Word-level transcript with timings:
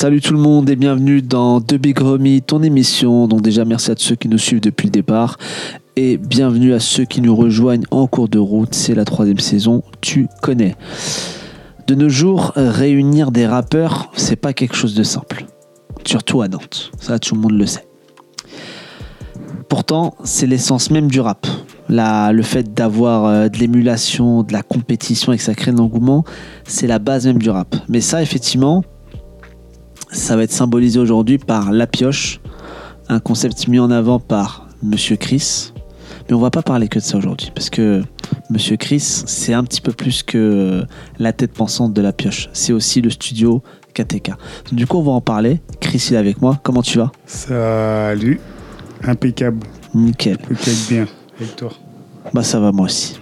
Salut 0.00 0.20
tout 0.20 0.32
le 0.32 0.38
monde 0.38 0.70
et 0.70 0.76
bienvenue 0.76 1.22
dans 1.22 1.60
The 1.60 1.74
Big 1.74 2.00
Homie, 2.00 2.40
ton 2.40 2.62
émission. 2.62 3.26
Donc 3.26 3.42
déjà 3.42 3.64
merci 3.64 3.90
à 3.90 3.96
tous 3.96 4.04
ceux 4.04 4.14
qui 4.14 4.28
nous 4.28 4.38
suivent 4.38 4.60
depuis 4.60 4.86
le 4.86 4.92
départ 4.92 5.38
et 5.96 6.18
bienvenue 6.18 6.72
à 6.72 6.78
ceux 6.78 7.04
qui 7.04 7.20
nous 7.20 7.34
rejoignent 7.34 7.82
en 7.90 8.06
cours 8.06 8.28
de 8.28 8.38
route. 8.38 8.76
C'est 8.76 8.94
la 8.94 9.04
troisième 9.04 9.40
saison, 9.40 9.82
tu 10.00 10.28
connais. 10.40 10.76
De 11.88 11.96
nos 11.96 12.08
jours, 12.08 12.52
réunir 12.54 13.32
des 13.32 13.44
rappeurs, 13.44 14.12
c'est 14.14 14.36
pas 14.36 14.52
quelque 14.52 14.76
chose 14.76 14.94
de 14.94 15.02
simple. 15.02 15.46
Surtout 16.06 16.42
à 16.42 16.48
Nantes, 16.48 16.92
ça 17.00 17.18
tout 17.18 17.34
le 17.34 17.40
monde 17.40 17.58
le 17.58 17.66
sait. 17.66 17.88
Pourtant, 19.68 20.14
c'est 20.22 20.46
l'essence 20.46 20.92
même 20.92 21.10
du 21.10 21.18
rap. 21.18 21.44
Le 21.88 22.42
fait 22.42 22.72
d'avoir 22.72 23.24
euh, 23.24 23.48
de 23.48 23.58
l'émulation, 23.58 24.44
de 24.44 24.52
la 24.52 24.62
compétition 24.62 25.32
et 25.32 25.38
que 25.38 25.42
ça 25.42 25.56
crée 25.56 25.72
de 25.72 25.78
l'engouement, 25.78 26.22
c'est 26.62 26.86
la 26.86 27.00
base 27.00 27.26
même 27.26 27.38
du 27.38 27.50
rap. 27.50 27.74
Mais 27.88 28.00
ça, 28.00 28.22
effectivement, 28.22 28.84
ça 30.10 30.36
va 30.36 30.42
être 30.42 30.52
symbolisé 30.52 30.98
aujourd'hui 30.98 31.38
par 31.38 31.72
La 31.72 31.86
Pioche, 31.86 32.40
un 33.08 33.20
concept 33.20 33.68
mis 33.68 33.78
en 33.78 33.90
avant 33.90 34.20
par 34.20 34.68
Monsieur 34.82 35.16
Chris. 35.16 35.72
Mais 36.28 36.34
on 36.34 36.40
va 36.40 36.50
pas 36.50 36.62
parler 36.62 36.88
que 36.88 36.98
de 36.98 37.04
ça 37.04 37.16
aujourd'hui, 37.16 37.50
parce 37.54 37.70
que 37.70 38.02
Monsieur 38.50 38.76
Chris, 38.76 39.00
c'est 39.00 39.54
un 39.54 39.64
petit 39.64 39.80
peu 39.80 39.92
plus 39.92 40.22
que 40.22 40.84
la 41.18 41.32
tête 41.32 41.52
pensante 41.52 41.92
de 41.92 42.02
La 42.02 42.12
Pioche. 42.12 42.50
C'est 42.52 42.72
aussi 42.72 43.00
le 43.00 43.10
studio 43.10 43.62
KTK. 43.94 44.32
Du 44.72 44.86
coup, 44.86 44.98
on 44.98 45.02
va 45.02 45.12
en 45.12 45.20
parler. 45.20 45.60
Chris, 45.80 46.08
il 46.10 46.14
est 46.14 46.18
avec 46.18 46.40
moi. 46.42 46.58
Comment 46.62 46.82
tu 46.82 46.98
vas? 46.98 47.10
Salut. 47.26 48.40
Impeccable. 49.04 49.60
Nickel. 49.94 50.38
Peut-être 50.38 50.88
bien. 50.88 51.06
Avec 51.40 51.56
toi. 51.56 51.70
Bah 52.34 52.42
ça 52.42 52.60
va 52.60 52.72
moi 52.72 52.86
aussi. 52.86 53.18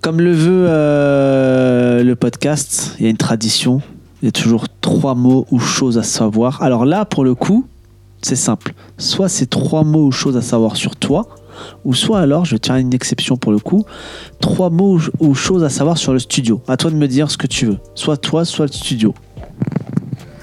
Comme 0.00 0.20
le 0.20 0.32
veut 0.32 0.66
euh, 0.68 2.02
le 2.02 2.16
podcast, 2.16 2.96
il 2.98 3.04
y 3.04 3.06
a 3.06 3.10
une 3.10 3.16
tradition. 3.16 3.80
Il 4.22 4.26
y 4.26 4.28
a 4.28 4.32
toujours 4.32 4.66
trois 4.80 5.16
mots 5.16 5.46
ou 5.50 5.58
choses 5.58 5.98
à 5.98 6.04
savoir. 6.04 6.62
Alors 6.62 6.84
là, 6.84 7.04
pour 7.04 7.24
le 7.24 7.34
coup, 7.34 7.66
c'est 8.22 8.36
simple. 8.36 8.72
Soit 8.96 9.28
c'est 9.28 9.46
trois 9.46 9.82
mots 9.82 10.06
ou 10.06 10.12
choses 10.12 10.36
à 10.36 10.42
savoir 10.42 10.76
sur 10.76 10.94
toi, 10.94 11.26
ou 11.84 11.92
soit 11.92 12.20
alors, 12.20 12.44
je 12.44 12.56
faire 12.64 12.76
une 12.76 12.94
exception 12.94 13.36
pour 13.36 13.50
le 13.50 13.58
coup, 13.58 13.84
trois 14.40 14.70
mots 14.70 15.00
ou 15.18 15.34
choses 15.34 15.64
à 15.64 15.68
savoir 15.68 15.98
sur 15.98 16.12
le 16.12 16.20
studio. 16.20 16.62
À 16.68 16.76
toi 16.76 16.92
de 16.92 16.96
me 16.96 17.08
dire 17.08 17.32
ce 17.32 17.36
que 17.36 17.48
tu 17.48 17.66
veux. 17.66 17.78
Soit 17.96 18.16
toi, 18.16 18.44
soit 18.44 18.66
le 18.66 18.72
studio. 18.72 19.12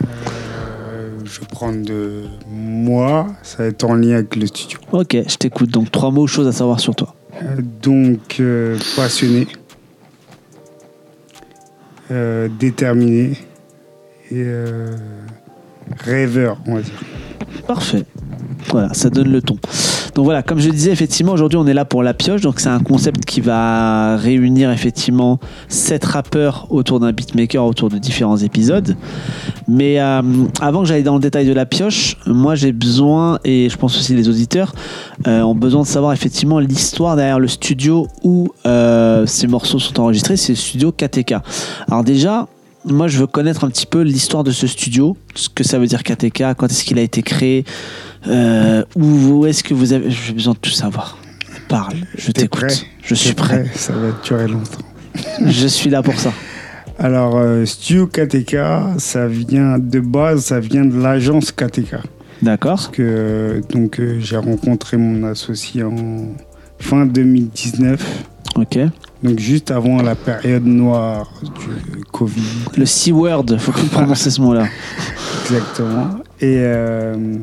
Euh, 0.03 1.11
je 1.23 1.39
vais 1.39 1.47
prendre 1.47 1.85
de 1.85 2.25
moi. 2.51 3.27
Ça 3.43 3.59
va 3.59 3.65
être 3.69 3.85
en 3.85 3.95
lien 3.95 4.15
avec 4.15 4.35
le 4.35 4.47
studio. 4.47 4.77
Ok, 4.91 5.15
je 5.25 5.35
t'écoute. 5.37 5.69
Donc 5.69 5.89
trois 5.89 6.11
mots 6.11 6.23
ou 6.23 6.27
choses 6.27 6.47
à 6.47 6.51
savoir 6.51 6.81
sur 6.81 6.95
toi. 6.95 7.15
Euh, 7.41 7.61
donc, 7.81 8.41
euh, 8.41 8.77
passionné. 8.97 9.47
déterminé. 12.59 13.37
Et 14.31 14.43
euh, 14.45 14.91
rêveur, 16.03 16.57
on 16.67 16.75
va 16.75 16.81
dire. 16.81 16.93
Parfait. 17.65 18.05
Voilà, 18.67 18.93
ça 18.93 19.09
donne 19.09 19.31
le 19.31 19.41
ton. 19.41 19.57
Donc 20.13 20.25
voilà, 20.25 20.43
comme 20.43 20.59
je 20.59 20.69
disais, 20.69 20.91
effectivement, 20.91 21.31
aujourd'hui 21.31 21.57
on 21.57 21.65
est 21.65 21.73
là 21.73 21.85
pour 21.85 22.03
la 22.03 22.13
pioche. 22.13 22.41
Donc 22.41 22.59
c'est 22.59 22.69
un 22.69 22.79
concept 22.79 23.25
qui 23.25 23.41
va 23.41 24.17
réunir 24.17 24.69
effectivement 24.69 25.39
sept 25.67 26.05
rappeurs 26.05 26.67
autour 26.69 26.99
d'un 26.99 27.11
beatmaker 27.11 27.65
autour 27.65 27.89
de 27.89 27.97
différents 27.97 28.37
épisodes. 28.37 28.95
Mais 29.67 29.99
euh, 29.99 30.21
avant 30.61 30.81
que 30.81 30.87
j'aille 30.87 31.03
dans 31.03 31.15
le 31.15 31.21
détail 31.21 31.47
de 31.47 31.53
la 31.53 31.65
pioche, 31.65 32.17
moi 32.27 32.53
j'ai 32.53 32.71
besoin, 32.71 33.39
et 33.45 33.67
je 33.69 33.77
pense 33.77 33.97
aussi 33.97 34.13
les 34.13 34.29
auditeurs, 34.29 34.73
euh, 35.27 35.41
ont 35.41 35.55
besoin 35.55 35.81
de 35.81 35.87
savoir 35.87 36.13
effectivement 36.13 36.59
l'histoire 36.59 37.15
derrière 37.15 37.39
le 37.39 37.47
studio 37.47 38.07
où 38.23 38.49
ces 39.25 39.47
morceaux 39.47 39.79
sont 39.79 39.99
enregistrés. 39.99 40.37
C'est 40.37 40.53
le 40.53 40.57
studio 40.57 40.91
KTK. 40.91 41.35
Alors 41.87 42.03
déjà, 42.03 42.47
moi 42.89 43.07
je 43.07 43.17
veux 43.19 43.27
connaître 43.27 43.63
un 43.63 43.69
petit 43.69 43.85
peu 43.85 44.01
l'histoire 44.01 44.43
de 44.43 44.51
ce 44.51 44.67
studio, 44.67 45.17
ce 45.35 45.49
que 45.49 45.63
ça 45.63 45.79
veut 45.79 45.87
dire 45.87 46.03
KTK, 46.03 46.55
quand 46.57 46.67
est-ce 46.67 46.83
qu'il 46.83 46.99
a 46.99 47.01
été 47.01 47.21
créé, 47.21 47.65
euh, 48.27 48.83
où, 48.95 49.05
où 49.05 49.45
est-ce 49.45 49.63
que 49.63 49.73
vous 49.73 49.93
avez. 49.93 50.09
J'ai 50.11 50.33
besoin 50.33 50.53
de 50.53 50.59
tout 50.59 50.69
savoir. 50.69 51.17
Parle, 51.67 51.97
je 52.17 52.31
t'écoute. 52.31 52.85
Je 53.03 53.15
suis 53.15 53.33
prêt. 53.33 53.65
Ça 53.75 53.93
va 53.93 54.11
durer 54.23 54.47
longtemps. 54.47 54.81
Je 55.45 55.67
suis 55.67 55.89
là 55.89 56.01
pour 56.01 56.19
ça. 56.19 56.33
Alors, 56.97 57.37
euh, 57.37 57.63
Studio 57.65 58.07
KTK, 58.07 58.57
ça 58.97 59.27
vient 59.27 59.79
de 59.79 59.99
base, 59.99 60.45
ça 60.45 60.59
vient 60.59 60.83
de 60.83 60.99
l'agence 60.99 61.51
KTK. 61.51 61.95
D'accord 62.41 62.91
que 62.91 63.01
euh, 63.01 63.61
donc 63.69 63.99
euh, 63.99 64.17
j'ai 64.19 64.37
rencontré 64.37 64.97
mon 64.97 65.23
associé 65.25 65.83
en 65.83 66.35
fin 66.79 67.05
2019, 67.05 68.25
Ok. 68.55 68.79
Donc 69.23 69.39
juste 69.39 69.71
avant 69.71 70.01
la 70.01 70.15
période 70.15 70.65
noire 70.65 71.31
du 71.43 72.03
Covid, 72.05 72.41
Le 72.77 72.85
C-word, 72.85 73.45
faut 73.59 73.71
plus 73.71 73.87
prononcer 73.87 74.29
ce 74.29 74.41
mot-là. 74.41 74.67
exactement. 75.43 76.09
Et, 76.39 76.55
euh, 76.59 77.37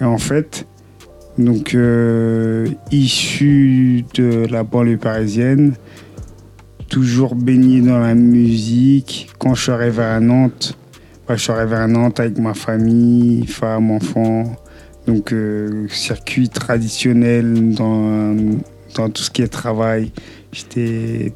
et 0.00 0.04
en 0.04 0.18
fait, 0.18 0.66
donc 1.38 1.74
euh, 1.74 2.66
issu 2.90 4.04
de 4.14 4.46
la 4.50 4.64
banlieue 4.64 4.96
parisienne, 4.98 5.74
toujours 6.88 7.34
baigné 7.34 7.80
dans 7.80 7.98
la 7.98 8.14
musique. 8.14 9.30
Quand 9.38 9.54
je 9.54 9.62
suis 9.62 9.72
arrivé 9.72 10.02
à 10.02 10.18
Nantes, 10.18 10.76
bah, 11.28 11.36
je 11.36 11.42
suis 11.42 11.52
arrivé 11.52 11.76
à 11.76 11.86
Nantes 11.86 12.18
avec 12.18 12.38
ma 12.38 12.54
famille, 12.54 13.46
femme, 13.46 13.90
enfant. 13.90 14.56
Donc, 15.06 15.32
euh, 15.32 15.86
circuit 15.88 16.48
traditionnel 16.48 17.74
dans, 17.74 18.34
dans 18.94 19.08
tout 19.08 19.22
ce 19.22 19.30
qui 19.30 19.42
est 19.42 19.48
travail. 19.48 20.12
J'étais 20.58 21.32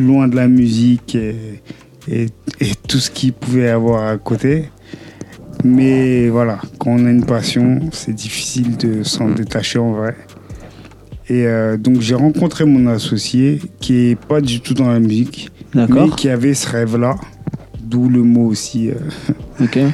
loin 0.00 0.26
de 0.26 0.34
la 0.34 0.48
musique 0.48 1.14
et, 1.14 1.62
et, 2.10 2.26
et 2.60 2.72
tout 2.88 2.98
ce 2.98 3.08
qu'il 3.08 3.32
pouvait 3.32 3.68
avoir 3.68 4.08
à 4.08 4.16
côté. 4.18 4.68
Mais 5.62 6.28
voilà, 6.28 6.58
quand 6.78 6.90
on 6.90 7.06
a 7.06 7.10
une 7.10 7.24
passion, 7.24 7.78
c'est 7.92 8.12
difficile 8.12 8.76
de 8.76 9.04
s'en 9.04 9.28
détacher 9.28 9.78
en 9.78 9.92
vrai. 9.92 10.16
Et 11.28 11.46
euh, 11.46 11.76
donc 11.76 12.00
j'ai 12.00 12.16
rencontré 12.16 12.64
mon 12.64 12.88
associé 12.88 13.60
qui 13.78 14.10
est 14.10 14.16
pas 14.16 14.40
du 14.40 14.60
tout 14.60 14.74
dans 14.74 14.90
la 14.90 14.98
musique, 14.98 15.52
mais 15.72 15.86
qui 16.16 16.28
avait 16.28 16.54
ce 16.54 16.68
rêve-là, 16.68 17.14
d'où 17.80 18.08
le 18.08 18.24
mot 18.24 18.48
aussi 18.48 18.90
euh, 18.90 19.66
que 19.70 19.86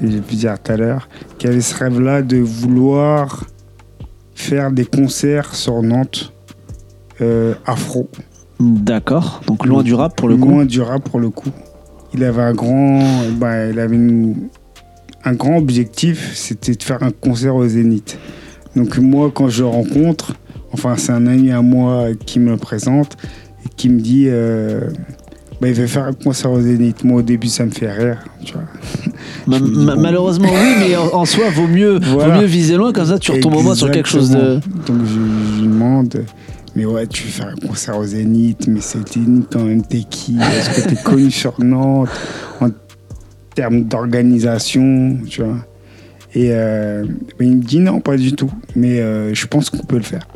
j'ai 0.00 0.20
pu 0.20 0.36
dire 0.36 0.54
tout 0.62 0.70
à 0.70 0.76
l'heure, 0.76 1.08
qui 1.38 1.48
avait 1.48 1.60
ce 1.60 1.74
rêve-là 1.74 2.22
de 2.22 2.36
vouloir 2.36 3.46
faire 4.36 4.70
des 4.70 4.84
concerts 4.84 5.56
sur 5.56 5.82
Nantes 5.82 6.32
afro. 7.66 8.08
D'accord. 8.60 9.40
Donc 9.46 9.66
loin 9.66 9.82
du 9.82 9.94
rap 9.94 10.16
pour 10.16 10.28
le 10.28 10.36
coup. 10.36 10.48
Loin 10.50 10.64
du 10.64 10.80
rap 10.80 11.08
pour 11.08 11.20
le 11.20 11.30
coup. 11.30 11.50
Il 12.14 12.24
avait 12.24 12.42
un 12.42 12.52
grand, 12.54 13.00
bah, 13.38 13.66
il 13.68 13.78
avait 13.78 13.96
une- 13.96 14.48
un 15.24 15.34
grand 15.34 15.56
objectif, 15.58 16.32
c'était 16.34 16.74
de 16.74 16.82
faire 16.82 17.02
un 17.02 17.10
concert 17.10 17.54
au 17.56 17.66
Zénith. 17.66 18.18
Donc 18.74 18.96
moi, 18.98 19.30
quand 19.34 19.48
je 19.48 19.62
le 19.62 19.68
rencontre, 19.68 20.34
enfin 20.72 20.94
c'est 20.96 21.12
un 21.12 21.26
ami 21.26 21.50
à 21.50 21.60
moi 21.62 22.06
qui 22.24 22.38
me 22.38 22.50
le 22.50 22.56
présente 22.56 23.16
et 23.64 23.68
qui 23.76 23.88
me 23.90 24.00
dit, 24.00 24.26
euh, 24.28 24.80
bah, 25.60 25.68
il 25.68 25.74
veut 25.74 25.86
faire 25.86 26.04
un 26.04 26.12
concert 26.12 26.50
au 26.52 26.60
Zénith. 26.60 27.02
Moi 27.04 27.18
au 27.18 27.22
début, 27.22 27.48
ça 27.48 27.66
me 27.66 27.70
fait 27.70 27.90
rire, 27.90 28.18
tu 28.44 28.52
vois. 28.54 28.62
Ma- 29.46 29.58
je 29.58 29.62
me 29.64 29.68
dis, 29.68 29.84
ma- 29.84 29.94
bon. 29.96 30.00
malheureusement 30.00 30.48
oui, 30.50 30.74
mais 30.78 30.96
en, 30.96 31.08
en 31.14 31.24
soi 31.24 31.50
vaut 31.50 31.66
mieux, 31.66 31.98
Voilà. 32.02 32.34
vaut 32.34 32.40
mieux 32.40 32.46
viser 32.46 32.76
loin 32.76 32.92
comme 32.92 33.06
ça 33.06 33.18
tu 33.18 33.32
retombes 33.32 33.56
au 33.56 33.62
moins 33.62 33.74
sur 33.74 33.90
quelque 33.90 34.08
chose 34.08 34.30
de. 34.30 34.60
Donc 34.86 34.98
je, 35.04 35.56
je 35.58 35.62
demande, 35.64 36.24
mais 36.76 36.84
ouais, 36.84 37.06
tu 37.06 37.24
veux 37.24 37.30
faire 37.30 37.48
un 37.48 37.66
concert 37.66 37.96
au 37.96 38.04
Zénith, 38.04 38.68
mais 38.68 38.80
c'est 38.82 39.08
Zénith 39.08 39.46
quand 39.50 39.64
même, 39.64 39.82
t'es 39.82 40.02
qui? 40.08 40.36
Est-ce 40.38 40.82
que 40.82 40.88
t'es 40.90 41.02
connu 41.02 41.30
sur 41.30 41.58
Nantes 41.58 42.10
en 42.60 42.68
termes 43.54 43.84
d'organisation, 43.84 45.16
tu 45.26 45.42
vois? 45.42 45.56
Et 46.34 46.50
euh, 46.50 47.06
il 47.40 47.56
me 47.56 47.62
dit 47.62 47.78
non, 47.78 48.00
pas 48.00 48.18
du 48.18 48.34
tout, 48.34 48.52
mais 48.74 49.00
euh, 49.00 49.32
je 49.32 49.46
pense 49.46 49.70
qu'on 49.70 49.86
peut 49.86 49.96
le 49.96 50.02
faire. 50.02 50.28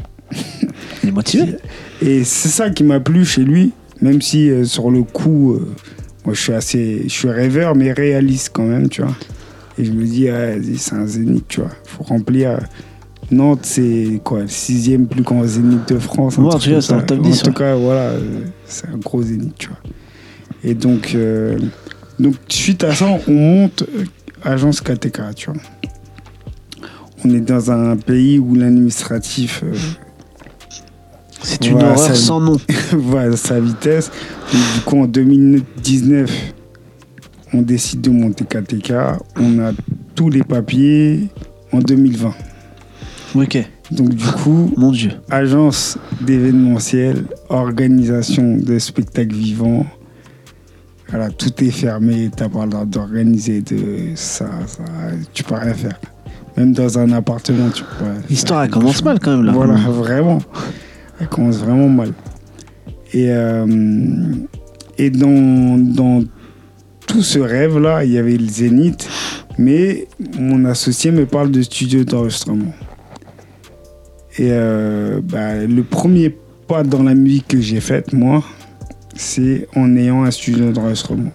Il 1.03 1.11
est 1.11 1.13
motivé. 1.13 1.57
Et 2.01 2.25
c'est 2.25 2.49
ça 2.49 2.71
qui 2.71 2.85
m'a 2.85 3.01
plu 3.01 3.27
chez 3.27 3.43
lui, 3.43 3.73
même 4.01 4.23
si 4.23 4.51
euh, 4.51 4.65
sur 4.65 4.91
le 4.91 5.03
coup, 5.03 5.61
moi 6.25 6.33
je 6.33 6.41
suis 6.41 6.55
assez, 6.55 7.03
je 7.05 7.13
suis 7.13 7.29
rêveur, 7.29 7.77
mais 7.77 7.93
réaliste 7.93 8.53
quand 8.55 8.65
même, 8.65 8.89
tu 8.89 9.03
vois? 9.03 9.15
Et 9.77 9.85
je 9.85 9.93
me 9.93 10.05
dis, 10.05 10.31
ah, 10.31 10.57
vas-y, 10.57 10.79
c'est 10.79 10.95
un 10.95 11.07
zénith, 11.07 11.45
tu 11.49 11.61
vois. 11.61 11.71
faut 11.85 12.03
remplir. 12.05 12.59
Nantes, 13.31 13.61
c'est 13.63 14.21
quoi, 14.25 14.41
le 14.41 14.49
sixième 14.49 15.07
plus 15.07 15.23
grand 15.23 15.45
zénith 15.45 15.89
de 15.89 15.99
France. 15.99 16.37
Ouais, 16.39 16.49
tu 16.59 16.71
vois, 16.73 16.83
c'est 16.83 16.95
le 16.97 17.07
top 17.07 17.19
En 17.19 17.23
10, 17.23 17.43
tout 17.43 17.49
ouais. 17.51 17.55
cas, 17.55 17.75
voilà, 17.77 18.13
c'est 18.67 18.89
un 18.89 18.97
gros 18.99 19.23
zénith, 19.23 19.55
tu 19.57 19.69
vois. 19.69 19.79
Et 20.65 20.75
donc, 20.75 21.13
euh, 21.15 21.59
donc 22.19 22.35
suite 22.49 22.83
à 22.85 22.95
ça, 22.95 23.07
on 23.29 23.33
monte 23.33 23.83
euh, 23.83 24.05
agence 24.43 24.81
KTK, 24.81 25.21
tu 25.37 25.51
vois. 25.51 25.61
On 27.25 27.31
est 27.35 27.41
dans 27.41 27.71
un 27.71 27.97
pays 27.97 28.39
où 28.39 28.55
l'administratif 28.55 29.63
euh, 29.63 29.75
C'est 31.43 31.67
une 31.67 31.75
Voilà, 31.75 31.93
horreur 31.93 32.07
ça- 32.09 32.15
sans 32.15 32.41
nom. 32.41 32.57
va 32.93 33.21
à 33.21 33.37
sa 33.37 33.61
vitesse. 33.61 34.11
Donc, 34.53 34.63
du 34.75 34.81
coup, 34.81 34.99
en 35.03 35.07
2019, 35.07 36.31
on 37.53 37.63
décide 37.63 38.01
de 38.01 38.11
monter 38.11 38.45
KTK. 38.45 38.93
On 39.37 39.59
a 39.61 39.73
tous 40.15 40.31
les 40.31 40.43
papiers 40.43 41.29
en 41.73 41.79
2020. 41.79 42.33
Ok. 43.35 43.59
Donc, 43.91 44.11
du 44.15 44.25
coup, 44.27 44.73
Mon 44.77 44.93
Dieu. 44.93 45.11
agence 45.31 45.99
d'événementiel, 46.21 47.25
organisation 47.49 48.57
de 48.57 48.79
spectacles 48.79 49.35
vivants, 49.35 49.87
Voilà, 51.09 51.29
tout 51.31 51.53
est 51.65 51.71
fermé, 51.71 52.31
t'as 52.35 52.49
pas 52.49 52.65
le 52.65 52.71
droit 52.71 52.85
d'organiser 52.85 53.63
de 53.63 54.13
ça, 54.15 54.49
ça, 54.67 54.85
tu 55.33 55.43
peux 55.43 55.57
rien 55.57 55.75
faire. 55.75 55.99
Même 56.57 56.73
dans 56.73 56.99
un 57.01 57.11
appartement, 57.13 57.69
tu 57.71 57.83
peux. 57.83 58.05
L'histoire, 58.29 58.63
elle 58.65 58.71
commence 58.71 59.03
mal 59.03 59.19
quand 59.19 59.33
même 59.37 59.45
là. 59.45 59.53
voilà, 59.53 59.75
vraiment. 59.75 60.39
Elle 61.21 61.27
commence 61.29 61.59
vraiment 61.59 61.89
mal. 61.89 62.13
Et, 63.13 63.27
euh, 63.31 63.67
et 64.99 65.11
dans, 65.11 65.77
dans 65.79 66.23
tout 67.09 67.23
ce 67.23 67.41
rêve-là, 67.41 68.05
il 68.05 68.13
y 68.13 68.19
avait 68.19 68.37
le 68.37 68.47
Zénith, 68.47 69.09
mais 69.59 70.07
mon 70.39 70.65
associé 70.65 71.11
me 71.11 71.27
parle 71.27 71.51
de 71.51 71.63
studio 71.63 72.05
d'enregistrement. 72.05 72.73
Et 74.39 74.51
euh, 74.53 75.21
bah, 75.23 75.57
le 75.67 75.83
premier 75.83 76.37
pas 76.69 76.83
dans 76.83 77.03
la 77.03 77.15
musique 77.15 77.49
que 77.49 77.61
j'ai 77.61 77.81
faite, 77.81 78.13
moi, 78.13 78.45
c'est 79.17 79.67
en 79.75 79.97
ayant 79.97 80.23
un 80.23 80.31
studio 80.31 80.71
d'enregistrement. 80.71 81.33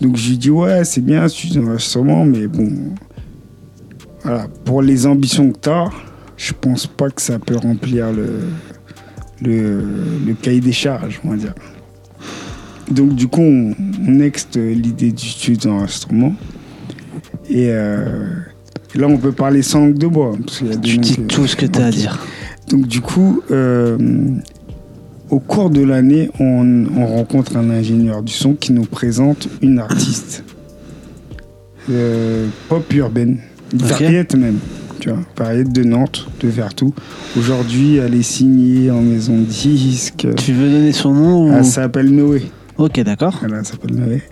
Donc 0.00 0.16
je 0.16 0.30
lui 0.30 0.38
dis, 0.38 0.50
ouais, 0.50 0.84
c'est 0.84 1.00
bien 1.00 1.24
un 1.24 1.28
studio 1.28 1.62
d'enregistrement, 1.62 2.24
mais 2.24 2.46
bon, 2.46 2.70
voilà, 4.22 4.46
pour 4.64 4.82
les 4.82 5.06
ambitions 5.06 5.50
que 5.50 5.58
tu 5.58 5.68
as, 5.68 5.90
je 6.36 6.52
pense 6.52 6.86
pas 6.86 7.10
que 7.10 7.20
ça 7.20 7.38
peut 7.38 7.56
remplir 7.56 8.12
le, 8.12 8.40
le, 9.40 10.34
cahier 10.40 10.60
des 10.60 10.72
charges, 10.72 11.20
on 11.24 11.30
va 11.30 11.36
dire. 11.36 11.54
Donc 12.90 13.14
du 13.14 13.26
coup, 13.26 13.40
on, 13.40 13.74
on 14.06 14.10
nexte 14.10 14.56
l'idée 14.56 15.12
du 15.12 15.26
studio 15.26 15.70
d'enregistrement. 15.70 16.34
Et 17.48 17.68
euh, 17.70 18.28
là, 18.98 19.06
on 19.08 19.16
peut 19.18 19.32
parler 19.32 19.62
sans 19.62 19.80
langue 19.80 19.98
de 19.98 20.06
bois. 20.06 20.32
parce 20.44 20.60
y 20.60 20.70
a 20.70 20.76
Tu 20.76 20.98
dis 20.98 21.16
que- 21.16 21.20
tout 21.22 21.46
ce 21.46 21.56
que 21.56 21.66
tu 21.66 21.78
as 21.80 21.86
à 21.86 21.90
dire. 21.90 22.18
Donc 22.70 22.86
du 22.86 23.00
coup, 23.00 23.42
euh, 23.50 23.98
au 25.30 25.38
cours 25.40 25.70
de 25.70 25.82
l'année, 25.82 26.30
on, 26.40 26.84
on 26.96 27.06
rencontre 27.06 27.56
un 27.56 27.70
ingénieur 27.70 28.22
du 28.22 28.32
son 28.32 28.54
qui 28.54 28.72
nous 28.72 28.84
présente 28.84 29.48
une 29.62 29.78
artiste 29.78 30.44
euh, 31.90 32.46
pop 32.68 32.92
urbaine, 32.94 33.38
variette 33.74 34.34
même, 34.36 34.58
tu 35.00 35.08
vois, 35.10 35.18
variette 35.36 35.72
de 35.72 35.82
Nantes, 35.82 36.28
de 36.40 36.48
Vertou. 36.48 36.94
Aujourd'hui, 37.36 37.96
elle 37.96 38.14
est 38.14 38.22
signée 38.22 38.90
en 38.90 39.00
maison 39.00 39.36
de 39.38 39.44
disque. 39.44 40.26
Tu 40.36 40.52
veux 40.52 40.70
donner 40.70 40.92
son 40.92 41.12
nom 41.12 41.48
ou... 41.50 41.52
Elle 41.52 41.64
s'appelle 41.64 42.10
Noé. 42.14 42.42
Ok, 42.78 43.00
d'accord. 43.00 43.40
Elle 43.42 43.64
s'appelle 43.64 43.96
Noé. 43.96 44.22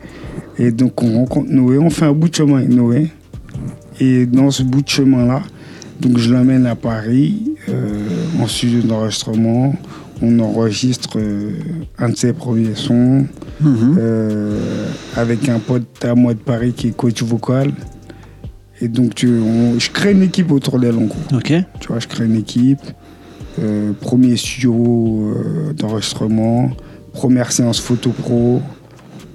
Et 0.58 0.70
donc 0.70 1.02
on 1.02 1.14
rencontre 1.14 1.50
Noé, 1.50 1.78
on 1.78 1.90
fait 1.90 2.04
un 2.04 2.12
bout 2.12 2.28
de 2.28 2.34
chemin 2.34 2.58
avec 2.58 2.68
Noé. 2.70 3.08
Et 4.00 4.26
dans 4.26 4.50
ce 4.50 4.62
bout 4.62 4.82
de 4.82 4.88
chemin-là, 4.88 5.42
donc 6.00 6.18
je 6.18 6.32
l'amène 6.32 6.66
à 6.66 6.74
Paris, 6.74 7.42
euh, 7.68 7.98
en 8.40 8.46
studio 8.46 8.80
d'enregistrement. 8.82 9.74
On 10.22 10.38
enregistre 10.40 11.18
euh, 11.18 11.52
un 11.98 12.10
de 12.10 12.16
ses 12.16 12.32
premiers 12.32 12.74
sons 12.74 13.26
Mhm. 13.60 13.96
euh, 13.98 14.58
avec 15.16 15.48
un 15.48 15.58
pote 15.58 16.02
à 16.04 16.14
moi 16.14 16.34
de 16.34 16.38
Paris 16.38 16.72
qui 16.74 16.88
est 16.88 16.96
coach 16.96 17.22
vocal. 17.22 17.72
Et 18.82 18.88
donc 18.88 19.14
tu, 19.14 19.28
on- 19.28 19.78
je 19.78 19.90
crée 19.90 20.12
une 20.12 20.22
équipe 20.22 20.50
autour 20.50 20.78
d'elle 20.78 20.96
en 20.96 21.02
gros. 21.04 21.18
Ok. 21.36 21.52
Tu 21.80 21.88
vois, 21.88 21.98
je 22.00 22.06
crée 22.08 22.24
une 22.26 22.36
équipe. 22.36 22.80
premier 24.00 24.36
studio 24.38 25.34
d'enregistrement. 25.76 26.70
Première 27.12 27.52
séance 27.52 27.78
photo 27.78 28.08
pro. 28.10 28.62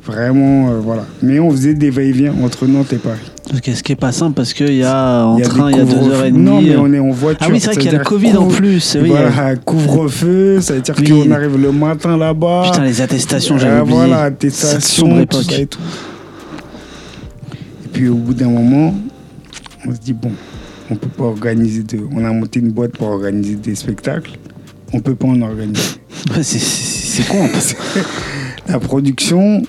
Vraiment, 0.05 0.69
euh, 0.69 0.79
voilà. 0.83 1.03
Mais 1.23 1.39
on 1.39 1.49
faisait 1.49 1.73
des 1.73 1.89
va-et-vient 1.89 2.33
entre 2.43 2.67
Nantes 2.67 2.93
et 2.93 2.97
Paris. 2.97 3.19
Ok, 3.55 3.71
ce 3.73 3.81
qui 3.81 3.91
est 3.93 3.95
pas 3.95 4.11
simple 4.11 4.33
parce 4.35 4.53
qu'il 4.53 4.73
y 4.75 4.83
a 4.83 5.25
en 5.25 5.37
Il 5.37 5.41
y 5.41 5.45
a 5.45 5.49
train, 5.49 5.71
il 5.71 5.77
y 5.77 5.79
a 5.79 5.83
deux 5.83 6.09
heures 6.09 6.25
et 6.25 6.31
Non, 6.31 6.57
demie. 6.59 6.69
mais 6.69 6.75
euh. 6.75 6.79
on 6.81 6.93
est 6.93 6.99
en 6.99 7.09
voiture. 7.09 7.39
Ah 7.47 7.51
oui, 7.51 7.59
c'est 7.59 7.67
vrai 7.67 7.75
qu'il 7.77 7.91
y 7.91 7.95
a 7.95 7.97
le 7.97 8.03
Covid 8.03 8.37
en 8.37 8.47
plus. 8.47 8.97
Oui, 9.01 9.11
euh. 9.11 9.55
couvre-feu, 9.65 10.61
ça 10.61 10.73
veut 10.75 10.81
dire 10.81 10.93
Oui. 10.99 11.09
qu'on 11.09 11.31
arrive 11.31 11.57
le 11.59 11.71
matin 11.71 12.17
là-bas. 12.17 12.63
Putain, 12.71 12.83
les 12.85 13.01
attestations, 13.01 13.57
j'avais 13.57 13.77
Euh, 13.77 13.81
oublié. 13.81 13.97
Voilà, 13.97 14.25
Cette 14.25 14.33
attestation, 14.35 15.05
sombre 15.05 15.15
tout 15.25 15.37
époque. 15.39 15.51
ça 15.51 15.59
et 15.59 15.65
tout. 15.65 15.79
Et 17.85 17.87
puis 17.91 18.07
au 18.09 18.15
bout 18.15 18.33
d'un 18.33 18.49
moment, 18.49 18.93
on 19.87 19.93
se 19.93 19.99
dit 19.99 20.13
bon, 20.13 20.31
on 20.91 20.95
peut 20.95 21.09
pas 21.09 21.23
organiser 21.25 21.81
de. 21.83 21.99
On 22.15 22.23
a 22.25 22.31
monté 22.31 22.59
une 22.59 22.71
boîte 22.71 22.91
pour 22.91 23.07
organiser 23.07 23.55
des 23.55 23.73
spectacles. 23.75 24.31
On 24.93 24.99
peut 24.99 25.15
pas 25.15 25.27
en 25.27 25.41
organiser. 25.41 25.81
C'est- 26.41 27.27
con. 27.27 27.47
La 28.67 28.79
production, 28.79 29.61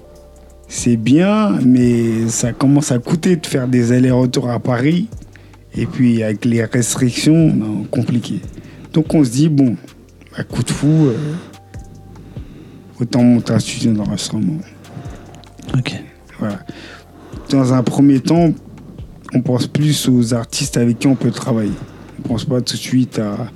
c'est 0.69 0.97
bien, 0.97 1.59
mais 1.65 2.29
ça 2.29 2.53
commence 2.53 2.91
à 2.93 2.99
coûter 2.99 3.37
de 3.37 3.47
faire 3.47 3.69
des 3.69 3.93
allers-retours 3.93 4.51
à 4.51 4.59
Paris. 4.59 5.09
Et 5.75 5.87
puis 5.87 6.23
avec 6.23 6.45
les 6.45 6.65
restrictions, 6.65 7.53
non, 7.53 7.85
compliqué. 7.85 8.41
Donc 8.93 9.13
on 9.15 9.25
se 9.25 9.31
dit, 9.31 9.49
bon, 9.49 9.77
à 10.35 10.43
coup 10.43 10.63
de 10.63 10.71
fou, 10.71 11.07
euh, 11.07 11.35
autant 13.01 13.23
monter 13.23 13.53
un 13.53 13.59
studio 13.59 13.93
d'enregistrement. 13.93 14.59
Ok. 15.77 16.03
Voilà. 16.39 16.61
Dans 17.51 17.73
un 17.73 17.83
premier 17.83 18.21
temps, 18.21 18.53
on 19.35 19.43
pense 19.43 19.67
plus 19.67 20.09
aux 20.09 20.35
artistes 20.35 20.77
avec 20.77 20.99
qui 20.99 21.07
on 21.07 21.15
peut 21.15 21.31
travailler. 21.31 21.73
On 22.25 22.29
pense 22.29 22.45
pas 22.45 22.61
tout 22.61 22.75
de 22.75 22.81
suite 22.81 23.19
à, 23.19 23.51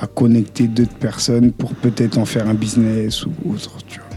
à 0.00 0.06
connecter 0.06 0.68
d'autres 0.68 0.94
personnes 0.94 1.52
pour 1.52 1.74
peut-être 1.74 2.18
en 2.18 2.24
faire 2.24 2.48
un 2.48 2.54
business 2.54 3.26
ou 3.26 3.32
autre. 3.50 3.78
Tu 3.88 3.98
vois. 3.98 4.07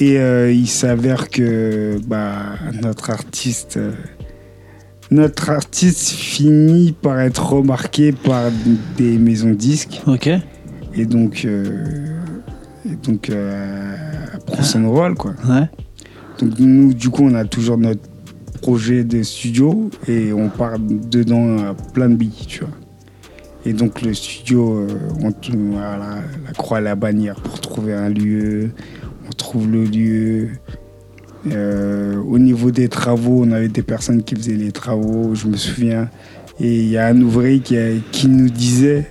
Et 0.00 0.18
euh, 0.18 0.52
il 0.52 0.68
s'avère 0.68 1.28
que 1.28 1.98
bah, 2.06 2.54
notre 2.82 3.10
artiste, 3.10 3.78
euh, 3.78 3.92
notre 5.10 5.50
artiste 5.50 6.10
finit 6.10 6.92
par 6.92 7.18
être 7.20 7.44
remarqué 7.52 8.12
par 8.12 8.44
des 8.96 9.18
maisons 9.18 9.50
de 9.50 9.54
disques 9.54 10.00
Ok. 10.06 10.28
et 10.94 11.04
donc, 11.06 11.42
euh, 11.44 11.86
et 12.86 12.94
donc 12.94 13.28
elle 13.28 14.38
prend 14.46 14.62
son 14.62 14.88
rôle 14.90 15.14
quoi. 15.14 15.32
Ouais. 15.48 15.68
Donc 16.38 16.58
nous, 16.60 16.94
du 16.94 17.08
coup, 17.10 17.24
on 17.24 17.34
a 17.34 17.44
toujours 17.44 17.76
notre 17.78 18.02
projet 18.62 19.02
de 19.02 19.22
studio 19.24 19.90
et 20.06 20.32
on 20.32 20.48
part 20.48 20.78
dedans 20.78 21.58
à 21.58 21.74
plein 21.74 22.08
de 22.08 22.14
billes, 22.14 22.44
tu 22.46 22.60
vois. 22.60 22.68
Et 23.66 23.72
donc 23.72 24.02
le 24.02 24.14
studio, 24.14 24.78
euh, 24.78 24.86
on 25.22 25.32
t- 25.32 25.52
voilà, 25.54 26.18
la 26.46 26.52
croix 26.52 26.78
à 26.78 26.80
la 26.80 26.94
bannière 26.94 27.34
pour 27.40 27.60
trouver 27.60 27.92
un 27.94 28.08
lieu. 28.08 28.70
Trouve 29.48 29.70
le 29.70 29.84
lieu. 29.84 30.48
Euh, 31.50 32.16
au 32.18 32.38
niveau 32.38 32.70
des 32.70 32.88
travaux, 32.90 33.44
on 33.46 33.50
avait 33.52 33.68
des 33.70 33.80
personnes 33.80 34.22
qui 34.22 34.34
faisaient 34.36 34.52
les 34.56 34.72
travaux, 34.72 35.34
je 35.34 35.46
me 35.46 35.56
souviens. 35.56 36.10
Et 36.60 36.80
il 36.80 36.88
y 36.90 36.98
a 36.98 37.06
un 37.06 37.18
ouvrier 37.22 37.60
qui, 37.60 37.78
a- 37.78 37.92
qui 38.12 38.28
nous 38.28 38.50
disait, 38.50 39.06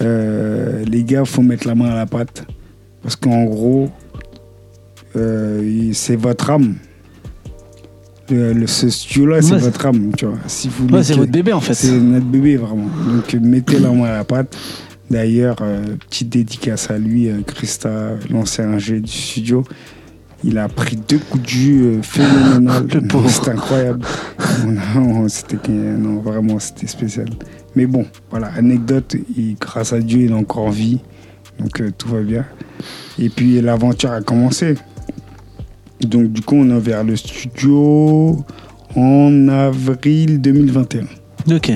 euh, 0.00 0.84
les 0.86 1.04
gars, 1.04 1.24
faut 1.24 1.42
mettre 1.42 1.68
la 1.68 1.76
main 1.76 1.90
à 1.90 1.94
la 1.94 2.06
pâte. 2.06 2.46
Parce 3.00 3.14
qu'en 3.14 3.44
gros, 3.44 3.90
euh, 5.14 5.90
c'est 5.92 6.16
votre 6.16 6.50
âme. 6.50 6.74
Le, 8.28 8.52
le- 8.52 8.66
ce 8.66 8.90
studio-là, 8.90 9.40
c'est 9.40 9.52
Ouais, 9.52 9.58
c'est- 9.60 9.64
votre 9.66 9.86
âme, 9.86 10.10
tu 10.16 10.26
vois. 10.26 10.38
Si 10.48 10.68
vous 10.68 10.88
Ouais, 10.88 11.04
c'est 11.04 11.14
votre 11.14 11.30
bébé 11.30 11.52
en 11.52 11.60
fait. 11.60 11.74
c'est 11.74 11.92
notre 11.92 12.26
bébé, 12.26 12.56
vraiment. 12.56 12.88
Donc, 13.06 13.32
mettez 13.34 13.78
la 13.78 13.90
main 13.92 14.06
à 14.06 14.16
la 14.18 14.24
pâte. 14.24 14.56
D'ailleurs, 15.10 15.56
euh, 15.62 15.96
petite 16.08 16.28
dédicace 16.28 16.90
à 16.90 16.98
lui, 16.98 17.28
euh, 17.28 17.40
Christa, 17.46 18.12
l'ancien 18.30 18.68
ingé 18.70 19.00
du 19.00 19.10
studio. 19.10 19.64
Il 20.44 20.56
a 20.56 20.68
pris 20.68 20.96
deux 20.96 21.18
coups 21.18 21.42
de 21.42 21.48
jus 21.48 21.82
euh, 21.82 22.02
phénoménal. 22.02 22.86
C'était 23.28 23.50
incroyable. 23.50 24.06
C'était, 25.28 25.72
non, 25.72 26.20
vraiment, 26.20 26.58
c'était 26.58 26.86
spécial. 26.86 27.28
Mais 27.74 27.86
bon, 27.86 28.06
voilà, 28.30 28.48
anecdote, 28.56 29.16
il- 29.36 29.56
grâce 29.60 29.92
à 29.92 29.98
Dieu, 30.00 30.20
il 30.22 30.30
est 30.30 30.34
encore 30.34 30.66
en 30.66 30.70
vie. 30.70 31.00
Donc, 31.58 31.82
tout 31.98 32.08
va 32.08 32.20
bien. 32.22 32.44
Et 33.18 33.28
puis, 33.28 33.60
l'aventure 33.60 34.12
a 34.12 34.20
commencé. 34.22 34.76
Donc, 36.00 36.32
du 36.32 36.40
coup, 36.40 36.54
on 36.56 36.70
a 36.70 36.76
ouvert 36.76 37.04
le 37.04 37.16
studio 37.16 38.44
en 38.96 39.48
avril 39.48 40.40
2021. 40.40 41.02
Ok. 41.54 41.72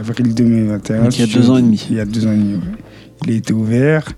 Avril 0.00 0.34
2021. 0.34 1.04
Donc, 1.04 1.18
il 1.18 1.26
y 1.28 1.30
a 1.30 1.34
deux 1.38 1.50
ans 1.50 1.56
et 1.58 1.62
demi. 1.62 1.86
Il 1.90 1.96
y 1.96 2.00
a 2.00 2.04
deux 2.04 2.26
ans 2.26 2.32
et 2.32 2.36
demi, 2.36 2.54
ouais. 2.54 2.60
Il 3.26 3.32
a 3.32 3.36
été 3.36 3.52
ouvert. 3.52 4.08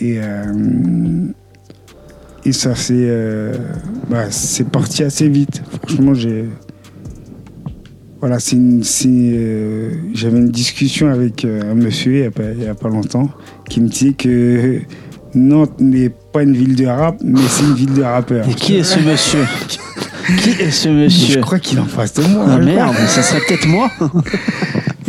Et, 0.00 0.18
euh, 0.20 1.26
et 2.44 2.52
ça 2.52 2.74
s'est. 2.74 2.94
euh, 2.96 3.52
bah, 4.10 4.30
c'est 4.30 4.68
parti 4.68 5.04
assez 5.04 5.28
vite. 5.28 5.62
Franchement, 5.86 6.14
j'ai. 6.14 6.46
Voilà, 8.20 8.38
c'est 8.38 8.56
euh, 8.56 9.90
j'avais 10.14 10.38
une 10.38 10.50
discussion 10.50 11.08
avec 11.10 11.44
un 11.44 11.74
monsieur 11.74 12.12
il 12.14 12.20
n'y 12.20 12.26
a, 12.26 12.30
pas- 12.30 12.52
il 12.56 12.62
y 12.62 12.68
a 12.68 12.74
pas 12.74 12.88
longtemps 12.88 13.28
qui 13.68 13.80
me 13.80 13.88
disait 13.88 14.12
que 14.12 14.78
Nantes 15.34 15.80
n'est 15.80 16.08
pas 16.32 16.44
une 16.44 16.52
ville 16.56 16.76
de 16.76 16.86
rap, 16.86 17.16
mais 17.24 17.40
c'est 17.48 17.64
une 17.64 17.74
ville 17.74 17.94
de 17.94 18.02
rappeurs. 18.02 18.48
Et 18.48 18.54
qui 18.54 18.76
est 18.76 18.84
ce 18.84 19.00
monsieur? 19.00 19.40
Qui 20.40 20.50
est 20.50 20.70
ce 20.70 20.88
Je 20.88 20.94
monsieur 20.94 21.40
crois 21.40 21.58
qu'il 21.58 21.78
est 21.78 21.80
en 21.80 21.84
face 21.86 22.14
de 22.14 22.22
moi. 22.22 22.44
Ah 22.48 22.58
je 22.60 22.64
merde, 22.64 22.94
ça 23.08 23.22
serait 23.22 23.40
peut-être 23.48 23.66
moi 23.66 23.90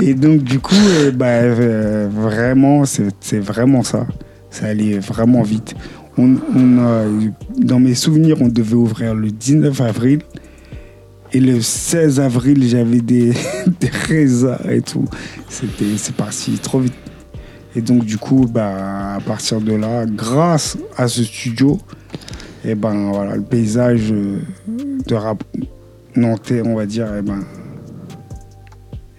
Et 0.06 0.16
donc, 0.16 0.44
du 0.44 0.60
coup, 0.60 0.76
euh, 0.76 1.12
bah, 1.12 1.28
euh, 1.28 2.10
vraiment, 2.12 2.84
c'est 2.84 3.40
vraiment 3.40 3.84
ça. 3.84 4.06
Ça 4.50 4.66
allait 4.66 5.00
vraiment 5.00 5.44
vite. 5.44 5.76
On, 6.18 6.36
a, 6.78 7.06
dans 7.58 7.80
mes 7.80 7.96
souvenirs, 7.96 8.42
on 8.42 8.50
devait 8.50 8.76
ouvrir 8.76 9.16
le 9.16 9.32
19 9.32 9.80
avril. 9.80 10.20
Et 11.32 11.40
le 11.40 11.62
16 11.62 12.20
avril, 12.20 12.68
j'avais 12.68 13.00
des, 13.00 13.32
des 13.80 14.52
et 14.70 14.82
tout. 14.82 15.06
C'est 15.48 16.16
parti 16.16 16.52
trop 16.62 16.82
vite. 16.82 16.94
Et 17.74 17.82
donc, 17.82 18.04
du 18.04 18.18
coup, 18.18 18.46
bah, 18.46 19.16
à 19.16 19.22
partir 19.22 19.62
de 19.62 19.74
là, 19.74 20.06
grâce 20.06 20.78
à 20.98 21.08
ce 21.08 21.24
studio, 21.24 21.80
et 22.66 22.76
ben 22.76 23.10
voilà, 23.12 23.38
le 23.38 23.42
paysage 23.42 24.12
euh, 24.12 24.40
de 25.08 25.16
rap 25.16 25.44
on 26.18 26.76
va 26.76 26.86
dire, 26.86 27.08
et 27.16 27.22
ben 27.22 27.40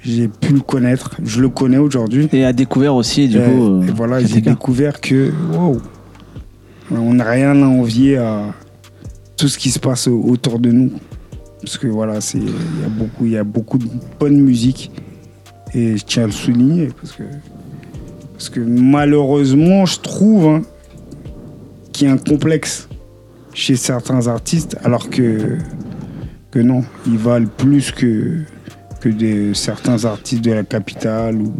j'ai 0.05 0.29
pu 0.29 0.53
le 0.53 0.61
connaître, 0.61 1.17
je 1.25 1.41
le 1.41 1.49
connais 1.49 1.79
aujourd'hui. 1.79 2.29
Et 2.33 2.45
a 2.45 2.53
découvert 2.53 2.95
aussi, 2.95 3.27
du 3.29 3.39
Et- 3.39 3.43
coup. 3.43 3.83
et 3.83 3.91
voilà, 3.91 4.23
j'ai 4.23 4.41
découvert 4.41 5.01
que 5.01 5.33
wow, 5.53 5.79
on 6.91 7.15
n'a 7.15 7.25
rien 7.25 7.61
à 7.63 7.67
envier 7.67 8.19
à 8.19 8.53
tout 9.37 9.49
ce 9.49 9.59
qui 9.59 9.71
se 9.71 9.79
passe 9.79 10.07
au- 10.07 10.23
autour 10.23 10.59
de 10.59 10.71
nous. 10.71 10.91
Parce 11.63 11.79
que 11.79 11.87
voilà, 11.87 12.19
il 12.35 12.45
y 12.45 12.85
a 12.85 12.89
beaucoup, 12.91 13.25
y 13.27 13.37
a 13.39 13.45
beaucoup 13.45 13.79
de 13.79 13.87
bonne 14.21 14.39
musique 14.39 14.91
et 15.73 15.97
je 15.97 16.05
tiens 16.05 16.25
à 16.25 16.27
le 16.27 16.33
souligner 16.33 16.89
parce 17.01 17.13
que 17.13 17.23
parce 18.35 18.49
que 18.51 18.61
malheureusement, 18.61 19.87
je 19.87 19.99
trouve 20.01 20.47
hein, 20.49 20.63
qu'il 21.93 22.07
y 22.09 22.11
a 22.11 22.13
un 22.15 22.19
complexe 22.19 22.89
chez 23.55 23.77
certains 23.77 24.27
artistes, 24.27 24.77
alors 24.85 25.09
que 25.09 25.57
que 26.51 26.59
non, 26.59 26.85
ils 27.07 27.17
valent 27.17 27.49
plus 27.57 27.91
que 27.93 28.41
que 29.05 29.11
des, 29.11 29.53
certains 29.53 30.07
artistes 30.07 30.43
de 30.43 30.53
la 30.53 30.63
capitale 30.63 31.37
ou 31.37 31.55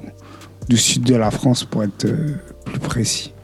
du 0.67 0.79
sud 0.79 1.03
de 1.03 1.15
la 1.15 1.31
France 1.31 1.65
pour 1.65 1.85
être 1.85 2.07
euh, 2.07 2.37
plus 2.65 2.79
précis. 2.79 3.35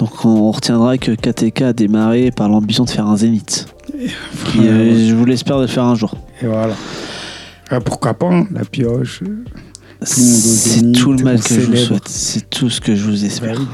Donc 0.00 0.24
on 0.24 0.50
retiendra 0.50 0.98
que 0.98 1.12
KTK 1.12 1.62
a 1.62 1.72
démarré 1.72 2.32
par 2.32 2.48
l'ambition 2.48 2.82
de 2.84 2.90
faire 2.90 3.06
un 3.06 3.16
zénith. 3.16 3.72
Qui, 4.46 4.66
euh, 4.66 5.08
je 5.08 5.14
vous 5.14 5.24
l'espère 5.24 5.58
de 5.58 5.62
le 5.62 5.68
faire 5.68 5.84
un 5.84 5.94
jour. 5.94 6.16
Et 6.42 6.46
voilà. 6.46 6.74
Ah, 7.70 7.80
pourquoi 7.80 8.14
pas, 8.14 8.32
hein, 8.32 8.48
la 8.50 8.64
pioche. 8.64 9.22
C'est 10.02 10.90
tout 10.92 11.12
le 11.12 11.22
mal 11.22 11.40
que 11.40 11.54
je 11.54 11.60
vous 11.60 11.76
souhaite. 11.76 12.08
C'est 12.08 12.50
tout 12.50 12.70
ce 12.70 12.80
que 12.80 12.96
je 12.96 13.04
vous 13.04 13.24
espère. 13.24 13.54
bah 13.54 13.60
oui. 13.60 13.66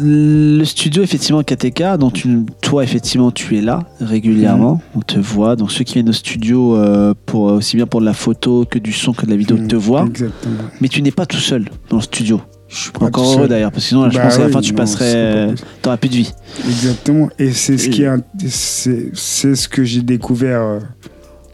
Le 0.00 0.64
studio, 0.64 1.02
effectivement, 1.02 1.42
KTK, 1.42 1.96
dont 1.98 2.10
tu- 2.10 2.44
toi, 2.62 2.84
effectivement, 2.84 3.30
tu 3.30 3.56
es 3.58 3.60
là 3.60 3.80
régulièrement. 4.00 4.74
Mm. 4.74 4.98
On 4.98 5.00
te 5.00 5.18
voit. 5.18 5.56
Donc, 5.56 5.72
ceux 5.72 5.84
qui 5.84 5.94
viennent 5.94 6.08
au 6.08 6.12
studio, 6.12 6.76
euh, 6.76 7.14
pour, 7.26 7.42
aussi 7.44 7.76
bien 7.76 7.86
pour 7.86 8.00
de 8.00 8.04
la 8.06 8.12
photo 8.12 8.64
que 8.64 8.78
du 8.78 8.92
son 8.92 9.12
que 9.12 9.26
de 9.26 9.30
la 9.30 9.36
vidéo, 9.36 9.56
Mm, 9.56 9.66
te 9.68 9.76
voient. 9.76 10.04
Exactement. 10.06 10.54
Mais 10.80 10.88
tu 10.88 11.02
n'es 11.02 11.10
pas 11.10 11.26
tout 11.26 11.38
seul 11.38 11.68
dans 11.90 11.96
le 11.96 12.02
studio. 12.02 12.40
Je 12.68 12.76
suis 12.76 12.90
Encore 13.00 13.32
heureux 13.32 13.48
d'ailleurs, 13.48 13.72
parce 13.72 13.84
que 13.84 13.88
sinon, 13.88 14.04
là, 14.04 14.10
je 14.10 14.16
Bah 14.18 14.24
pense 14.24 14.34
qu'à 14.34 14.40
la 14.40 14.46
oui, 14.48 14.52
fin, 14.52 14.60
tu 14.60 14.72
non, 14.72 14.76
passerais. 14.76 15.14
euh. 15.16 15.54
T'auras 15.80 15.96
plus 15.96 16.10
de 16.10 16.14
vie. 16.16 16.32
Exactement. 16.68 17.28
Et 17.38 17.50
c'est 17.52 17.78
ce 17.78 17.88
qui 17.88 18.04
c'est 18.44 19.54
ce 19.54 19.68
que 19.68 19.84
j'ai 19.84 20.02
découvert 20.02 20.60
euh, 20.60 20.78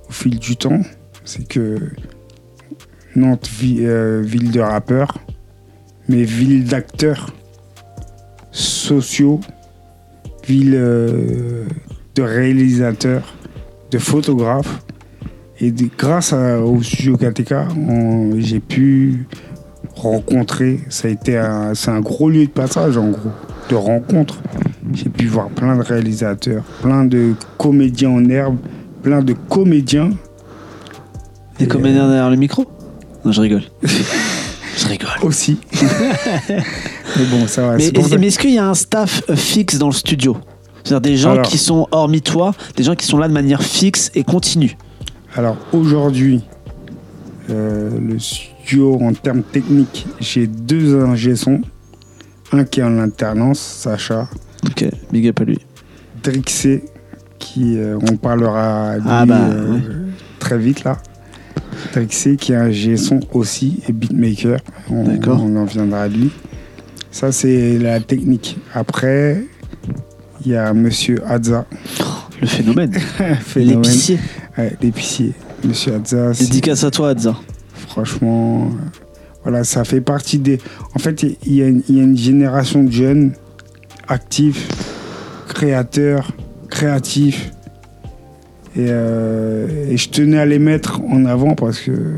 au 0.08 0.12
fil 0.12 0.38
du 0.38 0.56
temps, 0.56 0.80
c'est 1.24 1.46
que 1.46 1.76
Nantes, 3.14 3.48
vi- 3.60 3.78
euh, 3.82 4.22
ville 4.24 4.50
de 4.50 4.58
rappeurs, 4.60 5.18
mais 6.08 6.24
ville 6.24 6.64
d'acteurs 6.64 7.32
sociaux, 8.54 9.40
ville 10.46 10.75
euh, 10.76 11.64
de 12.14 12.23
réalisateurs, 12.23 13.34
de 13.90 13.99
photographes. 13.99 14.80
Et 15.61 15.70
de- 15.70 15.88
grâce 15.96 16.32
à- 16.32 16.61
au 16.61 16.82
studio 16.82 17.16
on- 17.76 18.32
j'ai 18.38 18.61
pu 18.61 19.26
rencontrer. 19.94 20.80
Ça 20.88 21.08
a 21.08 21.11
été 21.11 21.37
un, 21.37 21.75
c'est 21.75 21.90
un 21.90 22.00
gros 22.00 22.28
lieu 22.30 22.46
de 22.46 22.50
passage 22.50 22.96
en 22.96 23.11
gros, 23.11 23.30
de 23.70 23.75
rencontre. 23.76 24.40
J'ai 24.92 25.08
pu 25.08 25.26
voir 25.26 25.49
plein 25.49 25.76
de 25.76 25.82
réalisateurs, 25.82 26.64
plein 26.82 27.04
de 27.04 27.34
comédiens 27.58 28.11
en 28.11 28.28
herbe, 28.28 28.56
plein 29.02 29.23
de 29.23 29.32
comédiens. 29.49 30.11
Les 31.58 31.66
Et, 31.66 31.68
comédiens 31.68 32.06
derrière 32.08 32.30
le 32.30 32.37
micro? 32.37 32.66
Non, 33.25 33.30
je 33.32 33.40
rigole. 33.40 33.62
je 33.82 34.87
rigole. 34.88 35.08
aussi. 35.23 35.58
mais 37.16 37.25
bon, 37.26 37.47
ça 37.47 37.66
va. 37.66 37.76
Mais, 37.76 37.87
est-ce 38.26 38.38
qu'il 38.38 38.54
y 38.54 38.59
a 38.59 38.68
un 38.68 38.75
staff 38.75 39.23
fixe 39.35 39.78
dans 39.78 39.88
le 39.88 39.92
studio? 39.92 40.37
C'est-à-dire 40.85 41.00
des 41.00 41.16
gens 41.16 41.33
Alors. 41.33 41.47
qui 41.47 41.59
sont, 41.59 41.88
hormis 41.92 42.21
toi, 42.21 42.54
des 42.76 42.83
gens 42.83 42.94
qui 42.94 43.06
sont 43.06 43.18
là 43.18 43.28
de 43.28 43.33
manière 43.33 43.62
fixe 43.62 44.11
et 44.14 44.23
continue 44.23 44.76
Alors 45.35 45.56
aujourd'hui, 45.73 46.42
euh, 47.50 47.90
le 47.99 48.18
studio 48.18 48.99
en 49.00 49.12
termes 49.14 49.42
techniques, 49.42 50.06
j'ai 50.21 50.47
deux 50.47 51.00
ingé 51.00 51.37
sons. 51.37 51.62
Un 52.52 52.64
qui 52.64 52.80
est 52.80 52.85
en 52.85 52.99
alternance, 52.99 53.59
Sacha, 53.59 54.28
Ok, 54.66 54.87
big 55.12 55.28
up 55.28 55.40
à 55.40 55.44
lui. 55.44 55.59
Drixé, 56.23 56.85
qui 57.38 57.76
euh, 57.76 57.99
on 58.11 58.16
parlera 58.16 58.94
Ah 59.06 59.26
bah, 59.26 59.37
euh, 59.50 59.75
ouais. 59.75 59.80
très 60.38 60.59
vite 60.59 60.85
là. 60.85 60.99
Drixé 61.92 62.37
qui 62.37 62.52
est 62.52 62.56
un 62.56 62.71
G-son 62.71 63.21
aussi 63.33 63.80
et 63.88 63.92
beatmaker. 63.92 64.59
D'accord. 64.90 65.42
on 65.42 65.56
en 65.56 65.64
viendra 65.64 66.02
à 66.02 66.09
lui. 66.09 66.30
Ça 67.14 67.30
c'est 67.30 67.78
la 67.78 68.00
technique. 68.00 68.59
Après, 68.75 69.44
il 70.44 70.50
y 70.50 70.56
a 70.56 70.75
Monsieur 70.75 71.23
Hadza, 71.25 71.64
Le 72.40 72.47
phénomène. 72.49 72.92
phénomène. 73.40 73.83
L'épicier. 73.83 74.18
Ouais, 74.59 74.76
l'épicier. 74.83 75.33
Monsieur 75.64 75.94
Hadza, 75.94 76.33
Dédicace 76.33 76.83
à 76.83 76.90
toi, 76.90 77.11
Adza. 77.11 77.37
franchement, 77.88 78.64
euh, 78.64 78.99
voilà, 79.44 79.62
ça 79.62 79.85
fait 79.85 80.00
partie 80.00 80.38
des. 80.40 80.59
En 80.97 80.99
fait, 80.99 81.23
il 81.23 81.54
y, 81.54 81.62
a 81.62 81.68
une- 81.68 81.83
il 81.88 81.97
y 81.99 82.00
a 82.00 82.02
une 82.02 82.16
génération 82.18 82.83
de 82.83 82.90
jeunes 82.90 83.33
actifs, 84.09 84.66
créateurs, 85.49 86.33
créatifs. 86.68 87.52
Et, 88.76 88.87
euh, 88.88 89.68
et 89.88 89.97
je 89.97 90.09
tenais 90.11 90.38
à 90.38 90.47
les 90.47 90.59
mettre 90.59 91.00
en 91.09 91.26
avant 91.26 91.54
parce 91.54 91.78
que 91.78 92.16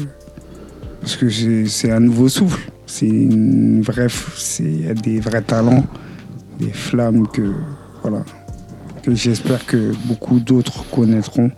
parce 1.02 1.16
que 1.16 1.28
c'est 1.28 1.66
c'est 1.66 1.90
un 1.92 2.00
nouveau 2.00 2.30
souffle. 2.30 2.70
C'est 2.86 3.06
une 3.08 3.82
vraie, 3.82 4.06
c'est 4.36 4.62
il 4.64 4.86
y 4.86 4.88
a 4.88 4.94
des 4.94 5.18
vrais 5.20 5.42
talents, 5.42 5.84
des 6.58 6.70
flammes 6.70 7.26
que 7.28 7.52
voilà 8.02 8.24
que 9.02 9.14
j'espère 9.14 9.64
que 9.66 9.92
beaucoup 10.06 10.40
d'autres 10.40 10.84
connaîtront, 10.90 11.50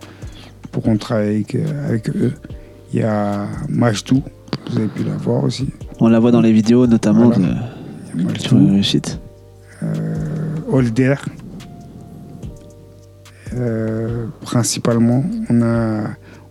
pourront 0.71 0.97
travailler 0.97 1.35
avec, 1.37 1.55
euh, 1.55 1.87
avec 1.87 2.09
eux. 2.09 2.33
Il 2.93 2.99
y 2.99 3.03
a 3.03 3.47
Majdou, 3.69 4.21
vous 4.69 4.77
avez 4.77 4.87
pu 4.87 5.03
la 5.03 5.15
voir 5.17 5.43
aussi. 5.43 5.67
On 5.99 6.09
la 6.09 6.19
voit 6.19 6.31
dans 6.31 6.41
les 6.41 6.51
vidéos, 6.51 6.85
notamment 6.87 7.29
Voilà. 7.29 7.71
de 8.15 8.23
Culture 8.23 8.57
Réussite. 8.57 9.19
Holder. 10.71 11.15
Euh, 13.55 14.27
principalement, 14.41 15.23
on 15.49 15.61
a, 15.63 16.03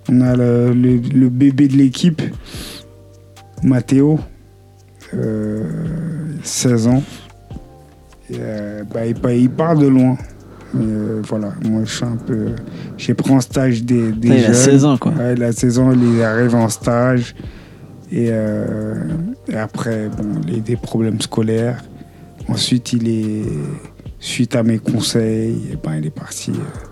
on 0.08 0.20
a 0.20 0.34
le, 0.34 0.72
le- 0.72 0.96
le 0.96 1.28
bébé 1.28 1.68
de 1.68 1.76
l'équipe, 1.76 2.20
Mathéo, 3.62 4.18
euh, 4.18 4.22
16 6.42 6.86
ans. 6.86 7.02
Et, 8.30 8.36
euh, 8.38 8.82
bah, 8.92 9.06
il, 9.06 9.16
il 9.40 9.50
part 9.50 9.76
de 9.76 9.86
loin. 9.86 10.16
Mais, 10.74 10.84
euh, 10.86 11.22
voilà, 11.26 11.52
moi 11.64 11.82
je 11.84 11.94
suis 11.94 12.04
un 12.04 12.16
peu. 12.16 12.48
J'ai 12.98 13.14
pris 13.14 13.32
en 13.32 13.40
stage 13.40 13.82
des, 13.84 14.12
des 14.12 14.28
Putain, 14.28 14.34
il 14.34 14.44
a 14.44 14.46
jeunes. 14.46 14.54
16 14.54 14.84
ans, 14.84 14.98
quoi. 14.98 15.12
Ouais, 15.12 15.34
la 15.34 15.52
saison, 15.52 15.92
il 15.92 16.22
arrive 16.22 16.54
en 16.54 16.68
stage. 16.68 17.34
Et, 18.10 18.28
euh, 18.30 18.94
et 19.48 19.56
après, 19.56 20.08
bon, 20.08 20.40
il 20.46 20.56
a 20.56 20.60
des 20.60 20.76
problèmes 20.76 21.20
scolaires. 21.20 21.82
Ensuite, 22.48 22.92
il 22.92 23.08
est, 23.08 23.44
suite 24.18 24.56
à 24.56 24.62
mes 24.62 24.78
conseils, 24.78 25.70
et 25.72 25.76
ben, 25.76 25.96
il 25.96 26.06
est 26.06 26.10
parti 26.10 26.50
euh, 26.50 26.87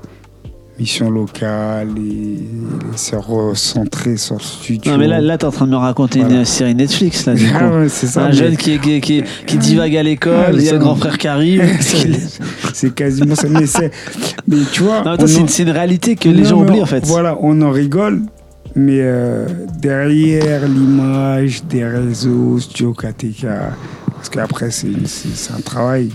mission 0.78 1.10
locale 1.10 1.88
et 1.98 2.00
il 2.02 2.98
s'est 2.98 3.16
recentré 3.16 4.16
sur 4.16 4.36
le 4.36 4.40
studio. 4.42 4.92
Non, 4.92 4.98
mais 4.98 5.06
là, 5.06 5.20
là 5.20 5.38
t'es 5.38 5.44
en 5.46 5.50
train 5.50 5.66
de 5.66 5.70
me 5.70 5.76
raconter 5.76 6.20
Voilà. 6.20 6.36
une 6.40 6.44
série 6.44 6.74
Netflix, 6.74 7.24
là, 7.26 7.34
du 7.36 7.46
coup. 7.46 7.56
Ah 7.58 7.78
ouais, 7.78 7.88
c'est 7.88 8.06
ça. 8.06 8.24
un 8.24 8.28
mais 8.28 8.32
jeune 8.34 8.56
qui, 8.56 8.78
qui, 8.78 9.00
qui, 9.00 9.22
qui 9.46 9.56
divague 9.58 9.96
à 9.96 10.02
l'école, 10.02 10.44
Ah, 10.48 10.52
il 10.52 10.62
y 10.62 10.68
a 10.68 10.72
le 10.72 10.78
grand 10.78 10.96
frère 10.96 11.16
qui 11.18 11.28
arrive. 11.28 11.62
C'est- 12.74 12.94
quasiment 12.94 13.34
ça. 13.34 13.48
Mais, 13.48 13.60
mais 14.48 14.56
tu 14.70 14.82
vois, 14.82 15.02
c'est 15.26 15.40
en- 15.40 15.46
une, 15.64 15.70
réalité 15.70 16.14
que 16.14 16.28
les 16.28 16.44
gens 16.44 16.60
oublient, 16.60 16.80
on- 16.80 16.82
en 16.82 16.86
fait. 16.86 17.04
Voilà, 17.06 17.38
on 17.40 17.60
en 17.62 17.70
rigole, 17.70 18.22
mais 18.74 18.98
euh, 19.00 19.46
derrière 19.80 20.68
l'image 20.68 21.64
des 21.64 21.86
réseaux, 21.86 22.58
Studio 22.58 22.92
KTK, 22.92 23.46
parce 24.14 24.28
qu'après, 24.28 24.70
c'est 24.70 24.88
un 25.56 25.60
travail. 25.60 26.10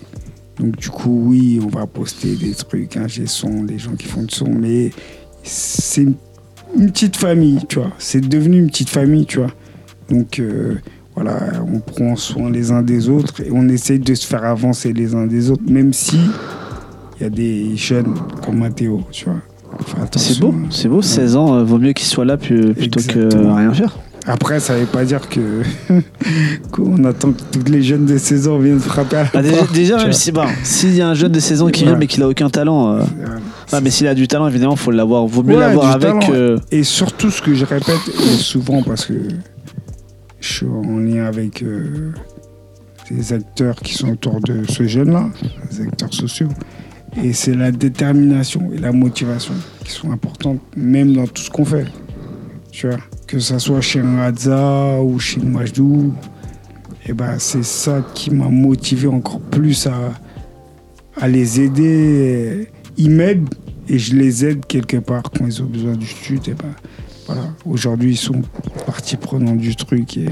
Donc, 0.62 0.78
du 0.78 0.90
coup, 0.90 1.24
oui, 1.26 1.60
on 1.64 1.70
va 1.70 1.88
poster 1.88 2.36
des 2.36 2.54
trucs, 2.54 2.96
un 2.96 3.08
son, 3.26 3.64
des 3.64 3.80
gens 3.80 3.96
qui 3.96 4.06
font 4.06 4.22
du 4.22 4.36
son, 4.36 4.48
mais 4.48 4.92
c'est 5.42 6.04
une, 6.04 6.14
petite 6.88 7.18
famille, 7.18 7.60
tu 7.68 7.80
vois. 7.80 7.92
C'est 7.98 8.22
devenu 8.22 8.60
une 8.60 8.68
petite 8.68 8.92
famille, 8.92 9.26
tu 9.26 9.40
vois. 9.40 9.50
Donc, 10.12 10.38
euh, 10.40 10.76
voilà, 11.16 11.40
on 11.68 11.80
prend 11.80 12.16
soin 12.16 12.52
les 12.52 12.72
uns 12.72 12.84
des 12.84 13.10
autres 13.10 13.42
et 13.42 13.50
on 13.52 13.68
essaye 13.70 13.98
de 13.98 14.14
se 14.14 14.28
faire 14.28 14.46
avancer 14.46 14.94
les 14.94 15.16
uns 15.16 15.26
des 15.26 15.50
autres, 15.50 15.64
même 15.68 15.94
si 15.94 16.20
il 17.20 17.24
y 17.24 17.26
a 17.26 17.32
des 17.32 17.76
jeunes 17.76 18.14
comme 18.46 18.60
Mathéo, 18.60 19.02
tu 19.12 19.26
vois. 19.26 19.42
C'est 20.16 20.40
beau, 20.40 20.54
hein. 20.56 20.68
c'est 20.70 20.90
beau, 20.90 21.02
16 21.02 21.36
ans, 21.38 21.56
euh, 21.56 21.64
vaut 21.64 21.80
mieux 21.80 21.94
qu'il 21.94 22.06
soit 22.06 22.26
là 22.26 22.38
plutôt 22.38 23.00
que 23.02 23.36
rien 23.56 23.74
faire. 23.74 23.98
Après, 24.28 24.60
ça 24.60 24.76
veut 24.78 24.86
pas 24.86 25.04
dire 25.04 25.28
que 25.30 25.64
qu'on 26.72 27.04
attend 27.06 27.32
que 27.32 27.42
tous 27.60 27.72
les 27.72 27.82
jeunes 27.82 28.06
de 28.06 28.18
16 28.18 28.48
ans 28.50 28.60
viennent 28.60 28.80
frapper 28.80 29.16
à 29.18 29.24
la 29.24 29.30
Bah, 29.34 29.42
déjà, 29.42 29.58
porte, 29.58 29.72
déjà, 29.74 29.98
tu 29.98 30.04
même 30.04 30.14
si, 30.14 30.32
bon, 30.32 30.46
s'il 30.64 30.96
y 30.96 31.02
a 31.02 31.10
un 31.10 31.14
jeune 31.16 31.32
de 31.32 31.40
16 31.40 31.62
ans 31.64 31.68
qui 31.70 31.84
vient 31.84 31.94
Ouais. 31.94 31.98
mais 32.00 32.08
qu'il 32.08 32.22
a 32.22 32.28
aucun 32.30 32.50
talent, 32.50 32.98
euh, 32.98 33.02
ah, 33.72 33.82
mais 33.82 33.90
s'il 33.90 34.08
a 34.08 34.14
du 34.14 34.28
talent, 34.28 34.48
évidemment, 34.48 34.76
faut 34.76 34.92
l'avoir. 34.92 35.26
Vaut 35.26 35.42
mieux 35.44 35.56
Ouais, 35.56 35.60
l'avoir 35.62 35.92
avec. 35.92 36.30
euh, 36.30 36.58
Et 36.72 36.84
surtout, 36.84 37.32
ce 37.32 37.42
que 37.42 37.54
je 37.56 37.66
répète 37.66 38.00
souvent 38.40 38.84
parce 38.84 39.06
que 39.06 39.14
je 40.40 40.54
suis 40.54 40.66
en 40.68 40.98
lien 41.00 41.26
avec 41.26 41.64
euh, 41.64 42.12
des 43.10 43.34
acteurs 43.34 43.76
qui 43.78 43.96
sont 43.96 44.10
autour 44.12 44.40
de 44.42 44.64
ce 44.70 44.86
jeune-là, 44.88 45.30
des 45.72 45.82
acteurs 45.82 46.14
sociaux. 46.14 46.50
Et 47.24 47.34
c'est 47.34 47.56
la 47.56 47.72
détermination 47.72 48.70
et 48.74 48.78
la 48.78 48.92
motivation 48.92 49.54
qui 49.84 49.92
sont 49.92 50.12
importantes, 50.12 50.60
même 50.78 51.14
dans 51.16 51.26
tout 51.28 51.42
ce 51.42 51.50
qu'on 51.50 51.66
fait. 51.66 51.86
Tu 52.72 52.88
vois, 52.88 52.98
que 53.32 53.40
ce 53.40 53.58
soit 53.60 53.80
chez 53.80 54.02
Radza 54.02 55.02
ou 55.02 55.18
chez 55.18 55.40
Majdou, 55.40 56.14
et 57.06 57.14
ben 57.14 57.40
c'est 57.40 57.64
ça 57.64 58.06
qui 58.14 58.30
m'a 58.30 58.50
motivé 58.50 59.08
encore 59.08 59.40
plus 59.40 59.88
à, 59.88 61.28
les 61.30 61.62
aider. 61.62 62.68
Ils 62.98 63.10
m'aident 63.10 63.48
et 63.88 63.98
je 63.98 64.16
les 64.16 64.46
aide 64.46 64.66
quelque 64.66 64.98
part 64.98 65.24
quand 65.24 65.46
ils 65.46 65.64
ont 65.64 65.66
besoin 65.66 65.96
du 65.96 66.08
studio. 66.08 66.52
Et 66.52 66.56
ben, 66.56 66.76
voilà. 67.26 67.44
Aujourd'hui, 67.66 68.12
ils 68.12 68.18
sont 68.18 68.42
partie 68.86 69.16
prenante 69.16 69.60
du 69.60 69.78
truc 69.78 70.18
et, 70.18 70.28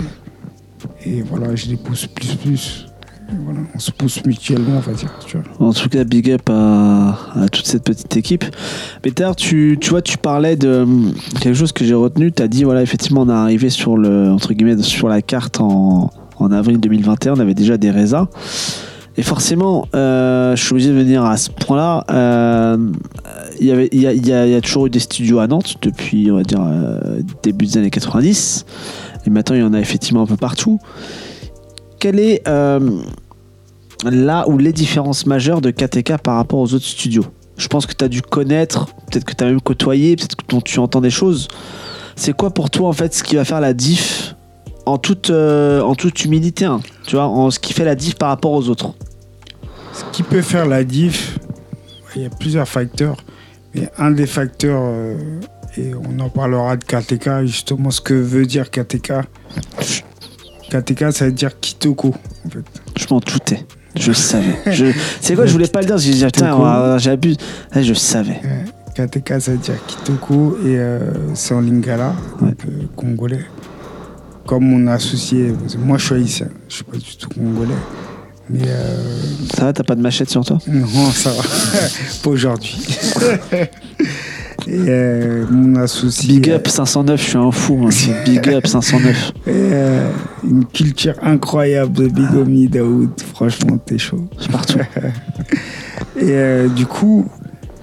et 1.06 1.22
voilà, 1.22 1.56
je 1.56 1.68
les 1.68 1.78
pousse 1.78 2.06
plus 2.06 2.36
plus. 2.36 2.89
Voilà, 3.44 3.60
on 3.76 3.80
se 3.80 3.92
pousse 3.92 4.24
mutuellement, 4.26 4.78
on 4.78 4.80
va 4.80 4.94
dire. 4.94 5.10
En 5.60 5.74
tout 5.74 5.90
cas, 5.90 6.04
big 6.04 6.32
up 6.32 6.50
à, 6.50 7.16
toute 7.52 7.66
cette 7.66 7.84
petite 7.84 8.16
équipe. 8.18 8.46
Mais 9.06 9.12
tu, 9.36 9.78
tu 9.80 9.90
vois, 9.90 10.02
tu 10.02 10.18
parlais 10.18 10.56
de 10.56 10.82
hum, 10.82 11.14
quelque 11.40 11.56
chose 11.56 11.72
que 11.72 11.86
j'ai 11.86 11.94
retenu. 11.94 12.32
Tu 12.32 12.42
as 12.42 12.48
dit, 12.48 12.64
voilà, 12.64 12.82
effectivement, 12.82 13.22
on 13.22 13.30
est 13.30 13.34
arrivé 13.34 13.70
sur, 13.70 13.98
le, 13.98 14.32
entre 14.32 14.54
guillemets, 14.54 14.82
sur 14.82 15.08
la 15.08 15.22
carte 15.22 15.62
en, 15.62 16.12
en 16.38 16.52
avril 16.52 16.80
2021. 16.80 17.34
On 17.34 17.40
avait 17.40 17.54
déjà 17.54 17.78
des 17.78 17.92
résas. 17.92 18.28
Et 19.20 19.22
forcément, 19.22 19.86
euh, 19.96 20.56
je 20.56 20.64
suis 20.64 20.72
obligé 20.72 20.90
de 20.92 20.96
venir 20.96 21.26
à 21.26 21.36
ce 21.36 21.50
point-là. 21.50 22.06
Il 23.60 23.68
y 23.68 24.56
a 24.56 24.62
toujours 24.62 24.88
eu 24.88 24.90
des 24.90 25.00
studios 25.00 25.40
à 25.40 25.48
Nantes 25.48 25.76
depuis, 25.82 26.32
on 26.32 26.38
va 26.38 26.44
dire, 26.44 26.62
euh, 26.66 27.20
début 27.44 27.66
des 27.66 27.78
années 27.78 27.90
90. 27.90 28.66
Et 29.26 29.30
maintenant, 29.30 29.58
il 29.58 29.62
y 29.62 29.66
en 29.66 29.74
a 29.74 29.80
effectivement 29.80 30.22
un 30.22 30.26
peu 30.26 30.38
partout. 30.38 30.80
Quelle 32.00 32.20
est 32.20 32.48
euh, 32.48 33.02
là 34.06 34.46
les 34.58 34.72
différences 34.72 35.26
majeures 35.26 35.60
de 35.60 35.70
KTK 35.70 36.18
par 36.18 36.36
rapport 36.36 36.60
aux 36.60 36.74
autres 36.74 36.86
studios? 36.86 37.26
Je 37.58 37.68
pense 37.68 37.86
que 37.86 37.94
tu 37.94 38.06
as 38.06 38.08
dû 38.08 38.22
connaître, 38.22 38.88
peut-être 39.12 39.26
que 39.26 39.34
tu 39.34 39.44
as 39.44 39.48
même 39.48 39.60
côtoyé, 39.60 40.16
peut-être 40.16 40.38
que 40.38 40.60
tu 40.64 40.80
entends 40.80 41.02
des 41.02 41.10
choses. 41.10 41.50
C'est 42.16 42.32
quoi 42.34 42.52
pour 42.52 42.70
toi, 42.70 42.88
en 42.88 42.94
fait, 42.94 43.14
ce 43.14 43.22
qui 43.22 43.36
va 43.36 43.44
faire 43.44 43.60
la 43.60 43.74
diff 43.74 44.36
en 44.86 44.98
toute, 44.98 45.30
euh, 45.30 45.82
en 45.82 45.94
toute 45.94 46.24
humilité, 46.24 46.64
hein, 46.64 46.80
tu 47.06 47.18
vois, 47.18 47.26
en 47.26 47.52
ce 47.52 47.60
qui 47.60 47.74
fait 47.74 47.84
la 47.84 47.96
diff 47.96 48.16
par 48.16 48.30
rapport 48.30 48.54
aux 48.54 48.70
autres? 48.70 48.94
Ce 49.94 50.06
qui 50.14 50.24
peut 50.24 50.42
faire 50.42 50.68
la 50.68 50.86
diff, 50.86 51.38
il 52.16 52.22
y 52.22 52.26
a 52.26 52.30
plusieurs 52.30 52.68
facteurs. 52.68 53.18
Mais 53.76 53.90
un 53.98 54.12
des 54.12 54.26
facteurs, 54.26 54.82
euh, 54.84 55.42
et 55.78 55.92
on 55.94 56.18
en 56.20 56.30
parlera 56.30 56.78
de 56.78 56.84
KTK, 56.86 57.46
justement, 57.46 57.92
ce 57.92 58.00
que 58.00 58.14
veut 58.14 58.46
dire 58.46 58.72
KTK. 58.72 59.14
KTK, 60.70 61.12
ça 61.12 61.26
veut 61.26 61.32
dire 61.32 61.60
Kitoko, 61.60 62.16
en 62.46 62.50
fait. 62.50 62.64
Je 62.98 63.06
m'en 63.10 63.20
doutais. 63.20 63.66
Je 63.96 64.12
savais. 64.12 64.56
Je... 64.68 64.86
C'est 65.22 65.36
quoi, 65.36 65.46
je 65.46 65.52
voulais 65.52 65.68
pas 65.68 65.82
le 65.82 65.88
dire. 65.88 65.98
J'ai 65.98 66.12
dit, 66.12 66.26
putain, 66.26 66.98
j'abuse. 66.98 67.38
Ouais, 67.76 67.84
je 67.84 67.94
savais. 67.94 68.40
Euh, 68.46 68.64
KTK, 69.06 69.42
ça 69.42 69.52
veut 69.52 69.58
dire 69.58 69.76
Kitoko, 69.88 70.58
et 70.64 70.78
euh, 70.78 71.00
c'est 71.34 71.54
en 71.54 71.62
lingala, 71.62 72.14
donc, 72.42 72.56
euh, 72.68 72.84
congolais. 72.96 73.46
Comme 74.46 74.66
mon 74.66 74.88
associé, 74.88 75.54
moi 75.78 75.98
je 75.98 76.06
suis 76.06 76.16
haïtien, 76.16 76.48
je 76.68 76.76
suis 76.76 76.84
pas 76.84 76.98
du 76.98 77.16
tout 77.18 77.30
congolais. 77.30 77.76
Mais 78.50 78.64
euh, 78.66 79.22
Ça 79.56 79.66
va, 79.66 79.74
t'as 79.74 79.84
pas 79.84 79.94
de 79.96 80.02
machette 80.02 80.30
sur 80.30 80.44
toi? 80.44 80.58
Non, 80.68 81.12
ça 81.12 81.30
va. 81.32 81.44
pas 82.24 82.30
aujourd'hui. 82.30 82.80
Et 84.72 84.86
euh, 84.88 85.46
mon 85.50 85.76
associé. 85.78 86.40
Big 86.40 86.52
up 86.52 86.68
509, 86.68 87.20
je 87.22 87.26
suis 87.30 87.38
un 87.38 87.52
fou. 87.52 87.86
hein, 87.86 87.90
Big 88.26 88.48
up 88.50 88.68
509. 88.68 89.32
euh, 89.48 90.10
une 90.44 90.66
culture 90.66 91.16
incroyable 91.22 91.94
de 91.94 92.08
Bigomi 92.08 92.68
Daoud. 92.68 93.10
Franchement, 93.34 93.78
t'es 93.78 93.98
chaud. 93.98 94.28
Je 94.38 94.44
suis 94.44 94.52
partout. 94.52 94.78
Et 96.18 96.32
euh, 96.34 96.68
du 96.68 96.86
coup, 96.86 97.26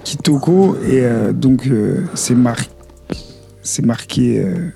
Kitoko, 0.05 0.77
et 0.87 1.01
euh, 1.01 1.33
donc 1.33 1.67
euh, 1.67 2.05
c'est 2.15 2.35
mar- 2.35 2.57
c'est 3.63 3.85
marqué 3.85 4.41
euh, 4.41 4.69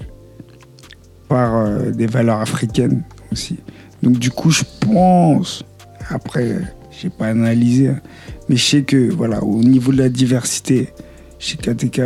par 1.28 1.54
euh, 1.56 1.90
des 1.90 2.06
valeurs 2.06 2.40
africaines 2.40 3.02
aussi. 3.30 3.58
Donc 4.02 4.18
du 4.18 4.30
coup, 4.30 4.50
je 4.50 4.62
pense, 4.80 5.62
après, 6.08 6.56
j'ai 6.90 7.10
pas 7.10 7.26
analysé, 7.26 7.88
hein, 7.88 8.00
mais 8.48 8.56
je 8.56 8.64
sais 8.64 8.82
que 8.82 9.10
voilà, 9.12 9.42
au 9.44 9.60
niveau 9.60 9.92
de 9.92 9.98
la 9.98 10.08
diversité, 10.08 10.88
chez 11.40 11.56
KTK, 11.56 12.02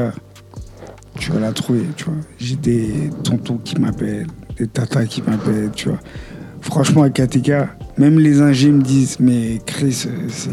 tu 1.19 1.33
vas 1.33 1.41
la 1.41 1.53
trouver, 1.53 1.83
tu 1.97 2.05
vois. 2.05 2.15
J'ai 2.39 2.57
des 2.57 3.11
tontons 3.25 3.59
qui 3.59 3.79
m'appellent, 3.79 4.29
des 4.57 4.69
tatas 4.69 5.05
qui 5.05 5.23
m'appellent, 5.23 5.73
tu 5.75 5.89
vois. 5.89 5.99
Franchement, 6.61 7.03
à 7.03 7.11
KTK, 7.11 7.51
même 7.99 8.19
les 8.19 8.41
ingés 8.41 8.71
me 8.71 8.81
disent, 8.81 9.19
mais 9.21 9.61
Chris, 9.67 10.05
euh, 10.07 10.29
c'est 10.29 10.51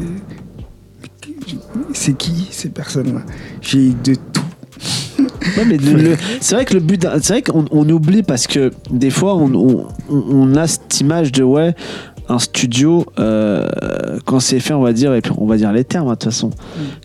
c'est 1.93 2.13
qui 2.13 2.47
ces 2.51 2.69
personnes-là? 2.69 3.21
J'ai 3.61 3.89
de 3.89 4.15
tout. 4.15 4.41
Mais 5.67 5.77
c'est 6.39 6.55
vrai 6.55 6.65
que 6.65 6.73
le 6.73 6.79
but, 6.79 7.05
c'est 7.21 7.33
vrai 7.33 7.41
qu'on 7.41 7.65
on 7.71 7.87
oublie 7.89 8.23
parce 8.23 8.47
que 8.47 8.71
des 8.89 9.09
fois 9.09 9.35
on 9.35 10.55
a 10.55 10.67
cette 10.67 11.01
image 11.01 11.31
de 11.31 11.43
ouais 11.43 11.75
un 12.31 12.39
studio 12.39 13.05
euh, 13.19 13.67
quand 14.25 14.39
c'est 14.39 14.59
fait 14.59 14.73
on 14.73 14.81
va 14.81 14.93
dire 14.93 15.13
et 15.13 15.21
puis 15.21 15.31
on 15.37 15.45
va 15.45 15.57
dire 15.57 15.71
les 15.71 15.83
termes 15.83 16.07
hein, 16.07 16.11
de 16.13 16.15
toute 16.15 16.25
façon. 16.25 16.49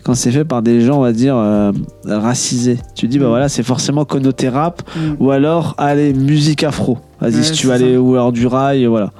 Quand 0.03 0.13
c'est 0.15 0.31
fait 0.31 0.45
par 0.45 0.61
des 0.61 0.81
gens 0.81 0.97
on 0.99 1.01
va 1.01 1.11
dire 1.13 1.35
euh, 1.35 1.71
racisés. 2.05 2.79
Tu 2.95 3.07
dis 3.07 3.19
bah 3.19 3.25
Mm. 3.25 3.29
voilà 3.29 3.49
c'est 3.49 3.63
forcément 3.63 4.05
connoté 4.05 4.49
rap 4.49 4.81
ou 5.19 5.31
alors 5.31 5.75
allez 5.77 6.13
musique 6.13 6.63
afro. 6.63 6.97
Vas-y 7.19 7.35
Ouais, 7.35 7.43
si 7.43 7.51
tu 7.53 7.67
veux 7.67 7.73
aller 7.73 7.93
ça. 7.95 7.99
ou 8.01 8.13
alors 8.13 8.31
du 8.31 8.47
rail 8.47 8.85
voilà. 8.85 9.11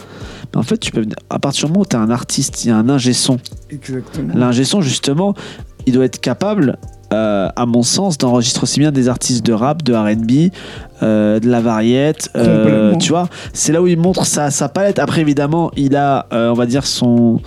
Mais 0.53 0.57
en 0.59 0.63
fait 0.63 0.77
tu 0.77 0.91
peux 0.91 1.05
à 1.29 1.39
partir 1.39 1.65
du 1.67 1.71
moment 1.73 1.81
où 1.81 1.85
tu 1.85 1.95
es 1.95 1.99
un 1.99 2.09
artiste 2.09 2.63
il 2.63 2.69
y 2.69 2.71
a 2.71 2.77
un 2.77 2.87
ingé 2.89 3.13
son. 3.13 3.37
Exactement. 3.69 4.33
L'ingé 4.33 4.63
son, 4.63 4.81
justement, 4.81 5.33
il 5.85 5.93
doit 5.93 6.05
être 6.05 6.19
capable, 6.21 6.77
euh, 7.13 7.47
à 7.55 7.65
mon 7.65 7.83
sens, 7.83 8.17
d'enregistrer 8.17 8.63
aussi 8.63 8.79
bien 8.79 8.91
des 8.91 9.07
artistes 9.09 9.45
de 9.45 9.53
rap, 9.53 9.83
de 9.83 9.93
RB, 9.93 10.51
euh, 11.03 11.39
de 11.39 11.49
la 11.49 11.61
variette. 11.61 12.29
euh, 12.35 12.95
tu 12.97 13.09
vois, 13.09 13.29
c'est 13.53 13.71
là 13.71 13.81
où 13.81 13.87
il 13.87 13.97
montre 13.97 14.25
sa, 14.25 14.51
sa 14.51 14.67
palette. 14.69 14.99
Après, 14.99 15.21
évidemment, 15.21 15.71
il 15.77 15.95
a, 15.95 16.25
on 16.31 16.53
va 16.53 16.65
dire, 16.65 16.85
son, 16.85 17.39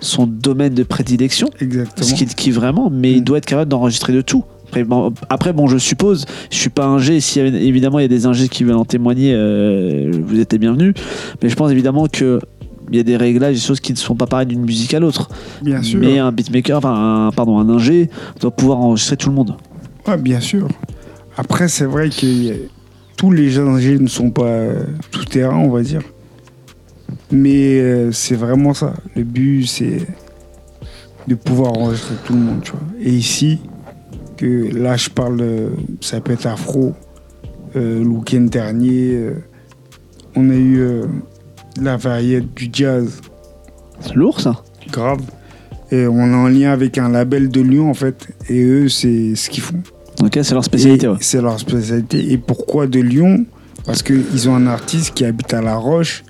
son 0.00 0.26
domaine 0.26 0.74
de 0.74 0.82
prédilection, 0.82 1.48
Exactement. 1.60 2.06
ce 2.06 2.14
qui, 2.14 2.26
qui 2.26 2.50
vraiment, 2.50 2.90
mais 2.92 3.12
il 3.12 3.20
Mm. 3.20 3.24
doit 3.24 3.38
être 3.38 3.46
capable 3.46 3.70
d'enregistrer 3.70 4.12
de 4.12 4.20
tout. 4.22 4.44
Après 4.68 4.82
bon, 4.82 5.12
après, 5.30 5.52
bon, 5.52 5.68
je 5.68 5.78
suppose, 5.78 6.26
je 6.50 6.56
suis 6.56 6.70
pas 6.70 6.86
ingé. 6.86 7.20
Si 7.20 7.38
évidemment 7.38 8.00
il 8.00 8.02
y 8.02 8.04
a 8.04 8.08
des 8.08 8.26
ingés 8.26 8.48
qui 8.48 8.64
veulent 8.64 8.74
en 8.76 8.84
témoigner, 8.84 9.32
vous 10.10 10.40
êtes 10.40 10.52
les 10.52 10.58
bienvenus. 10.58 10.92
Mais 11.40 11.48
je 11.48 11.54
pense 11.54 11.70
évidemment 11.70 12.08
que 12.12 12.40
il 12.90 12.96
y 12.96 13.00
a 13.00 13.02
des 13.02 13.16
réglages, 13.16 13.54
des 13.54 13.60
choses 13.60 13.80
qui 13.80 13.92
ne 13.92 13.98
sont 13.98 14.14
pas 14.14 14.26
pareilles 14.26 14.46
d'une 14.46 14.64
musique 14.64 14.94
à 14.94 15.00
l'autre. 15.00 15.28
Bien 15.62 15.82
sûr. 15.82 16.00
Mais 16.00 16.18
un 16.18 16.32
beatmaker, 16.32 16.78
enfin, 16.78 17.26
un, 17.26 17.30
pardon, 17.32 17.58
un 17.58 17.68
ingé 17.68 18.10
doit 18.40 18.50
pouvoir 18.50 18.78
enregistrer 18.78 19.16
tout 19.16 19.28
le 19.28 19.34
monde. 19.34 19.56
Ouais, 20.06 20.16
bien 20.16 20.40
sûr. 20.40 20.68
Après, 21.36 21.68
c'est 21.68 21.84
vrai 21.84 22.10
que 22.10 22.54
tous 23.16 23.30
les 23.30 23.58
ingés 23.58 23.98
ne 23.98 24.08
sont 24.08 24.30
pas 24.30 24.44
euh, 24.44 24.84
tout 25.10 25.24
terrain, 25.24 25.58
on 25.58 25.70
va 25.70 25.82
dire. 25.82 26.02
Mais 27.30 27.80
euh, 27.80 28.12
c'est 28.12 28.36
vraiment 28.36 28.72
ça. 28.72 28.94
Le 29.14 29.24
but, 29.24 29.66
c'est 29.66 30.06
de 31.26 31.34
pouvoir 31.34 31.72
enregistrer 31.72 32.14
tout 32.24 32.34
le 32.34 32.40
monde, 32.40 32.60
tu 32.62 32.70
vois. 32.70 32.80
Et 33.00 33.10
ici, 33.10 33.58
que 34.36 34.74
là, 34.76 34.96
je 34.96 35.10
parle, 35.10 35.40
euh, 35.40 35.70
ça 36.00 36.20
peut 36.20 36.32
être 36.32 36.46
afro. 36.46 36.94
Euh, 37.74 38.00
le 38.02 38.08
week-end 38.08 38.42
dernier, 38.42 39.14
euh, 39.14 39.34
on 40.34 40.50
a 40.50 40.54
eu 40.54 41.02
la 41.80 41.96
variété 41.96 42.46
du 42.54 42.68
jazz. 42.72 43.20
C'est 44.00 44.14
lourd 44.14 44.40
ça. 44.40 44.62
Grave. 44.90 45.20
Et 45.90 46.06
on 46.06 46.30
est 46.30 46.34
en 46.34 46.48
lien 46.48 46.72
avec 46.72 46.98
un 46.98 47.08
label 47.08 47.48
de 47.48 47.60
Lyon, 47.60 47.90
en 47.90 47.94
fait. 47.94 48.28
Et 48.48 48.62
eux, 48.62 48.88
c'est 48.88 49.34
ce 49.36 49.48
qu'ils 49.48 49.62
font. 49.62 49.80
Ok, 50.22 50.38
c'est 50.42 50.52
leur 50.54 50.64
spécialité. 50.64 51.08
Ouais. 51.08 51.16
C'est 51.20 51.40
leur 51.40 51.58
spécialité. 51.60 52.32
Et 52.32 52.38
pourquoi 52.38 52.86
de 52.86 53.00
Lyon? 53.00 53.46
Parce 53.84 54.02
qu'ils 54.02 54.48
ont 54.48 54.54
un 54.56 54.66
artiste 54.66 55.14
qui 55.14 55.24
habite 55.24 55.54
à 55.54 55.62
La 55.62 55.76
Roche. 55.76 56.24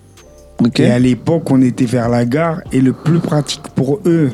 Et 0.76 0.86
à 0.86 0.98
l'époque, 0.98 1.50
on 1.50 1.62
était 1.62 1.84
vers 1.86 2.08
la 2.08 2.24
gare. 2.24 2.60
Et 2.72 2.80
le 2.80 2.92
plus 2.92 3.18
pratique 3.18 3.62
pour 3.74 4.00
eux 4.04 4.30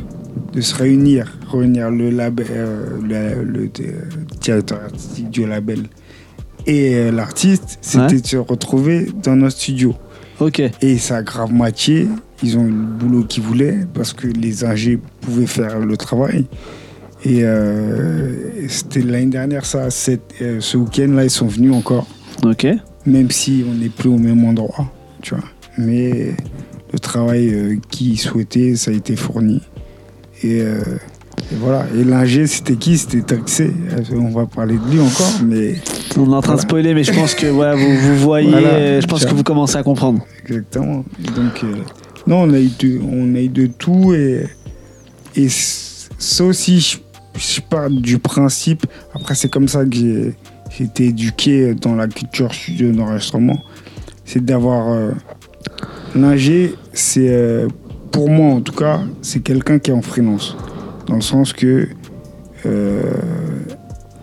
de 0.53 0.61
se 0.61 0.75
réunir, 0.75 1.39
réunir 1.51 1.91
le, 1.91 2.11
label, 2.11 2.47
euh, 2.51 2.87
le, 3.03 3.45
le, 3.45 3.71
euh, 3.81 3.93
directeur 4.41 4.81
artistique 4.83 5.31
du 5.31 5.47
label 5.47 5.85
et 6.67 6.95
euh, 6.95 7.11
l'artiste, 7.11 7.79
c'était 7.81 8.15
Ouais. 8.15 8.21
de 8.21 8.27
se 8.27 8.37
retrouver 8.37 9.09
dans 9.23 9.37
notre 9.37 9.57
studio. 9.57 9.95
Ok. 10.41 10.63
Et 10.81 10.99
ça 10.99 11.17
a 11.19 11.23
grave 11.23 11.53
matché. 11.53 12.09
Ils 12.43 12.59
ont 12.59 12.65
eu 12.65 12.71
le 12.71 12.75
boulot 12.75 13.25
qu'ils 13.25 13.43
voulaient 13.45 13.79
parce 13.95 14.13
que 14.13 14.27
les 14.27 14.65
ingés 14.65 14.99
pouvaient 15.21 15.47
faire 15.47 15.79
le 15.79 15.97
travail. 15.97 16.47
Et 17.25 17.45
euh, 17.45 18.35
c'était 18.69 19.01
l'année 19.03 19.27
dernière, 19.27 19.65
ça. 19.65 19.91
Cette- 19.91 20.35
euh, 20.43 20.57
ce 20.61 20.77
week-end-là, 20.77 21.25
ils 21.25 21.31
sont 21.31 21.47
venus 21.47 21.73
encore. 21.73 22.07
Ok. 22.45 22.67
Même 23.07 23.31
si 23.31 23.65
on 23.71 23.75
n'est 23.75 23.89
plus 23.89 24.09
au 24.09 24.19
même 24.19 24.45
endroit, 24.45 24.93
tu 25.21 25.35
vois. 25.35 25.45
Mais 25.79 26.35
le 26.93 26.99
travail 26.99 27.49
euh, 27.55 27.77
qu'ils 27.91 28.19
souhaitaient, 28.19 28.75
ça 28.75 28.91
a 28.91 28.95
été 28.95 29.15
fourni. 29.15 29.61
Et, 30.43 30.63
et 31.53 31.57
voilà. 31.61 31.85
Et 31.99 32.05
l'ingé, 32.05 32.47
c'était 32.47 32.77
qui? 32.77 32.97
C'était 32.99 33.21
Taxé. 33.23 33.73
On 34.13 34.31
va 34.31 34.47
parler 34.47 34.77
de 34.79 34.91
lui 34.93 35.01
encore, 35.01 35.41
mais 35.45 35.75
On 36.19 36.33
est 36.33 36.35
en 36.37 36.41
train 36.41 36.55
de 36.57 36.61
spoiler, 36.61 36.95
mais 36.95 37.05
je 37.05 37.13
pense 37.13 37.35
que 37.35 37.47
voilà, 37.47 37.75
vous, 37.75 37.97
vous 37.97 38.17
voyez, 38.23 38.51
Voilà. 38.51 38.69
euh, 38.69 39.01
je 39.01 39.07
pense 39.07 39.25
que 39.25 39.35
vous 39.35 39.43
commencez 39.43 39.77
à 39.77 39.83
comprendre. 39.83 40.25
Exactement. 40.45 41.05
Donc, 41.37 41.65
euh, 41.65 41.75
Non, 42.27 42.43
on 42.43 42.53
a 42.53 42.59
eu 42.61 42.71
de, 42.79 43.01
on 43.03 43.35
a 43.35 43.41
eu 43.41 43.49
de 43.49 43.67
tout 43.67 44.15
et, 44.15 44.47
et 45.37 45.49
ça 45.49 46.45
aussi, 46.45 46.81
je, 46.81 46.99
je 47.39 47.61
pars 47.61 47.91
du 47.91 48.19
principe. 48.19 48.87
Après, 49.15 49.35
c'est 49.35 49.49
comme 49.51 49.69
ça 49.69 49.85
que 49.85 49.95
j'ai 49.95 50.35
j'ai 50.77 50.85
été 50.85 51.05
éduqué 51.09 51.75
dans 51.75 51.95
la 51.95 52.07
culture 52.09 52.55
studio 52.55 52.93
d'enregistrement. 52.93 53.59
C'est 54.25 54.43
d'avoir. 54.43 54.91
Euh, 54.93 55.11
L'ingé, 56.15 56.75
c'est. 56.93 57.29
euh, 57.29 57.69
pour 58.11 58.29
moi, 58.29 58.55
en 58.55 58.61
tout 58.61 58.73
cas, 58.75 59.01
c'est 59.23 59.41
quelqu'un 59.41 59.79
qui 59.79 59.91
est 59.91 59.95
en 59.95 60.03
freelance. 60.03 60.55
Dans 61.07 61.17
le 61.17 61.21
sens 61.21 61.53
que. 61.53 61.89
euh, 62.67 63.03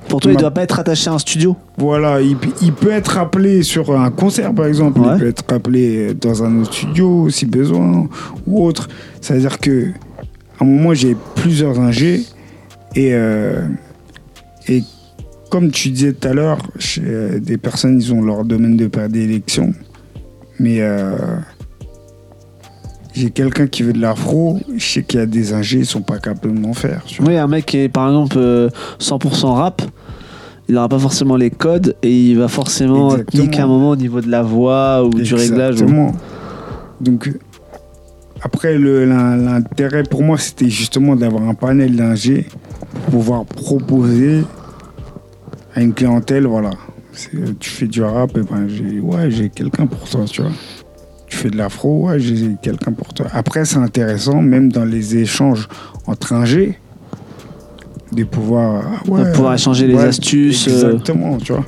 Pour 0.08 0.20
toi, 0.22 0.32
il 0.32 0.36
Ma- 0.36 0.42
doit 0.42 0.52
pas 0.52 0.64
être 0.64 0.80
attaché 0.80 1.10
à 1.10 1.14
un 1.14 1.20
studio. 1.20 1.56
Voilà, 1.78 2.20
il, 2.22 2.36
peut 2.74 2.92
être 2.92 3.18
appelé 3.18 3.62
sur 3.64 3.98
un 4.00 4.10
concert 4.12 4.54
par 4.56 4.66
exemple, 4.66 5.00
Ouais. 5.02 5.08
il 5.16 5.20
peut 5.20 5.28
être 5.28 5.44
appelé 5.54 6.14
dans 6.16 6.44
un 6.44 6.62
autre 6.62 6.74
studio 6.74 7.30
si 7.30 7.46
besoin 7.46 8.08
ou 8.48 8.66
autre. 8.66 8.88
C'est-à-dire 9.22 9.60
que 9.60 9.90
à 10.60 10.64
un 10.64 10.66
moment 10.66 10.94
j'ai 10.94 11.16
plusieurs 11.36 11.80
ingés 11.80 12.24
et 12.96 13.14
euh, 13.14 13.62
et 14.68 14.84
comme 15.52 15.70
tu 15.72 15.90
disais 15.90 16.14
tout 16.14 16.28
à 16.28 16.34
l'heure, 16.34 16.58
euh, 17.00 17.40
des 17.40 17.58
personnes 17.58 18.00
ils 18.02 18.14
ont 18.14 18.22
leur 18.24 18.46
domaine 18.46 18.78
de 18.78 18.88
prédilection, 18.88 19.74
mais 20.60 20.82
euh, 20.82 21.16
j'ai 23.14 23.32
quelqu'un 23.32 23.68
qui 23.68 23.84
veut 23.84 23.94
de 23.94 24.00
l'afro, 24.02 24.60
je 24.76 24.86
sais 24.86 25.04
qu'il 25.04 25.20
y 25.20 25.24
a 25.24 25.26
des 25.26 25.54
ingés 25.54 25.80
ils 25.80 25.86
sont 25.86 26.02
pas 26.02 26.20
capables 26.20 26.60
d'en 26.62 26.74
faire. 26.74 27.02
tu 27.06 27.22
vois. 27.22 27.32
Oui, 27.32 27.38
un 27.38 27.48
mec 27.48 27.66
qui 27.66 27.78
est 27.78 27.90
par 27.90 28.08
exemple 28.08 28.38
euh, 28.38 28.70
100% 29.00 29.54
rap, 29.54 29.82
il 30.68 30.76
n'aura 30.76 30.88
pas 30.90 31.00
forcément 31.00 31.36
les 31.36 31.50
codes 31.50 31.96
et 32.04 32.16
il 32.32 32.38
va 32.38 32.48
forcément 32.48 33.16
niquer 33.34 33.62
un 33.62 33.68
moment 33.68 33.90
au 33.92 33.96
niveau 33.96 34.22
de 34.22 34.30
la 34.30 34.44
voix 34.44 35.04
ou 35.04 35.10
du 35.10 35.34
réglage. 35.34 35.74
Exactement. 35.82 36.12
Donc, 37.02 37.28
euh, 37.28 37.40
après, 38.42 38.78
l'intérêt 38.78 40.04
pour 40.04 40.22
moi, 40.22 40.38
c'était 40.38 40.70
justement 40.70 41.16
d'avoir 41.16 41.44
un 41.44 41.56
panel 41.56 41.96
d'ingé 41.96 42.46
pour 42.94 43.12
pouvoir 43.12 43.46
proposer 43.46 44.44
à 45.76 45.82
une 45.82 45.94
clientèle, 45.94 46.46
voilà. 46.46 46.72
Euh, 47.34 47.48
Tu 47.60 47.70
fais 47.70 47.88
du 47.88 48.02
rap, 48.02 48.38
et 48.38 48.42
ben, 48.42 48.68
j'ai 48.68 49.00
ouais, 49.00 49.30
j'ai 49.32 49.50
quelqu'un 49.50 49.88
pour 49.88 50.08
toi, 50.08 50.22
tu 50.26 50.42
vois. 50.42 50.52
Fais 51.40 51.50
de 51.50 51.56
l'afro, 51.58 52.08
ouais, 52.10 52.20
j'ai 52.20 52.58
quelqu'un 52.62 52.92
pour 52.92 53.14
toi. 53.14 53.28
Après, 53.32 53.64
c'est 53.64 53.78
intéressant, 53.78 54.42
même 54.42 54.70
dans 54.72 54.84
les 54.84 55.16
échanges 55.16 55.70
entre 56.06 56.34
ingés, 56.34 56.78
de 58.12 58.26
pouvoir, 58.26 58.84
ouais, 59.08 59.24
De 59.24 59.32
pouvoir 59.32 59.54
échanger 59.54 59.88
les 59.88 59.98
astuces, 59.98 60.68
euh, 60.68 60.72
Exactement, 60.92 61.38
tu 61.38 61.54
vois. 61.54 61.64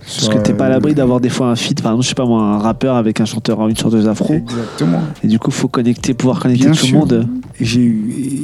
Parce 0.00 0.28
que 0.28 0.38
t'es 0.38 0.54
pas 0.54 0.66
à 0.66 0.68
l'abri 0.70 0.94
d'avoir 0.94 1.20
des 1.20 1.28
fois 1.28 1.46
un 1.50 1.54
feat, 1.54 1.80
par 1.80 1.92
exemple, 1.92 2.02
je 2.02 2.08
sais 2.08 2.14
pas 2.16 2.24
moi, 2.26 2.42
un 2.42 2.58
rappeur 2.58 2.96
avec 2.96 3.20
un 3.20 3.24
chanteur 3.24 3.68
une 3.68 3.76
chanteuse 3.76 4.08
afro. 4.08 4.34
Exactement. 4.34 5.02
Et 5.22 5.28
du 5.28 5.38
coup, 5.38 5.52
faut 5.52 5.68
connecter, 5.68 6.14
pouvoir 6.14 6.40
connecter 6.40 6.64
Bien 6.64 6.72
tout 6.72 6.86
sûr. 6.86 6.94
le 6.94 6.98
monde. 6.98 7.28
J'ai 7.60 7.80
eu- 7.80 8.40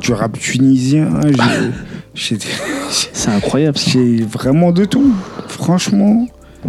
du 0.00 0.12
rap 0.14 0.38
tunisien, 0.38 1.10
j'ai 2.14 2.38
C'est 3.12 3.30
incroyable. 3.30 3.76
j'ai 3.76 4.22
vraiment 4.22 4.72
de 4.72 4.86
tout. 4.86 5.12
Franchement, 5.48 6.26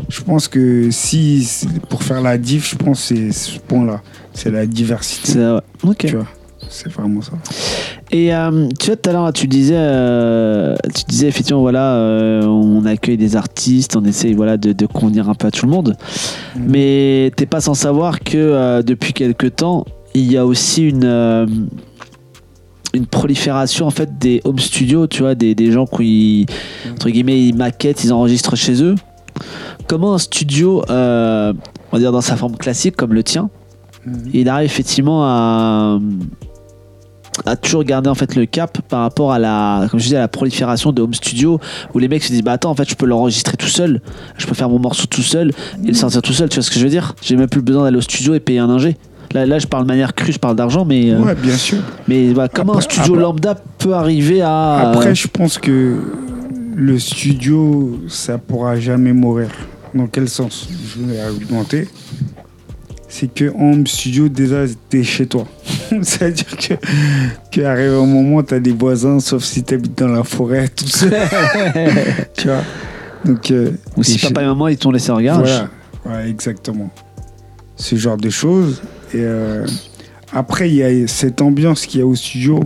je 0.10 0.22
pense 0.22 0.48
que 0.48 0.90
si 0.92 1.48
pour 1.90 2.04
faire 2.04 2.22
la 2.22 2.38
diff, 2.38 2.70
je 2.70 2.76
pense 2.76 3.10
que 3.10 3.16
c'est 3.16 3.32
ce 3.32 3.60
point-là, 3.60 4.02
c'est 4.34 4.52
la 4.52 4.66
diversité. 4.66 5.32
C'est-. 5.34 5.60
Ok. 5.84 6.06
Tu 6.06 6.16
vois, 6.16 6.28
c'est 6.70 6.92
vraiment 6.92 7.22
ça. 7.22 7.34
Et 8.12 8.34
euh, 8.34 8.68
tu 8.80 8.88
vois, 8.88 8.96
tout 8.96 9.10
à 9.10 9.14
l'heure, 9.14 9.34
tu 9.34 9.48
disais, 9.48 9.76
euh, 9.78 10.76
tu 10.94 11.04
disais 11.08 11.28
effectivement, 11.28 11.62
voilà, 11.62 11.96
euh, 11.96 12.44
on 12.44 12.86
accueille 12.86 13.18
des 13.18 13.36
artistes, 13.36 13.96
on 13.96 14.04
essaye 14.04 14.34
voilà, 14.34 14.58
de, 14.58 14.74
de 14.74 14.86
convenir 14.86 15.30
un 15.30 15.36
peu 15.36 15.48
à 15.48 15.52
tout 15.52 15.66
le 15.66 15.72
monde. 15.72 15.96
Mhm. 16.56 16.66
Mais 16.68 17.32
t'es 17.36 17.46
pas 17.46 17.62
sans 17.62 17.74
savoir 17.74 18.20
que 18.20 18.82
depuis 18.82 19.14
quelques 19.14 19.56
temps, 19.56 19.86
il 20.14 20.30
y 20.32 20.38
a 20.38 20.46
aussi 20.46 20.90
une, 20.90 21.48
une 22.94 23.06
prolifération 23.06 23.88
en 23.88 23.92
fait 23.92 24.18
des 24.18 24.42
home 24.44 24.60
studios, 24.60 25.08
tu 25.08 25.22
vois, 25.22 25.36
des, 25.36 25.56
des 25.56 25.72
gens 25.72 25.86
qui, 25.86 26.46
entre 26.92 27.10
guillemets, 27.10 27.42
ils 27.42 27.56
maquettent, 27.56 28.04
ils 28.04 28.12
enregistrent 28.12 28.58
chez 28.58 28.84
eux. 28.84 28.96
Comment 29.88 30.14
un 30.14 30.18
studio, 30.18 30.84
euh, 30.90 31.54
on 31.92 31.96
va 31.98 32.00
dire 32.00 32.12
dans 32.12 32.22
sa 32.22 32.36
forme 32.36 32.56
classique 32.58 32.96
comme 32.96 33.14
le 33.14 33.24
tien, 33.24 33.50
il 34.34 34.50
arrive 34.50 34.66
effectivement 34.66 35.24
à, 35.26 36.00
à 37.46 37.56
toujours 37.56 37.84
garder 37.84 38.10
en 38.10 38.16
fait 38.16 38.36
le 38.36 38.46
cap 38.46 38.80
par 38.90 39.02
rapport 39.02 39.32
à 39.32 39.40
la 39.40 39.88
comme 39.90 40.00
je 40.00 40.06
disais 40.06 40.18
à 40.18 40.22
la 40.22 40.28
prolifération 40.28 40.92
de 40.92 41.02
home 41.02 41.14
studio 41.14 41.60
où 41.94 42.00
les 42.00 42.08
mecs 42.08 42.24
se 42.24 42.32
disent 42.32 42.44
bah 42.44 42.54
attends 42.54 42.72
en 42.72 42.76
fait 42.76 42.90
je 42.90 42.96
peux 42.96 43.06
l'enregistrer 43.06 43.58
tout 43.58 43.68
seul. 43.68 44.02
Je 44.38 44.46
peux 44.48 44.54
faire 44.56 44.70
mon 44.70 44.80
morceau 44.80 45.06
tout 45.08 45.22
seul 45.22 45.52
et 45.84 45.88
le 45.88 45.94
sortir 45.94 46.22
tout 46.22 46.34
seul. 46.34 46.50
Tu 46.50 46.56
vois 46.56 46.64
ce 46.64 46.72
que 46.72 46.80
je 46.80 46.84
veux 46.84 46.90
dire? 46.90 47.16
J'ai 47.22 47.36
même 47.36 47.48
plus 47.50 47.62
besoin 47.62 47.84
d'aller 47.84 47.98
au 47.98 48.02
studio 48.02 48.34
et 48.34 48.40
payer 48.40 48.60
un 48.60 48.70
ingé. 48.70 48.98
Là, 49.34 49.46
là 49.46 49.60
je 49.60 49.68
parle 49.68 49.84
de 49.84 49.88
manière 49.88 50.14
crue 50.14 50.34
je 50.34 50.40
parle 50.40 50.58
d'argent 50.58 50.84
mais 50.84 51.12
euh, 51.12 51.20
Ouais, 51.22 51.36
bien 51.36 51.56
sûr. 51.56 51.78
mais 52.08 52.34
bah, 52.34 52.50
comment 52.54 52.76
un 52.76 52.82
studio 52.82 53.14
après- 53.14 53.22
lambda 53.22 53.56
peut 53.78 53.94
arriver 53.94 54.42
à 54.42 54.90
Après, 54.90 55.16
je 55.16 55.28
pense 55.30 55.58
que 55.58 56.00
le 56.82 56.98
studio, 56.98 58.00
ça 58.08 58.40
pourra 58.40 58.76
jamais 58.80 59.14
mourir. 59.14 59.50
Dans 59.94 60.08
quel 60.08 60.28
sens? 60.28 60.68
Je 60.72 61.04
vais 61.04 61.20
argumenter. 61.20 61.88
C'est 63.08 63.32
que 63.32 63.46
home 63.54 63.86
studio, 63.86 64.30
déjà, 64.30 64.64
t'es 64.90 65.04
chez 65.04 65.28
toi. 65.28 65.46
C'est-à-dire 66.02 66.58
que 66.58 66.74
qu'arrive 67.52 67.92
un 67.92 68.06
moment, 68.08 68.42
t'as 68.42 68.60
des 68.60 68.72
voisins, 68.72 69.20
sauf 69.20 69.44
si 69.44 69.62
t'habites 69.64 69.96
dans 69.96 70.08
la 70.08 70.24
forêt, 70.24 70.70
tout 70.70 70.88
seul. 70.88 71.14
tu 72.36 72.48
vois? 72.48 72.64
Donc, 73.26 73.52
euh, 73.52 73.74
ou 73.96 74.02
si 74.02 74.18
papa 74.18 74.40
chez- 74.40 74.46
et 74.46 74.48
maman 74.48 74.68
ils 74.70 74.78
t'ont 74.78 74.90
laissé 74.90 75.12
en 75.12 75.22
garage 75.22 75.48
voilà, 75.48 75.70
voilà, 76.04 76.28
exactement. 76.28 76.90
Ce 77.76 77.96
genre 77.96 78.18
de 78.18 78.32
choses. 78.32 78.82
Et 79.14 79.18
euh, 79.20 79.68
après, 80.34 80.70
il 80.70 80.76
y 80.78 80.84
a 80.84 81.08
cette 81.08 81.42
ambiance 81.44 81.86
qu'il 81.86 82.00
y 82.00 82.04
a 82.04 82.08
au 82.08 82.16
studio 82.16 82.60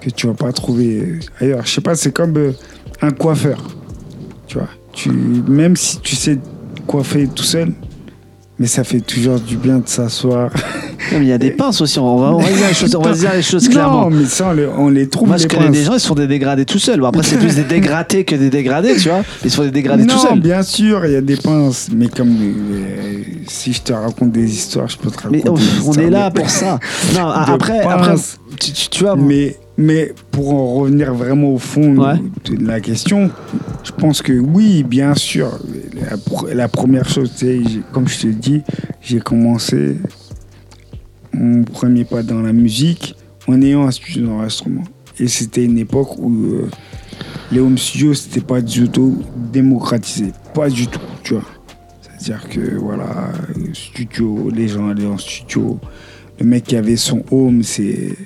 que 0.00 0.08
tu 0.08 0.28
vas 0.28 0.34
pas 0.34 0.50
trouver 0.52 1.18
ailleurs. 1.38 1.66
Je 1.66 1.72
sais 1.72 1.80
pas, 1.82 1.94
c'est 1.94 2.12
comme 2.12 2.36
euh, 2.38 2.52
un 3.02 3.10
coiffeur. 3.10 3.58
Tu 4.46 4.58
vois, 4.58 4.68
tu, 4.92 5.10
même 5.10 5.76
si 5.76 6.00
tu 6.00 6.16
sais 6.16 6.38
coiffer 6.86 7.28
tout 7.28 7.44
seul, 7.44 7.72
mais 8.58 8.66
ça 8.66 8.84
fait 8.84 9.00
toujours 9.00 9.40
du 9.40 9.56
bien 9.56 9.78
de 9.78 9.88
s'asseoir. 9.88 10.50
Il 11.12 11.24
y 11.24 11.32
a 11.32 11.38
des 11.38 11.50
pinces 11.50 11.80
aussi 11.80 11.98
on 11.98 12.18
va, 12.18 12.34
on 12.34 12.40
va 12.40 12.52
dire 12.52 12.68
les 12.68 12.74
choses 12.74 12.94
on 12.94 13.00
va 13.00 13.12
dire 13.14 13.32
les 13.32 13.42
choses 13.42 13.68
clairement 13.68 14.10
Non, 14.10 14.16
mais 14.16 14.26
ça, 14.26 14.48
on 14.50 14.52
les, 14.52 14.66
on 14.66 14.88
les 14.90 15.08
trouve. 15.08 15.28
Moi, 15.28 15.38
je 15.38 15.44
les 15.44 15.48
connais 15.48 15.66
pinces. 15.66 15.76
des 15.76 15.84
gens, 15.84 15.94
ils 15.94 16.00
se 16.00 16.06
font 16.06 16.14
des 16.14 16.26
dégradés 16.26 16.66
tout 16.66 16.78
seuls. 16.78 17.00
Bon, 17.00 17.06
après, 17.06 17.22
c'est 17.22 17.38
plus 17.38 17.56
des 17.56 17.64
dégradés 17.64 18.24
que 18.24 18.34
des 18.34 18.50
dégradés, 18.50 18.96
tu 18.96 19.08
vois. 19.08 19.22
Ils 19.44 19.50
se 19.50 19.56
font 19.56 19.62
des 19.62 19.70
dégradés 19.70 20.04
non, 20.04 20.14
tout 20.14 20.20
seuls. 20.20 20.40
bien 20.40 20.62
sûr, 20.62 21.06
il 21.06 21.12
y 21.12 21.16
a 21.16 21.20
des 21.22 21.36
pinces, 21.36 21.88
mais 21.94 22.08
comme 22.08 22.36
euh, 22.40 23.22
si 23.48 23.72
je 23.72 23.80
te 23.80 23.92
raconte 23.92 24.32
des 24.32 24.52
histoires, 24.52 24.88
je 24.88 24.98
peux 24.98 25.10
te 25.10 25.16
raconter. 25.16 25.42
Mais 25.42 25.42
des 25.42 25.86
on 25.86 25.92
est 25.94 26.10
là 26.10 26.30
pour 26.30 26.50
ça. 26.50 26.78
Non, 27.14 27.28
après, 27.28 27.80
après 27.80 28.14
tu- 28.58 28.72
tu 28.90 29.04
vois, 29.04 29.16
Mais, 29.16 29.56
mais 29.80 30.12
pour 30.30 30.52
en 30.54 30.74
revenir 30.74 31.14
vraiment 31.14 31.54
au 31.54 31.58
fond 31.58 31.96
Ouais. 31.96 32.18
de 32.44 32.64
la 32.66 32.80
question, 32.80 33.30
je 33.82 33.92
pense 33.92 34.20
que 34.22 34.32
oui, 34.34 34.82
bien 34.82 35.14
sûr. 35.14 35.58
La, 35.94 36.16
pr- 36.16 36.52
la 36.52 36.68
première 36.68 37.08
chose, 37.08 37.32
j'ai- 37.40 37.62
comme 37.92 38.06
je 38.06 38.20
te 38.20 38.26
dis, 38.26 38.62
j'ai 39.00 39.20
commencé 39.20 39.96
mon 41.32 41.64
premier 41.64 42.04
pas 42.04 42.22
dans 42.22 42.40
la 42.42 42.52
musique 42.52 43.14
en 43.48 43.60
ayant 43.62 43.86
un 43.86 43.90
studio 43.90 44.26
d'enregistrement. 44.26 44.84
Et 45.18 45.28
c'était 45.28 45.64
une 45.64 45.78
époque 45.78 46.18
où 46.18 46.30
euh, 46.32 46.68
les 47.52 47.60
home 47.60 47.78
studios, 47.78 48.14
c'était 48.14 48.40
pas 48.40 48.60
du 48.60 48.88
tout 48.88 49.22
démocratisé. 49.52 50.32
Pas 50.54 50.68
du 50.68 50.86
tout, 50.86 51.00
tu 51.22 51.34
vois. 51.34 51.44
C'est-à-dire 52.18 52.48
que, 52.48 52.76
voilà, 52.76 53.30
studio, 53.72 54.50
les 54.54 54.68
gens 54.68 54.88
allaient 54.88 55.06
en 55.06 55.18
studio. 55.18 55.78
Le 56.38 56.46
mec 56.46 56.64
qui 56.64 56.76
avait 56.76 56.96
son 56.96 57.22
home, 57.30 57.62
c'est 57.62 58.16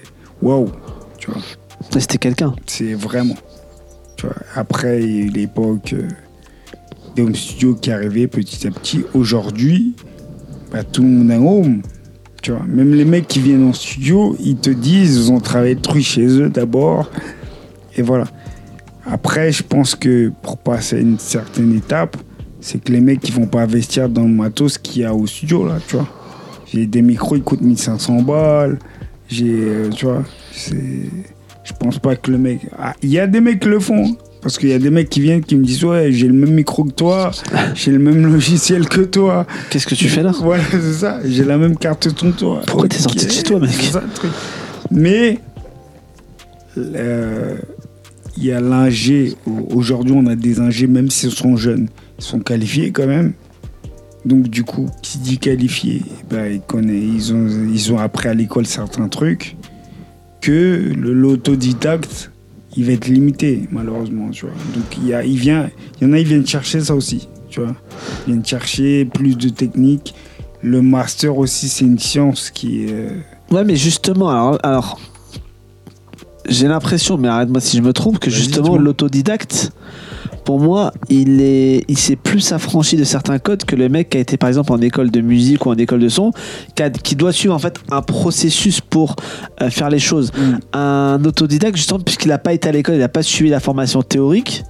waouh, 0.43 0.69
tu 1.25 1.31
vois. 1.31 1.41
c'était 2.01 2.19
quelqu'un. 2.19 2.55
C'est 2.67 2.93
vraiment. 2.93 3.37
Tu 4.17 4.27
vois. 4.27 4.37
Après, 4.55 5.03
il 5.03 5.11
y 5.11 5.21
a 5.21 5.25
eu 5.25 5.29
l'époque 5.29 5.95
euh, 5.95 6.09
des 7.17 7.23
home 7.23 7.35
studios 7.35 7.75
qui 7.75 7.91
arrivaient 7.91 8.27
petit 8.27 8.67
à 8.67 8.71
petit. 8.71 9.05
Aujourd'hui, 9.15 9.95
bah, 10.71 10.85
tout 10.85 11.03
le 11.03 11.09
monde 11.09 11.31
a 11.31 11.39
home. 11.39 11.83
Tu 12.43 12.51
vois. 12.53 12.63
Même 12.67 12.93
les 12.93 13.07
mecs 13.07 13.27
qui 13.27 13.41
viennent 13.41 13.67
en 13.67 13.73
studio, 13.73 14.37
ils 14.39 14.57
te 14.57 14.69
disent 14.69 15.17
ils 15.17 15.33
ont 15.33 15.41
travaillé 15.41 15.77
truc 15.77 16.03
chez 16.03 16.27
eux 16.27 16.51
d'abord. 16.51 17.11
Et 17.97 18.03
voilà. 18.03 18.27
Après, 19.07 19.51
je 19.51 19.63
pense 19.63 19.95
que 19.95 20.31
pour 20.43 20.59
passer 20.59 20.97
à 20.97 21.01
une 21.01 21.19
certaine 21.19 21.75
étape, 21.75 22.19
c'est 22.61 22.83
que 22.83 22.93
les 22.93 23.01
mecs 23.01 23.21
qui 23.21 23.33
vont 23.33 23.47
pas 23.47 23.63
investir 23.63 24.11
dans 24.11 24.23
le 24.23 24.29
matos 24.29 24.77
qu'il 24.77 25.03
y 25.03 25.05
a 25.05 25.15
au 25.15 25.27
studio, 25.27 25.67
là, 25.67 25.79
tu 25.87 25.97
vois. 25.97 26.09
J'ai 26.67 26.87
des 26.87 27.03
micros, 27.03 27.37
ils 27.37 27.43
coûtent 27.43 27.61
1500 27.63 28.23
balles. 28.23 28.79
J'ai, 29.29 29.47
euh, 29.51 29.89
tu 29.91 30.05
vois, 30.07 30.23
c'est... 30.53 30.77
Je 31.65 31.73
pense 31.79 31.99
pas 31.99 32.15
que 32.17 32.31
le 32.31 32.39
mec... 32.39 32.61
Ah, 32.79 32.95
Il 33.03 33.11
y 33.11 33.19
a 33.19 33.27
des 33.27 33.41
mecs 33.41 33.61
qui 33.61 33.69
le 33.69 33.81
font. 33.81 34.05
hein. 34.07 34.17
Parce 34.43 34.59
qu'il 34.59 34.69
y 34.69 34.75
a 34.75 34.79
des 34.79 34.91
mecs 34.91 35.09
qui 35.09 35.21
viennent 35.23 35.41
qui 35.43 35.57
me 35.57 35.65
disent 35.65 35.83
Ouais, 35.85 36.13
j'ai 36.13 36.27
le 36.27 36.35
même 36.35 36.53
micro 36.53 36.85
que 36.85 36.93
toi, 36.93 37.31
j'ai 37.75 37.91
le 37.91 37.99
même 37.99 38.27
logiciel 38.31 38.87
que 38.87 39.01
toi. 39.01 39.47
Qu'est-ce 39.71 39.87
que 39.87 39.95
tu 39.95 40.07
fais 40.11 40.23
là? 40.23 40.33
Voilà, 40.39 40.63
c'est 40.71 40.93
ça. 40.93 41.21
J'ai 41.25 41.45
la 41.45 41.57
même 41.57 41.79
carte 41.79 42.13
que 42.15 42.27
toi. 42.29 42.61
Pourquoi 42.67 42.87
t'es 42.89 42.99
sorti 42.99 43.25
de 43.25 43.31
chez 43.33 43.43
toi, 43.43 43.59
mec? 43.61 43.71
ça, 43.71 44.03
truc. 44.15 44.31
Mais 44.91 45.39
euh, 46.77 47.57
il 48.37 48.45
y 48.45 48.53
a 48.53 48.61
l'ingé. 48.61 49.35
Aujourd'hui, 49.71 50.15
on 50.15 50.27
a 50.27 50.37
des 50.37 50.61
ingés, 50.61 50.87
même 50.89 51.11
s'ils 51.11 51.31
sont 51.31 51.57
jeunes, 51.57 51.89
ils 52.19 52.25
sont 52.25 52.41
qualifiés 52.41 52.91
quand 52.91 53.07
même. 53.07 53.33
Donc 54.25 54.49
du 54.49 54.65
coup, 54.65 54.89
qui 55.03 55.19
dit 55.19 55.39
qualifié, 55.39 56.03
bah, 56.31 56.49
ils, 56.49 57.35
ont, 57.35 57.47
ils 57.73 57.93
ont 57.93 57.99
appris 57.99 58.29
à 58.29 58.35
l'école 58.35 58.67
certains 58.67 59.09
trucs 59.09 59.57
que 60.41 60.93
l'autodidacte, 60.97 62.31
il 62.77 62.85
va 62.87 62.93
être 62.93 63.07
limité, 63.07 63.69
malheureusement. 63.71 64.31
Tu 64.31 64.47
vois. 64.47 64.55
Donc 64.75 64.85
il 64.99 65.09
y, 65.09 65.15
a, 65.15 65.25
il, 65.25 65.39
vient, 65.39 65.71
il 66.01 66.07
y 66.07 66.11
en 66.11 66.13
a, 66.15 66.19
ils 66.19 66.27
viennent 66.27 66.47
chercher 66.47 66.81
ça 66.81 66.95
aussi. 66.95 67.29
Tu 67.51 67.61
vois. 67.61 67.75
Ils 68.27 68.33
viennent 68.33 68.45
chercher 68.45 69.05
plus 69.05 69.37
de 69.37 69.49
technique. 69.49 70.15
Le 70.63 70.81
master 70.81 71.37
aussi, 71.37 71.69
c'est 71.69 71.85
une 71.85 71.99
science 71.99 72.51
qui 72.51 72.85
est... 72.85 72.93
euh, 72.93 73.11
Ouais, 73.51 73.65
mais 73.65 73.77
justement, 73.77 74.31
alors, 74.31 74.59
alors 74.63 75.01
j'ai 76.49 76.67
l'impression, 76.67 77.17
mais 77.19 77.29
arrête-moi 77.29 77.61
si 77.61 77.77
je 77.77 77.83
me 77.83 77.93
trompe, 77.93 78.19
que 78.19 78.31
justement 78.31 78.77
l'autodidacte, 78.77 79.73
pour 80.45 80.61
moi, 80.61 80.93
il 81.09 81.41
est, 81.41 81.85
il 81.89 81.99
s'est 81.99 82.17
plus 82.17 82.53
affranchi 82.53 82.97
de 82.97 83.05
certains 83.05 83.39
codes 83.39 83.65
que 83.65 83.77
le 83.77 83.89
mec 83.89 84.11
qui 84.11 84.19
a 84.19 84.21
été 84.21 84.37
par 84.37 84.49
exemple 84.49 84.73
en 84.73 84.81
école 84.81 85.11
de 85.11 85.21
musique 85.21 85.65
ou 85.67 85.71
en 85.71 85.75
école 85.77 86.01
de 86.01 86.09
son, 86.09 86.33
qui, 86.75 86.83
a- 86.83 86.91
qui 86.91 87.17
doit 87.17 87.33
suivre 87.33 87.55
en 87.55 87.59
fait 87.59 87.79
un 87.91 88.03
processus 88.03 88.81
pour 88.81 89.17
euh, 89.63 89.71
faire 89.71 89.91
les 89.91 89.99
choses. 89.99 90.33
Un 90.73 91.21
autodidacte, 91.25 91.77
justement, 91.77 92.01
puisqu'il 92.01 92.29
n'a 92.29 92.39
pas 92.39 92.53
été 92.53 92.69
à 92.69 92.73
l'école, 92.73 92.97
il 92.97 92.99
n'a 93.01 93.09
pas 93.09 93.23
suivi 93.23 93.51
la 93.51 93.61
formation 93.61 94.03
théorique. 94.03 94.65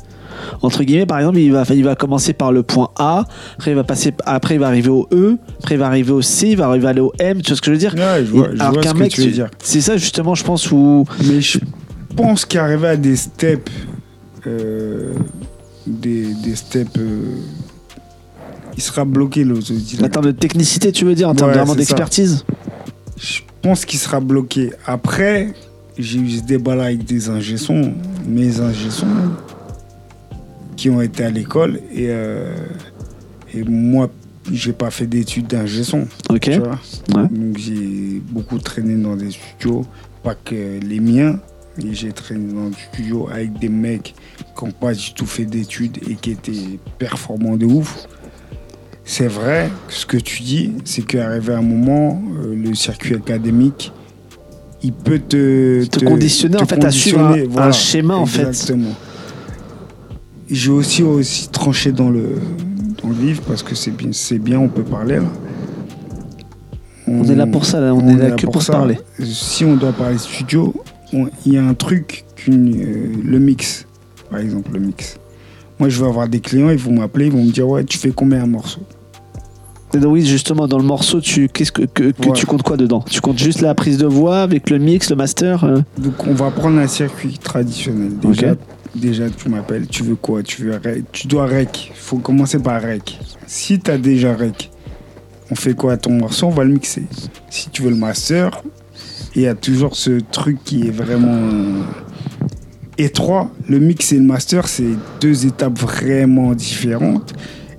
Entre 0.62 0.82
guillemets, 0.84 1.06
par 1.06 1.18
exemple, 1.20 1.38
il 1.38 1.52
va, 1.52 1.64
il 1.70 1.84
va 1.84 1.94
commencer 1.94 2.32
par 2.34 2.52
le 2.52 2.62
point 2.62 2.90
A, 2.98 3.24
après 3.56 3.70
il 3.70 3.74
va 3.74 3.84
passer, 3.84 4.12
après 4.26 4.54
il 4.56 4.60
va 4.60 4.66
arriver 4.66 4.90
au 4.90 5.08
E, 5.12 5.38
après 5.62 5.76
il 5.76 5.78
va 5.78 5.86
arriver 5.86 6.12
au 6.12 6.22
C, 6.22 6.48
il 6.50 6.56
va 6.56 6.66
arriver 6.66 6.86
aller 6.88 7.00
au 7.00 7.12
M. 7.18 7.40
Tu 7.40 7.48
vois 7.50 7.56
ce 7.56 7.62
que 7.62 7.66
je 7.66 7.72
veux 7.72 7.78
dire? 7.78 7.94
Ouais, 7.94 8.24
je 8.26 8.30
vois, 8.30 8.48
je 8.54 8.60
alors 8.60 8.80
qu'un 8.82 8.94
mec, 8.94 9.12
tu 9.12 9.22
veux 9.22 9.26
tu- 9.28 9.32
dire. 9.32 9.48
c'est 9.62 9.80
ça 9.80 9.96
justement, 9.96 10.34
je 10.34 10.44
pense, 10.44 10.70
où. 10.70 11.04
Mais 11.26 11.40
je 11.40 11.58
pense 12.16 12.44
qu'arriver 12.44 12.88
à 12.88 12.96
des 12.96 13.16
steps, 13.16 13.70
euh, 14.46 15.14
des, 15.86 16.32
des 16.34 16.56
steps, 16.56 16.90
euh, 16.98 17.36
il 18.76 18.82
sera 18.82 19.04
bloqué 19.04 19.44
En 19.44 19.48
l'autodidacte. 19.48 20.12
termes 20.12 20.26
de 20.26 20.32
technicité, 20.32 20.92
tu 20.92 21.04
veux 21.04 21.14
dire, 21.14 21.28
en 21.28 21.34
termes 21.34 21.50
Ouais, 21.50 21.56
vraiment 21.56 21.74
d'expertise 21.74 22.44
Je 23.16 23.40
pense 23.62 23.84
qu'il 23.84 23.98
sera 23.98 24.20
bloqué. 24.20 24.72
Après, 24.86 25.52
j'ai 25.98 26.18
eu 26.18 26.30
ce 26.38 26.42
débat-là 26.42 26.84
avec 26.84 27.04
des 27.04 27.28
ingé-sons, 27.28 27.94
mes 28.26 28.60
ingé-sons, 28.60 29.06
qui 30.76 30.90
ont 30.90 31.00
été 31.00 31.24
à 31.24 31.30
l'école 31.30 31.80
et, 31.92 32.06
euh, 32.08 32.52
et 33.54 33.62
moi, 33.62 34.10
j'ai 34.52 34.72
pas 34.72 34.90
fait 34.90 35.06
d'études 35.06 35.46
d'ingé-son. 35.46 36.06
Ok. 36.28 36.40
tu 36.40 36.58
vois. 36.58 36.78
Ouais. 37.14 37.28
Donc 37.28 37.56
j'ai 37.56 38.20
beaucoup 38.30 38.58
traîné 38.58 38.96
dans 39.00 39.16
des 39.16 39.30
studios, 39.30 39.86
pas 40.22 40.34
que 40.34 40.80
les 40.80 41.00
miens, 41.00 41.38
j'ai 41.92 42.12
traîné 42.12 42.52
dans 42.52 42.68
des 42.68 42.76
studios 42.92 43.28
avec 43.32 43.58
des 43.58 43.68
mecs 43.68 44.14
qui 44.56 44.64
n'ont 44.64 44.70
pas 44.72 44.92
du 44.94 45.12
tout 45.14 45.26
fait 45.26 45.44
d'études 45.44 45.98
et 46.08 46.14
qui 46.14 46.32
étaient 46.32 46.78
performants 46.98 47.56
de 47.56 47.66
ouf. 47.66 48.06
C'est 49.04 49.28
vrai, 49.28 49.70
ce 49.88 50.06
que 50.06 50.16
tu 50.16 50.42
dis, 50.42 50.72
c'est 50.84 51.02
qu'arrivé 51.02 51.52
à 51.52 51.58
un 51.58 51.62
moment, 51.62 52.22
euh, 52.42 52.54
le 52.54 52.74
circuit 52.74 53.14
académique, 53.14 53.92
il 54.82 54.92
peut 54.92 55.18
te, 55.18 55.84
Te 55.86 56.04
conditionner, 56.04 56.60
en 56.60 56.66
fait, 56.66 56.82
à 56.84 56.90
suivre 56.90 57.36
un- 57.56 57.72
schéma, 57.72 58.16
en 58.16 58.26
fait. 58.26 58.46
Exactement. 58.48 58.94
J'ai 60.50 60.70
aussi, 60.70 61.02
aussi 61.02 61.48
tranché 61.48 61.92
dans 61.92 62.10
le, 62.10 62.38
dans 63.02 63.08
le 63.08 63.14
vif 63.14 63.40
parce 63.42 63.62
que 63.62 63.74
c'est 63.74 63.90
bien, 63.90 64.10
c'est 64.12 64.38
bien, 64.38 64.58
on 64.58 64.68
peut 64.68 64.82
parler 64.82 65.16
là. 65.16 65.22
On 67.06 67.24
est 67.24 67.34
là 67.34 67.46
pour 67.46 67.66
ça, 67.66 67.80
là, 67.80 67.94
on, 67.94 68.08
est 68.08 68.16
là, 68.16 68.30
que 68.30 68.46
pour, 68.46 68.62
ça. 68.62 68.72
parler. 68.72 68.98
Si 69.22 69.64
on 69.64 69.76
doit 69.76 69.92
parler 69.92 70.16
studio, 70.16 70.74
il 71.12 71.52
y 71.52 71.58
a 71.58 71.64
un 71.64 71.74
truc, 71.74 72.24
qu'une, 72.36 72.74
euh, 72.74 73.08
le 73.22 73.38
mix, 73.38 73.86
par 74.34 74.42
exemple, 74.42 74.70
le 74.72 74.80
mix. 74.80 75.16
Moi, 75.78 75.88
je 75.88 76.00
vais 76.00 76.08
avoir 76.08 76.28
des 76.28 76.40
clients, 76.40 76.70
ils 76.70 76.76
vont 76.78 76.92
m'appeler, 76.92 77.26
ils 77.26 77.32
vont 77.32 77.44
me 77.44 77.52
dire 77.52 77.68
Ouais, 77.68 77.84
tu 77.84 77.98
fais 77.98 78.10
combien 78.10 78.42
un 78.42 78.46
morceau? 78.48 78.80
Oui, 79.94 80.26
justement, 80.26 80.66
dans 80.66 80.78
le 80.78 80.84
morceau, 80.84 81.20
tu, 81.20 81.48
qu'est-ce 81.48 81.70
que, 81.70 81.82
que, 81.82 82.10
que 82.10 82.26
Ouais. 82.26 82.32
tu 82.34 82.46
comptes 82.46 82.64
quoi 82.64 82.76
dedans? 82.76 83.04
Tu 83.08 83.20
comptes 83.20 83.38
juste 83.38 83.60
la 83.60 83.76
prise 83.76 83.96
de 83.96 84.06
voix 84.06 84.40
avec 84.40 84.70
le 84.70 84.78
mix, 84.78 85.08
le 85.10 85.14
master 85.14 85.62
euh? 85.62 85.82
Donc, 85.98 86.26
on 86.26 86.34
va 86.34 86.50
prendre 86.50 86.80
un 86.80 86.88
circuit 86.88 87.38
traditionnel. 87.38 88.18
Déjà, 88.18 88.56
déjà 88.96 89.30
tu 89.30 89.48
m'appelles, 89.48 89.86
tu 89.86 90.02
veux 90.02 90.16
quoi? 90.16 90.42
Tu, 90.42 90.64
veux 90.64 90.72
rec- 90.82 91.04
tu 91.12 91.28
dois 91.28 91.46
rec. 91.46 91.92
Il 91.94 91.96
faut 91.96 92.18
commencer 92.18 92.58
par 92.58 92.82
rec. 92.82 93.20
Si 93.46 93.78
tu 93.78 93.88
as 93.88 93.98
déjà 93.98 94.34
rec, 94.34 94.72
on 95.52 95.54
fait 95.54 95.74
quoi 95.74 95.96
ton 95.96 96.10
morceau? 96.14 96.48
On 96.48 96.50
va 96.50 96.64
le 96.64 96.72
mixer. 96.72 97.04
Si 97.48 97.70
tu 97.70 97.82
veux 97.82 97.90
le 97.90 97.96
master, 97.96 98.62
il 99.36 99.42
y 99.42 99.46
a 99.46 99.54
toujours 99.54 99.94
ce 99.94 100.18
truc 100.32 100.58
qui 100.64 100.88
est 100.88 100.90
vraiment 100.90 101.38
euh, 102.98 103.04
étroit. 103.04 103.50
Le 103.68 103.78
mix 103.78 104.12
et 104.12 104.16
le 104.16 104.24
master, 104.24 104.68
c'est 104.68 104.96
deux 105.20 105.46
étapes 105.46 105.78
vraiment 105.78 106.54
différentes 106.54 107.34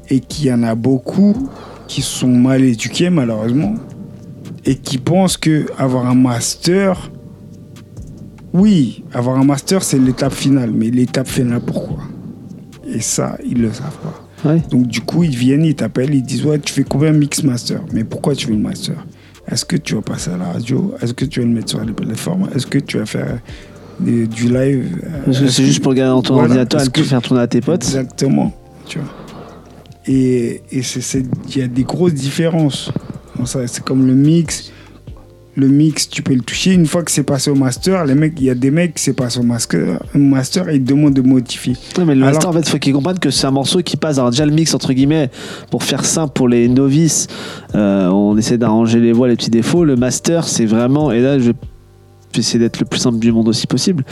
et 0.09 0.19
qu'il 0.19 0.47
y 0.47 0.53
en 0.53 0.63
a 0.63 0.75
beaucoup 0.75 1.49
qui 1.87 2.01
sont 2.01 2.27
mal 2.27 2.63
éduqués 2.63 3.09
malheureusement 3.09 3.75
et 4.65 4.75
qui 4.75 4.97
pensent 4.97 5.37
que 5.37 5.65
avoir 5.77 6.07
un 6.07 6.15
master 6.15 7.11
oui, 8.55 9.03
avoir 9.11 9.37
un 9.37 9.43
master, 9.43 9.83
c'est 9.83 9.99
l'étape 9.99 10.33
finale. 10.33 10.71
Mais 10.73 10.89
l'étape 10.89 11.27
finale, 11.27 11.59
pourquoi? 11.59 11.97
Et 12.87 13.01
ça, 13.01 13.37
ils 13.45 13.61
le 13.61 13.69
savent 13.69 13.97
pas. 14.01 14.49
Ouais. 14.49 14.61
Donc, 14.69 14.87
du 14.87 15.01
coup, 15.01 15.25
ils 15.25 15.35
viennent, 15.35 15.65
ils 15.65 15.75
t'appellent, 15.75 16.15
ils 16.15 16.23
disent 16.23 16.45
Ouais, 16.45 16.57
tu 16.59 16.71
fais 16.71 16.85
combien 16.85 17.11
mix 17.11 17.43
master? 17.43 17.81
Mais 17.91 18.05
pourquoi 18.05 18.33
tu 18.33 18.47
veux 18.47 18.53
le 18.53 18.61
master? 18.61 18.95
Est-ce 19.45 19.65
que 19.65 19.75
tu 19.75 19.95
vas 19.95 20.01
passer 20.01 20.31
à 20.31 20.37
la 20.37 20.45
radio? 20.45 20.93
Est-ce 21.01 21.13
que 21.13 21.25
tu 21.25 21.41
vas 21.41 21.45
le 21.45 21.51
mettre 21.51 21.71
sur 21.71 21.83
les 21.83 21.91
plateformes? 21.91 22.47
Est-ce 22.55 22.65
que 22.65 22.79
tu 22.79 22.97
vas 22.97 23.05
faire 23.05 23.41
du 23.99 24.49
live 24.49 25.01
Parce 25.25 25.39
que 25.39 25.47
c'est 25.47 25.63
juste 25.65 25.81
pour 25.81 25.91
regarder 25.91 26.11
dans 26.11 26.21
ton 26.21 26.33
Voilà, 26.33 26.47
ordinateur 26.49 26.81
et 26.83 26.89
que- 26.89 27.01
faire 27.03 27.21
tourner 27.21 27.41
à 27.41 27.47
tes 27.47 27.61
potes. 27.61 27.83
Exactement. 27.83 28.53
Tu 28.85 28.99
vois. 28.99 29.07
Et 30.07 30.61
et 30.71 30.81
il 30.81 31.57
y 31.57 31.61
a 31.61 31.67
des 31.67 31.83
grosses 31.83 32.13
différences. 32.13 32.91
C'est 33.45 33.83
comme 33.83 34.05
le 34.07 34.13
mix. 34.15 34.71
Le 35.57 35.69
mix, 35.69 36.09
tu 36.09 36.21
peux 36.21 36.33
le 36.33 36.41
toucher. 36.41 36.73
Une 36.73 36.85
fois 36.85 37.01
que 37.03 37.09
c'est 37.09 37.23
passé 37.23 37.49
au 37.49 37.55
master, 37.55 38.03
les 38.05 38.13
mecs, 38.13 38.33
il 38.39 38.43
y 38.45 38.49
a 38.49 38.55
des 38.55 38.71
mecs 38.71 38.95
qui 38.95 39.03
c'est 39.03 39.13
passé 39.13 39.39
au 39.39 39.43
master, 39.43 40.01
master 40.13 40.67
et 40.67 40.75
ils 40.75 40.83
demandent 40.83 41.13
de 41.13 41.21
modifier. 41.21 41.77
Ouais, 41.97 42.03
mais 42.03 42.13
le 42.13 42.23
Alors- 42.23 42.33
master, 42.33 42.49
en 42.49 42.53
fait, 42.53 42.59
il 42.59 42.69
faut 42.69 42.77
qu'ils 42.77 42.91
comprennent 42.93 43.19
que 43.19 43.29
c'est 43.29 43.47
un 43.47 43.51
morceau 43.51 43.81
qui 43.81 43.95
passe. 43.95 44.17
Alors, 44.17 44.31
déjà, 44.31 44.45
le 44.45 44.51
mix, 44.51 44.73
entre 44.73 44.91
guillemets, 44.91 45.29
pour 45.71 45.83
faire 45.83 46.03
simple 46.03 46.33
pour 46.33 46.49
les 46.49 46.67
novices, 46.67 47.27
euh, 47.73 48.09
on 48.09 48.35
essaie 48.37 48.57
d'arranger 48.57 48.99
les 48.99 49.13
voix, 49.13 49.29
les 49.29 49.37
petits 49.37 49.49
défauts. 49.49 49.85
Le 49.85 49.95
master, 49.95 50.45
c'est 50.45 50.65
vraiment, 50.65 51.13
et 51.13 51.21
là, 51.21 51.39
je 51.39 51.45
vais 51.51 51.53
essayer 52.39 52.59
d'être 52.59 52.79
le 52.79 52.85
plus 52.85 52.99
simple 52.99 53.19
du 53.19 53.31
monde 53.31 53.47
aussi 53.47 53.67
possible, 53.67 54.03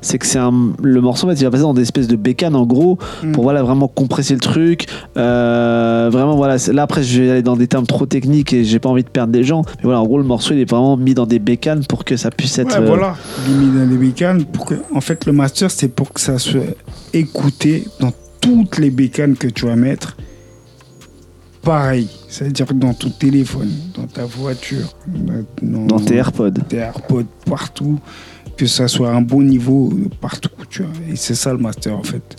c'est 0.00 0.18
que 0.18 0.26
c'est 0.26 0.38
un, 0.38 0.52
le 0.82 1.00
morceau, 1.00 1.26
en 1.26 1.30
fait, 1.30 1.40
il 1.40 1.44
va 1.44 1.50
passer 1.50 1.62
dans 1.62 1.74
des 1.74 1.82
espèces 1.82 2.08
de 2.08 2.16
bécanes, 2.16 2.54
en 2.56 2.66
gros, 2.66 2.98
Mm. 3.22 3.32
pour 3.32 3.44
voilà, 3.44 3.62
vraiment 3.62 3.88
compresser 3.88 4.34
le 4.34 4.40
truc. 4.40 4.86
Euh, 5.16 6.08
vraiment, 6.12 6.36
voilà, 6.36 6.56
là, 6.72 6.82
après, 6.82 7.02
je 7.02 7.22
vais 7.22 7.30
aller 7.30 7.42
dans 7.42 7.56
des 7.56 7.66
termes 7.66 7.86
trop 7.86 8.06
techniques 8.06 8.52
et 8.52 8.64
j'ai 8.64 8.78
pas 8.78 8.88
envie 8.88 9.04
de 9.04 9.08
perdre 9.08 9.32
des 9.32 9.44
gens. 9.44 9.62
Mais 9.78 9.84
voilà, 9.84 10.00
en 10.00 10.04
gros, 10.04 10.18
le 10.18 10.24
morceau, 10.24 10.54
il 10.54 10.60
est 10.60 10.70
vraiment 10.70 10.96
mis 10.96 11.14
dans 11.14 11.26
des 11.26 11.38
bécanes 11.38 11.84
pour 11.86 12.04
que 12.04 12.16
ça 12.16 12.30
puisse 12.30 12.58
être. 12.58 12.78
Ouais, 12.78 12.82
euh, 12.82 12.86
voilà. 12.86 13.16
Limite 13.48 13.74
dans 13.74 13.90
les 13.90 13.96
bécanes. 13.96 14.44
Pour 14.44 14.66
que, 14.66 14.74
en 14.94 15.00
fait, 15.00 15.26
le 15.26 15.32
master, 15.32 15.70
c'est 15.70 15.88
pour 15.88 16.12
que 16.12 16.20
ça 16.20 16.38
soit 16.38 16.62
écouté 17.12 17.84
dans 18.00 18.12
toutes 18.40 18.78
les 18.78 18.90
bécanes 18.90 19.36
que 19.36 19.48
tu 19.48 19.66
vas 19.66 19.76
mettre. 19.76 20.16
Pareil. 21.64 22.08
C'est-à-dire 22.28 22.74
dans 22.74 22.92
ton 22.92 23.10
téléphone, 23.10 23.70
dans 23.94 24.06
ta 24.06 24.24
voiture, 24.24 24.94
dans, 25.62 25.86
dans 25.86 25.98
tes 25.98 26.16
AirPods. 26.16 26.50
tes 26.68 26.76
AirPods, 26.76 27.24
partout. 27.46 27.98
Que 28.56 28.66
ça 28.66 28.86
soit 28.86 29.10
un 29.10 29.20
bon 29.20 29.42
niveau 29.42 29.92
partout. 30.20 30.50
Tu 30.70 30.82
vois. 30.82 30.92
Et 31.10 31.16
c'est 31.16 31.34
ça 31.34 31.52
le 31.52 31.58
master, 31.58 31.98
en 31.98 32.04
fait. 32.04 32.36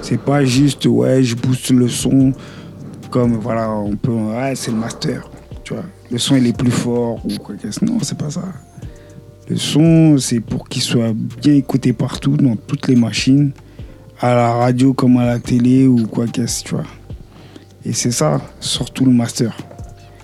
C'est 0.00 0.20
pas 0.20 0.44
juste, 0.44 0.86
ouais, 0.86 1.24
je 1.24 1.34
booste 1.34 1.70
le 1.70 1.88
son. 1.88 2.32
Comme, 3.10 3.34
voilà, 3.34 3.70
on 3.70 3.96
peut. 3.96 4.12
Ouais, 4.12 4.54
c'est 4.54 4.70
le 4.70 4.76
master. 4.76 5.28
Tu 5.64 5.74
vois. 5.74 5.82
Le 6.10 6.18
son, 6.18 6.36
il 6.36 6.46
est 6.46 6.56
plus 6.56 6.70
fort 6.70 7.20
ou 7.24 7.36
quoi 7.38 7.56
que 7.56 7.68
ce 7.70 7.84
Non, 7.84 7.98
c'est 8.02 8.16
pas 8.16 8.30
ça. 8.30 8.44
Le 9.48 9.56
son, 9.56 10.18
c'est 10.18 10.40
pour 10.40 10.68
qu'il 10.68 10.82
soit 10.82 11.12
bien 11.12 11.54
écouté 11.54 11.92
partout, 11.92 12.36
dans 12.36 12.56
toutes 12.56 12.86
les 12.88 12.96
machines, 12.96 13.52
à 14.20 14.34
la 14.34 14.52
radio 14.52 14.92
comme 14.92 15.16
à 15.16 15.26
la 15.26 15.38
télé 15.38 15.86
ou 15.86 16.06
quoi 16.06 16.26
que 16.26 16.46
ce 16.46 16.62
tu 16.62 16.74
vois. 16.74 16.84
Et 17.88 17.92
c'est 17.92 18.10
ça, 18.10 18.40
surtout 18.60 19.04
le 19.04 19.12
master. 19.12 19.56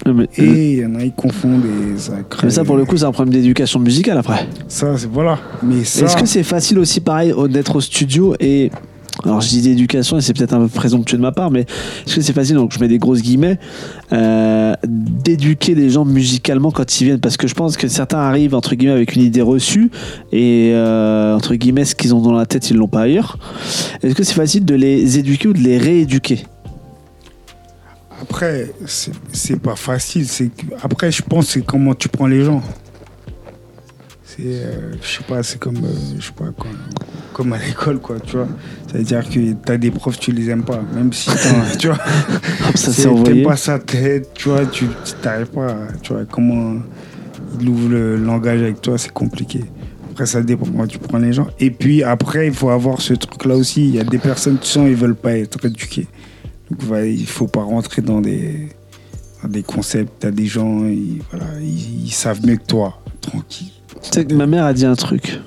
Mais- 0.04 0.28
Et 0.36 0.72
il 0.72 0.78
y 0.80 0.84
en 0.86 0.96
a, 0.96 1.04
ils 1.04 1.12
confondent 1.12 1.62
et 1.64 1.96
ça 1.96 2.14
crée. 2.28 2.46
mais 2.48 2.50
ça, 2.50 2.64
pour 2.64 2.76
le 2.76 2.84
coup, 2.84 2.96
c'est 2.96 3.04
un 3.04 3.12
problème 3.12 3.32
d'éducation 3.32 3.78
musicale 3.78 4.18
après. 4.18 4.48
Ça, 4.66 4.98
c'est 4.98 5.08
voilà. 5.08 5.38
Mais 5.62 5.84
ça. 5.84 6.04
Est-ce 6.06 6.16
que 6.16 6.26
c'est 6.26 6.42
facile 6.42 6.80
aussi, 6.80 7.00
pareil, 7.00 7.32
d'être 7.48 7.76
au 7.76 7.80
studio 7.80 8.34
et. 8.40 8.70
Alors, 9.24 9.42
je 9.42 9.48
dis 9.50 9.60
d'éducation 9.60 10.16
et 10.16 10.22
c'est 10.22 10.32
peut-être 10.32 10.54
un 10.54 10.60
peu 10.60 10.68
présomptueux 10.68 11.18
de 11.18 11.22
ma 11.22 11.32
part, 11.32 11.50
mais 11.50 11.60
est-ce 12.06 12.16
que 12.16 12.22
c'est 12.22 12.32
facile, 12.32 12.56
donc 12.56 12.72
je 12.72 12.80
mets 12.80 12.88
des 12.88 12.96
grosses 12.98 13.20
guillemets, 13.20 13.58
euh, 14.10 14.72
d'éduquer 14.88 15.74
les 15.74 15.90
gens 15.90 16.06
musicalement 16.06 16.70
quand 16.70 16.98
ils 16.98 17.04
viennent? 17.04 17.20
Parce 17.20 17.36
que 17.36 17.46
je 17.46 17.52
pense 17.54 17.76
que 17.76 17.88
certains 17.88 18.18
arrivent, 18.20 18.54
entre 18.54 18.74
guillemets, 18.74 18.94
avec 18.94 19.14
une 19.14 19.20
idée 19.22 19.42
reçue 19.42 19.90
et, 20.32 20.70
euh, 20.72 21.36
entre 21.36 21.54
guillemets, 21.56 21.84
ce 21.84 21.94
qu'ils 21.94 22.14
ont 22.14 22.22
dans 22.22 22.32
la 22.32 22.46
tête, 22.46 22.70
ils 22.70 22.76
l'ont 22.76 22.88
pas 22.88 23.02
ailleurs. 23.02 23.36
Est-ce 24.02 24.14
que 24.14 24.24
c'est 24.24 24.32
facile 24.34 24.64
de 24.64 24.74
les 24.74 25.18
éduquer 25.18 25.48
ou 25.48 25.52
de 25.52 25.60
les 25.60 25.76
rééduquer? 25.76 26.46
Après, 28.22 28.70
c'est 28.86 29.60
pas 29.60 29.74
facile. 29.76 30.26
Après, 30.82 31.10
je 31.10 31.22
pense 31.22 31.46
que 31.46 31.52
c'est 31.52 31.66
comment 31.66 31.94
tu 31.94 32.08
prends 32.08 32.26
les 32.28 32.44
gens. 32.44 32.62
C'est, 34.24 34.42
euh, 34.46 34.92
je 35.02 35.06
sais 35.18 35.24
pas, 35.28 35.42
c'est 35.42 35.58
comme, 35.58 35.76
euh, 35.76 35.92
je 36.18 36.24
sais 36.26 36.32
pas 36.32 36.50
quoi. 36.56 36.70
comme 37.34 37.52
à 37.52 37.58
l'école, 37.58 37.98
quoi, 37.98 38.18
tu 38.20 38.36
vois. 38.36 38.48
C'est-à-dire 38.86 39.28
que 39.28 39.32
tu 39.52 39.56
as 39.72 39.76
des 39.76 39.90
profs, 39.90 40.18
tu 40.18 40.32
les 40.32 40.48
aimes 40.50 40.62
pas, 40.64 40.80
même 40.94 41.12
si 41.12 41.28
tu 41.78 41.88
vois. 41.88 41.98
Hop, 42.68 42.76
ça. 42.76 42.92
T'aimes 43.24 43.42
pas 43.44 43.56
sa 43.56 43.78
tête, 43.78 44.30
tu 44.34 44.48
vois, 44.48 44.64
tu 44.66 44.86
t'arrives 45.20 45.46
pas, 45.48 45.66
à- 45.72 45.92
tu 46.00 46.12
vois, 46.14 46.24
comment 46.24 46.76
il 47.60 47.68
ouvre 47.68 47.88
le 47.90 48.16
langage 48.16 48.60
avec 48.62 48.80
toi, 48.80 48.96
c'est 48.96 49.12
compliqué. 49.12 49.64
Après, 50.12 50.26
ça 50.26 50.42
dépend 50.42 50.64
comment 50.66 50.86
tu 50.86 50.98
prends 50.98 51.18
les 51.18 51.32
gens. 51.32 51.48
Et 51.58 51.70
puis 51.70 52.02
après, 52.02 52.46
il 52.46 52.54
faut 52.54 52.70
avoir 52.70 53.00
ce 53.02 53.14
truc-là 53.14 53.56
aussi. 53.56 53.88
Il 53.88 53.94
y 53.96 54.00
a 54.00 54.04
des 54.04 54.18
personnes, 54.18 54.58
tu 54.58 54.66
sens, 54.68 54.86
ils 54.88 54.94
veulent 54.94 55.14
pas 55.16 55.36
être 55.36 55.62
éduquées. 55.66 56.06
Voilà, 56.80 57.06
il 57.06 57.26
faut 57.26 57.46
pas 57.46 57.62
rentrer 57.62 58.02
dans 58.02 58.20
des, 58.20 58.68
dans 59.42 59.48
des 59.48 59.62
concepts. 59.62 60.12
T'as 60.20 60.30
des 60.30 60.46
gens, 60.46 60.86
ils, 60.86 61.22
voilà, 61.30 61.46
ils, 61.60 62.06
ils 62.06 62.12
savent 62.12 62.44
mieux 62.44 62.56
que 62.56 62.66
toi, 62.66 63.00
tranquille. 63.20 63.70
Tu 64.02 64.10
sais 64.10 64.24
que 64.24 64.34
ma 64.34 64.46
mère 64.46 64.64
a 64.64 64.72
dit 64.72 64.86
un 64.86 64.96
truc. 64.96 65.40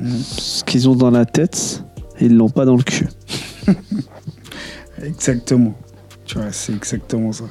Mhm. 0.00 0.18
Ce 0.18 0.64
qu'ils 0.64 0.88
ont 0.88 0.94
dans 0.94 1.10
la 1.10 1.24
tête, 1.24 1.82
ils 2.20 2.34
l'ont 2.36 2.50
pas 2.50 2.64
dans 2.64 2.76
le 2.76 2.82
cul. 2.82 3.08
Exactement. 5.02 5.74
Tu 6.24 6.38
vois, 6.38 6.50
c'est 6.50 6.72
exactement 6.72 7.30
ça. 7.32 7.44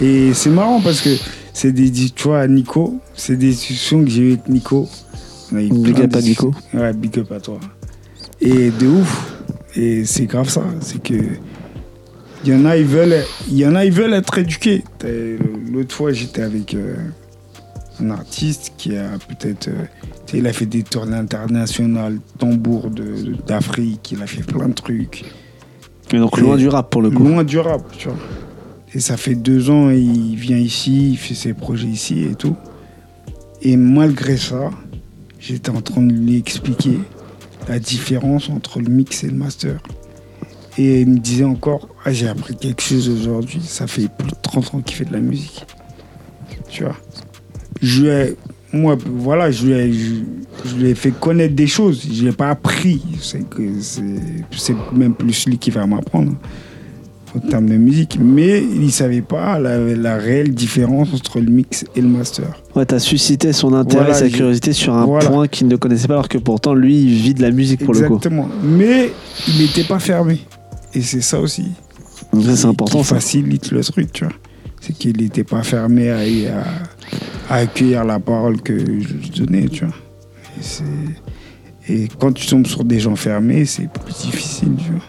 Et 0.00 0.32
c'est 0.32 0.50
marrant 0.50 0.80
parce 0.80 1.02
que 1.02 1.10
c'est 1.52 1.72
des, 1.72 1.90
tu 1.90 2.28
vois, 2.28 2.46
Nico, 2.46 2.98
c'est 3.14 3.36
des 3.36 3.50
discussions 3.50 4.02
que 4.02 4.10
j'ai 4.10 4.22
eues 4.22 4.32
avec 4.32 4.48
Nico. 4.48 4.88
Big 5.52 6.00
up 6.00 6.16
à. 6.16 6.20
Nico. 6.20 6.54
Ouais, 6.72 6.92
big 6.92 7.18
up 7.18 7.32
à 7.32 7.40
toi. 7.40 7.60
Et 8.40 8.70
de 8.70 8.86
ouf. 8.86 9.34
Et 9.76 10.04
c'est 10.04 10.26
grave 10.26 10.48
ça. 10.48 10.62
C'est 10.80 11.02
que. 11.02 11.14
Il 12.44 12.52
y 12.52 12.54
en 12.56 12.64
a, 12.66 12.76
ils 12.76 12.84
veulent, 12.84 13.24
il 13.48 13.56
y 13.56 13.66
en 13.66 13.74
a, 13.74 13.84
ils 13.84 13.92
veulent 13.92 14.12
être 14.14 14.36
éduqués. 14.38 14.84
L'autre 15.72 15.94
fois, 15.94 16.12
j'étais 16.12 16.42
avec 16.42 16.74
euh, 16.74 16.94
un 18.00 18.10
artiste 18.10 18.72
qui 18.76 18.96
a 18.96 19.10
peut-être. 19.28 19.68
euh, 19.68 19.84
il 20.34 20.46
a 20.46 20.52
fait 20.52 20.66
des 20.66 20.82
tournées 20.82 21.16
internationales, 21.16 22.18
tambour 22.38 22.90
d'Afrique, 23.46 24.12
il 24.12 24.22
a 24.22 24.26
fait 24.26 24.42
plein 24.42 24.68
de 24.68 24.74
trucs. 24.74 25.24
Et 26.12 26.18
donc 26.18 26.36
Et- 26.36 26.40
loin 26.42 26.56
du 26.56 26.68
rap 26.68 26.90
pour 26.90 27.02
le 27.02 27.10
coup. 27.10 27.22
Loin 27.24 27.44
du 27.44 27.58
rap, 27.58 27.82
tu 27.96 28.08
vois. 28.08 28.16
Et 28.92 29.00
ça 29.00 29.16
fait 29.16 29.34
deux 29.34 29.70
ans, 29.70 29.90
il 29.90 30.36
vient 30.36 30.58
ici, 30.58 31.10
il 31.12 31.16
fait 31.16 31.34
ses 31.34 31.54
projets 31.54 31.86
ici 31.88 32.24
et 32.24 32.34
tout. 32.34 32.56
Et 33.62 33.76
malgré 33.76 34.36
ça, 34.36 34.70
j'étais 35.40 35.70
en 35.70 35.80
train 35.80 36.02
de 36.02 36.12
lui 36.12 36.36
expliquer 36.36 36.98
la 37.68 37.78
différence 37.78 38.50
entre 38.50 38.80
le 38.80 38.88
mix 38.90 39.24
et 39.24 39.28
le 39.28 39.34
master. 39.36 39.80
Et 40.78 41.02
il 41.02 41.08
me 41.08 41.18
disait 41.18 41.44
encore, 41.44 41.88
ah, 42.04 42.12
j'ai 42.12 42.26
appris 42.28 42.56
quelque 42.56 42.82
chose 42.82 43.08
aujourd'hui, 43.08 43.60
ça 43.64 43.86
fait 43.86 44.08
plus 44.08 44.28
de 44.28 44.36
30 44.42 44.74
ans 44.74 44.80
qu'il 44.80 44.96
fait 44.96 45.04
de 45.04 45.12
la 45.12 45.20
musique. 45.20 45.64
Tu 46.68 46.82
vois. 46.84 46.96
Je 47.80 48.02
lui 48.02 48.08
ai- 48.08 48.36
moi, 48.72 48.96
voilà, 49.06 49.52
je 49.52 49.66
lui, 49.66 49.72
ai, 49.72 49.92
je, 49.92 50.14
je 50.64 50.74
lui 50.74 50.88
ai 50.90 50.94
fait 50.96 51.12
connaître 51.12 51.54
des 51.54 51.68
choses. 51.68 52.04
Je 52.12 52.22
ne 52.24 52.30
l'ai 52.30 52.34
pas 52.34 52.48
appris. 52.50 53.00
C'est 53.20 53.48
que 53.48 53.62
c'est 53.80 54.74
même 54.92 55.14
plus 55.14 55.46
lui 55.46 55.58
qui 55.58 55.70
va 55.70 55.86
m'apprendre 55.86 56.32
en 57.36 57.38
termes 57.38 57.68
de 57.68 57.76
musique. 57.76 58.18
Mais 58.20 58.58
il 58.60 58.80
ne 58.86 58.90
savait 58.90 59.22
pas 59.22 59.60
la, 59.60 59.78
la 59.78 60.16
réelle 60.16 60.52
différence 60.54 61.14
entre 61.14 61.38
le 61.38 61.50
mix 61.52 61.84
et 61.94 62.00
le 62.00 62.08
master. 62.08 62.46
Ouais, 62.74 62.84
t'as 62.84 62.98
suscité 62.98 63.52
son 63.52 63.74
intérêt, 63.74 64.06
Voilà, 64.06 64.18
sa 64.18 64.28
curiosité 64.28 64.72
sur 64.72 64.92
un 64.94 65.04
voilà. 65.06 65.28
point 65.30 65.46
qu'il 65.46 65.68
ne 65.68 65.76
connaissait 65.76 66.08
pas, 66.08 66.14
alors 66.14 66.28
que 66.28 66.38
pourtant 66.38 66.74
lui, 66.74 66.96
il 67.00 67.14
vit 67.14 67.34
de 67.34 67.42
la 67.42 67.52
musique 67.52 67.84
pour 67.84 67.94
le 67.94 68.00
coup. 68.00 68.16
Exactement. 68.16 68.48
Mais 68.64 69.12
il 69.46 69.58
n'était 69.58 69.84
pas 69.84 70.00
fermé. 70.00 70.40
Et 70.94 71.02
c'est 71.02 71.20
ça 71.20 71.40
aussi. 71.40 71.66
C'est 72.32 72.64
important. 72.66 72.98
Qui 73.00 73.04
Ça. 73.04 73.14
facilite 73.16 73.70
le 73.70 73.82
truc, 73.82 74.12
tu 74.12 74.24
vois. 74.24 74.32
C'est 74.80 74.92
qu'il 74.92 75.16
n'était 75.16 75.44
pas 75.44 75.62
fermé 75.62 76.10
à, 76.10 76.18
à- 76.18 77.54
à 77.54 77.56
accueillir 77.58 78.04
la 78.04 78.18
parole 78.20 78.60
que 78.60 78.78
je 78.78 79.42
donnais, 79.42 79.66
tu 79.68 79.84
vois. 79.84 79.94
Et, 80.58 80.62
c'est- 80.62 80.84
et 81.88 82.08
quand 82.18 82.32
tu 82.32 82.46
tombes 82.46 82.66
sur 82.66 82.84
des 82.84 83.00
gens 83.00 83.16
fermés, 83.16 83.64
c'est 83.64 83.88
plus 83.90 84.14
difficile, 84.30 84.72
tu 84.78 84.90
vois. 84.92 85.02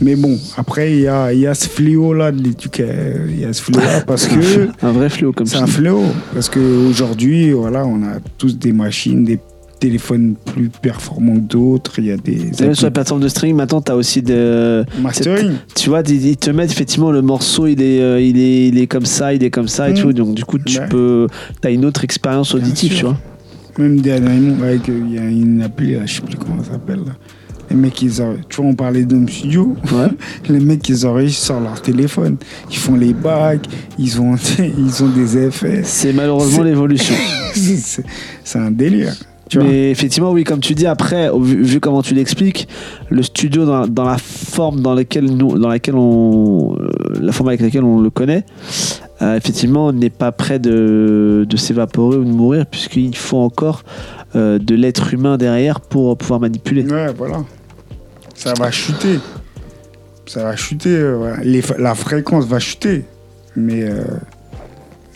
Mais 0.00 0.14
bon, 0.14 0.38
après, 0.56 0.92
il 0.92 1.00
y 1.00 1.08
a, 1.08 1.32
y 1.32 1.46
a 1.46 1.54
ce 1.54 1.68
fléau-là 1.68 2.30
de 2.30 2.40
l'éducation. 2.42 2.94
Il 3.28 3.40
y 3.40 3.44
a 3.44 3.52
ce 3.52 3.62
fléau-là 3.62 4.00
parce 4.06 4.26
que 4.28 4.68
Un 4.84 4.92
vrai 4.92 5.08
fléau 5.10 5.32
comme 5.32 5.46
c'est 5.46 5.56
ça. 5.56 5.64
un 5.64 5.66
fléau. 5.66 6.02
Parce 6.34 6.48
qu'aujourd'hui, 6.48 7.50
voilà, 7.52 7.84
on 7.84 8.02
a 8.04 8.20
tous 8.38 8.56
des 8.58 8.72
machines, 8.72 9.24
des 9.24 9.40
téléphones 9.78 10.34
plus 10.54 10.68
performants 10.68 11.34
que 11.34 11.40
d'autres. 11.40 11.98
Il 11.98 12.06
y 12.06 12.10
a 12.12 12.16
des. 12.16 12.50
Même 12.60 12.74
sur 12.74 12.84
la 12.86 12.90
plateforme 12.90 13.20
de 13.20 13.28
streaming, 13.28 13.56
maintenant, 13.56 13.80
t'as 13.80 13.94
aussi 13.94 14.22
de. 14.22 14.84
Mastering. 15.00 15.52
Tu 15.74 15.88
vois, 15.88 16.02
ils 16.08 16.36
te 16.36 16.50
mettent 16.50 16.70
effectivement 16.72 17.10
le 17.10 17.22
morceau, 17.22 17.66
il 17.66 17.80
est, 17.82 18.00
euh, 18.00 18.20
il 18.20 18.38
est, 18.38 18.68
il 18.68 18.78
est 18.78 18.86
comme 18.86 19.06
ça, 19.06 19.32
il 19.34 19.42
est 19.44 19.50
comme 19.50 19.68
ça 19.68 19.88
et 19.90 19.92
Mm. 19.92 19.96
tout. 19.98 20.12
Donc, 20.12 20.34
du 20.34 20.44
coup, 20.44 20.58
tu 20.58 20.78
Ouais. 20.78 20.86
peux. 20.88 21.26
T'as 21.60 21.70
une 21.70 21.84
autre 21.84 22.04
expérience 22.04 22.54
auditive, 22.54 22.94
tu 22.94 23.04
vois. 23.04 23.16
Même 23.78 24.00
dernièrement, 24.00 24.62
avec, 24.64 24.88
il 24.88 25.14
y 25.14 25.18
a 25.18 25.24
une 25.24 25.62
appli, 25.62 25.92
là, 25.94 26.00
je 26.04 26.14
sais 26.16 26.20
plus 26.22 26.36
comment 26.36 26.62
ça 26.64 26.72
s'appelle. 26.72 27.00
Les 27.70 27.76
mecs, 27.76 28.00
ils 28.00 28.22
en- 28.22 28.34
tu 28.48 28.62
vois, 28.62 28.70
on 28.70 28.74
parlait 28.74 29.04
d'home 29.04 29.28
studio. 29.28 29.76
Ouais. 29.92 30.08
Les 30.48 30.58
mecs, 30.58 30.88
ils 30.88 31.06
enregistrent 31.06 31.44
sur 31.44 31.60
leur 31.60 31.80
téléphone. 31.82 32.36
Ils 32.70 32.76
font 32.78 32.94
les 32.96 33.12
bacs, 33.12 33.66
ils 33.98 34.18
ont, 34.22 34.36
ils 34.78 35.04
ont 35.04 35.08
des 35.10 35.36
effets. 35.36 35.82
C'est 35.84 36.14
malheureusement 36.14 36.62
l'évolution. 36.64 37.14
C'est 37.54 38.58
un 38.58 38.70
délire. 38.70 39.14
Tu 39.48 39.58
vois. 39.58 39.66
Mais 39.66 39.90
effectivement, 39.90 40.30
oui, 40.32 40.44
comme 40.44 40.60
tu 40.60 40.74
dis, 40.74 40.86
après, 40.86 41.30
vu, 41.38 41.62
vu 41.62 41.80
comment 41.80 42.02
tu 42.02 42.14
l'expliques, 42.14 42.68
le 43.08 43.22
studio 43.22 43.64
dans, 43.64 43.86
dans 43.86 44.04
la 44.04 44.18
forme 44.18 44.80
dans 44.80 44.94
laquelle 44.94 45.24
nous, 45.24 45.58
dans 45.58 45.68
laquelle 45.68 45.94
on, 45.96 46.76
euh, 46.78 46.88
la 47.20 47.32
forme 47.32 47.48
avec 47.48 47.60
laquelle 47.62 47.84
on 47.84 47.98
le 48.00 48.10
connaît, 48.10 48.44
euh, 49.22 49.36
effectivement, 49.36 49.92
n'est 49.92 50.10
pas 50.10 50.32
prêt 50.32 50.58
de, 50.58 51.46
de 51.48 51.56
s'évaporer 51.56 52.18
ou 52.18 52.24
de 52.24 52.30
mourir, 52.30 52.66
puisqu'il 52.66 53.16
faut 53.16 53.38
encore 53.38 53.84
euh, 54.36 54.58
de 54.58 54.74
l'être 54.74 55.14
humain 55.14 55.38
derrière 55.38 55.80
pour 55.80 56.16
pouvoir 56.18 56.40
manipuler. 56.40 56.84
Ouais, 56.84 57.12
voilà. 57.16 57.42
Ça 58.34 58.52
va 58.58 58.70
chuter. 58.70 59.18
Ça 60.26 60.44
va 60.44 60.56
chuter. 60.56 60.90
euh, 60.90 61.16
voilà. 61.16 61.38
Les 61.42 61.62
la 61.78 61.94
fréquence 61.94 62.44
va 62.46 62.58
chuter. 62.58 63.04
Mais 63.56 63.84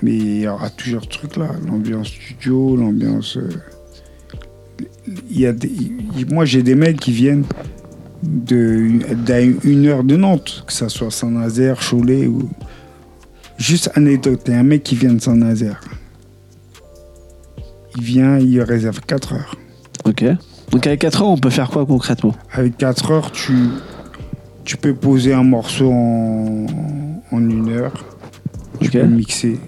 mais 0.02 0.10
il 0.10 0.40
y 0.40 0.48
aura 0.48 0.68
toujours 0.70 1.02
ce 1.02 1.08
truc-là. 1.08 1.50
L'ambiance 1.68 2.08
studio, 2.08 2.76
l'ambiance. 2.76 3.38
Y 5.30 5.46
a 5.46 5.52
des, 5.52 5.70
moi, 6.30 6.44
j'ai 6.44 6.62
des 6.62 6.74
mecs 6.74 7.00
qui 7.00 7.12
viennent 7.12 7.44
de, 8.22 8.90
d'à 9.26 9.40
une 9.40 9.86
heure 9.86 10.04
de 10.04 10.16
Nantes, 10.16 10.64
que 10.66 10.72
ça 10.72 10.88
soit 10.88 11.10
Saint-Nazaire, 11.10 11.78
Cholet 11.78 12.26
ou. 12.26 12.48
Juste 13.58 13.90
anecdote, 13.94 14.40
il 14.46 14.54
y 14.54 14.56
a 14.56 14.60
un 14.60 14.64
mec 14.64 14.82
qui 14.82 14.96
vient 14.96 15.12
de 15.12 15.20
Saint-Nazaire. 15.20 15.80
Il 17.96 18.02
vient, 18.02 18.38
il 18.38 18.60
réserve 18.62 19.00
4 19.06 19.34
heures. 19.34 19.56
Ok. 20.04 20.24
Donc 20.70 20.86
avec 20.86 21.00
4 21.00 21.22
heures, 21.22 21.28
on 21.28 21.36
peut 21.38 21.50
faire 21.50 21.70
quoi 21.70 21.84
concrètement? 21.86 22.34
Avec 22.52 22.76
4 22.78 23.10
heures, 23.10 23.30
tu, 23.30 23.52
tu 24.64 24.76
peux 24.76 24.94
poser 24.94 25.32
un 25.34 25.44
morceau 25.44 25.92
en, 25.92 26.66
en 27.30 27.50
une 27.50 27.68
heure. 27.68 27.92
Tu 28.80 28.90
peux 28.90 29.02
le 29.02 29.08
mixer. 29.08 29.60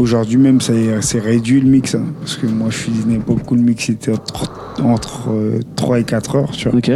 Aujourd'hui 0.00 0.38
même, 0.38 0.60
c'est 1.02 1.18
réduit 1.20 1.60
le 1.60 1.68
mix. 1.68 1.94
hein, 1.94 2.06
parce 2.20 2.36
que 2.36 2.46
moi, 2.46 2.68
je 2.70 2.76
époque 3.12 3.50
où 3.50 3.54
le 3.54 3.60
mix 3.62 3.90
était 3.90 4.12
entre, 4.12 4.50
entre 4.82 5.28
3 5.76 6.00
et 6.00 6.04
4 6.04 6.36
heures. 6.36 6.50
Tu 6.52 6.68
vois. 6.68 6.78
Ok. 6.78 6.90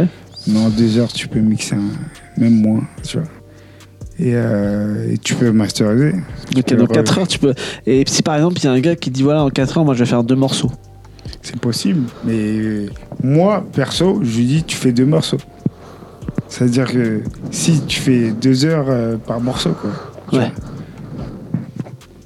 Mais 0.47 0.59
en 0.59 0.69
2 0.69 0.97
heures, 0.97 1.13
tu 1.13 1.27
peux 1.27 1.39
mixer 1.39 1.75
un- 1.75 2.41
même 2.41 2.55
moins. 2.61 2.81
Tu 3.03 3.17
vois. 3.17 3.27
Et, 4.17 4.31
euh, 4.33 5.11
et 5.13 5.17
tu 5.19 5.35
peux 5.35 5.51
masteriser. 5.51 6.13
Ok, 6.57 6.63
peux 6.65 6.75
donc 6.77 6.89
le 6.89 6.95
4 6.95 7.19
heures, 7.19 7.27
tu 7.27 7.37
peux. 7.37 7.53
Et 7.85 8.03
si 8.07 8.23
par 8.23 8.35
exemple, 8.35 8.57
il 8.57 8.63
y 8.63 8.67
a 8.67 8.71
un 8.71 8.79
gars 8.79 8.95
qui 8.95 9.11
dit 9.11 9.21
voilà, 9.23 9.43
en 9.43 9.49
4 9.51 9.77
heures, 9.77 9.85
moi 9.85 9.93
je 9.93 9.99
vais 9.99 10.09
faire 10.09 10.23
deux 10.23 10.35
morceaux. 10.35 10.71
C'est 11.41 11.59
possible. 11.59 12.01
Mais 12.25 12.87
moi, 13.23 13.63
perso, 13.73 14.19
je 14.23 14.37
lui 14.37 14.45
dis, 14.45 14.63
tu 14.63 14.75
fais 14.75 14.91
deux 14.91 15.05
morceaux. 15.05 15.37
C'est-à-dire 16.47 16.91
que 16.91 17.21
si 17.51 17.81
tu 17.85 17.99
fais 17.99 18.31
deux 18.31 18.65
heures 18.65 18.85
euh, 18.89 19.17
par 19.17 19.39
morceau, 19.41 19.71
quoi. 19.79 19.91
tu 20.31 20.37
Ouais. 20.37 20.51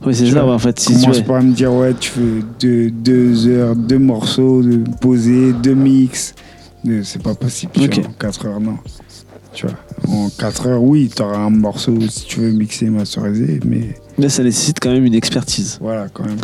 Oui, 0.10 0.15
c'est 0.15 0.26
Tu 0.26 0.32
ça, 0.32 0.44
ouais, 0.46 0.52
en 0.52 0.58
fait. 0.60 0.79
Si 0.79 0.94
tu 0.96 1.02
commence 1.02 1.17
veux. 1.17 1.23
pas 1.23 1.38
à 1.38 1.42
me 1.42 1.54
dire, 1.54 1.71
ouais, 1.71 1.94
tu 2.00 2.10
fais 2.10 2.44
deux, 2.60 2.90
deux 2.90 3.48
heures, 3.48 3.75
deux 3.75 4.00
morceaux, 4.00 4.63
de 4.63 4.81
poser, 5.00 5.54
deux 5.54 5.75
mix. 5.75 6.33
C'est 7.04 7.21
pas 7.21 7.36
possible. 7.36 7.73
tu 7.73 7.88
vois, 8.02 8.10
en 8.10 8.13
quatre 8.13 8.46
heures, 8.48 8.60
non. 8.60 8.77
Tu 9.54 9.67
vois, 9.67 9.75
en 10.15 10.29
quatre 10.29 10.65
heures, 10.67 10.81
oui, 10.81 11.12
tu 11.15 11.21
auras 11.21 11.38
un 11.38 11.50
morceau 11.52 11.96
si 12.10 12.25
tu 12.25 12.40
veux 12.40 12.52
mixer 12.52 12.86
et 12.86 12.90
masteriser, 12.90 13.60
mais 13.65 13.96
Mais 14.17 14.29
ça 14.29 14.44
nécessite 14.44 14.79
quand 14.79 14.92
même 14.92 15.06
une 15.06 15.13
expertise. 15.15 15.77
voilà, 15.81 16.08
quand 16.13 16.25
même. 16.25 16.38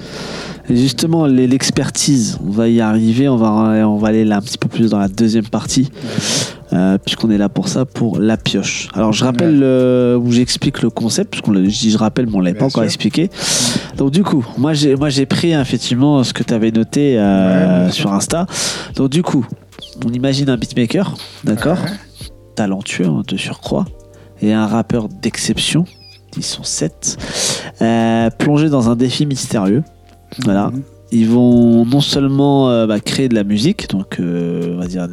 Et 0.69 0.75
justement, 0.75 1.25
les- 1.25 1.47
l'expertise, 1.47 2.37
on 2.45 2.51
va 2.51 2.67
y 2.67 2.81
arriver, 2.81 3.29
on 3.29 3.37
va, 3.37 3.87
on 3.87 3.97
va 3.97 4.07
aller 4.09 4.25
là 4.25 4.37
un 4.37 4.41
petit 4.41 4.57
peu 4.57 4.67
plus 4.67 4.89
dans 4.89 4.99
la 4.99 5.07
deuxième 5.07 5.45
partie, 5.47 5.89
euh, 6.75 6.97
puisqu'on 6.97 7.31
est 7.31 7.37
là 7.37 7.49
pour 7.49 7.67
ça, 7.69 7.85
pour 7.85 8.19
la 8.19 8.37
pioche. 8.37 8.89
Alors 8.93 9.13
je 9.13 9.23
rappelle, 9.23 9.61
euh, 9.63 10.17
où 10.17 10.31
j'explique 10.31 10.81
le 10.81 10.89
concept, 10.89 11.31
parce 11.31 11.41
qu'on 11.41 11.51
l'a- 11.51 11.63
je 11.63 11.79
dis 11.79 11.89
je 11.91 11.97
rappelle, 11.97 12.27
mais 12.27 12.35
on 12.35 12.39
l'avait 12.41 12.53
Bien 12.53 12.59
pas 12.59 12.65
encore 12.65 12.83
expliqué. 12.83 13.29
Donc 13.97 14.11
du 14.11 14.23
coup, 14.23 14.45
moi 14.57 14.73
j'ai 14.73 14.95
moi 14.95 15.09
j'ai 15.09 15.25
pris 15.25 15.53
effectivement 15.53 16.23
ce 16.23 16.33
que 16.33 16.43
tu 16.43 16.53
avais 16.53 16.71
noté 16.71 17.15
euh, 17.17 17.85
Ouais, 17.85 17.91
sur 17.91 18.11
Insta. 18.13 18.45
Donc 18.95 19.09
du 19.09 19.23
coup, 19.23 19.45
on 20.05 20.09
imagine 20.11 20.49
un 20.49 20.57
beatmaker, 20.57 21.15
d'accord, 21.43 21.77
Ouais. 21.81 22.27
talentueux 22.55 23.07
hein, 23.07 23.23
de 23.27 23.37
surcroît, 23.37 23.85
et 24.41 24.51
un 24.53 24.67
rappeur 24.67 25.07
d'exception, 25.07 25.85
ils 26.37 26.43
sont 26.43 26.63
sept, 26.63 27.17
euh, 27.81 28.29
plongé 28.31 28.69
dans 28.69 28.89
un 28.89 28.95
défi 28.95 29.25
mystérieux. 29.25 29.83
Voilà. 30.43 30.67
Mhm. 30.67 30.81
ils 31.11 31.29
vont 31.29 31.85
non 31.85 32.01
seulement 32.01 32.85
bah, 32.87 32.99
créer 32.99 33.29
de 33.29 33.35
la 33.35 33.45
musique, 33.45 33.87
donc 33.89 34.17
on 34.19 34.75
va 34.77 34.87
dire 34.87 35.07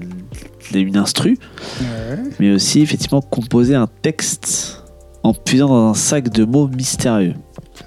une 0.75 0.97
instru, 0.97 1.39
Ouais. 1.81 2.19
mais 2.41 2.53
aussi 2.53 2.81
effectivement 2.81 3.21
composer 3.21 3.75
un 3.75 3.89
texte 4.03 4.83
en 5.23 5.35
puisant 5.35 5.69
dans 5.69 5.91
un 5.91 5.95
sac 5.95 6.29
de 6.31 6.45
mots 6.45 6.69
mystérieux. 6.69 7.35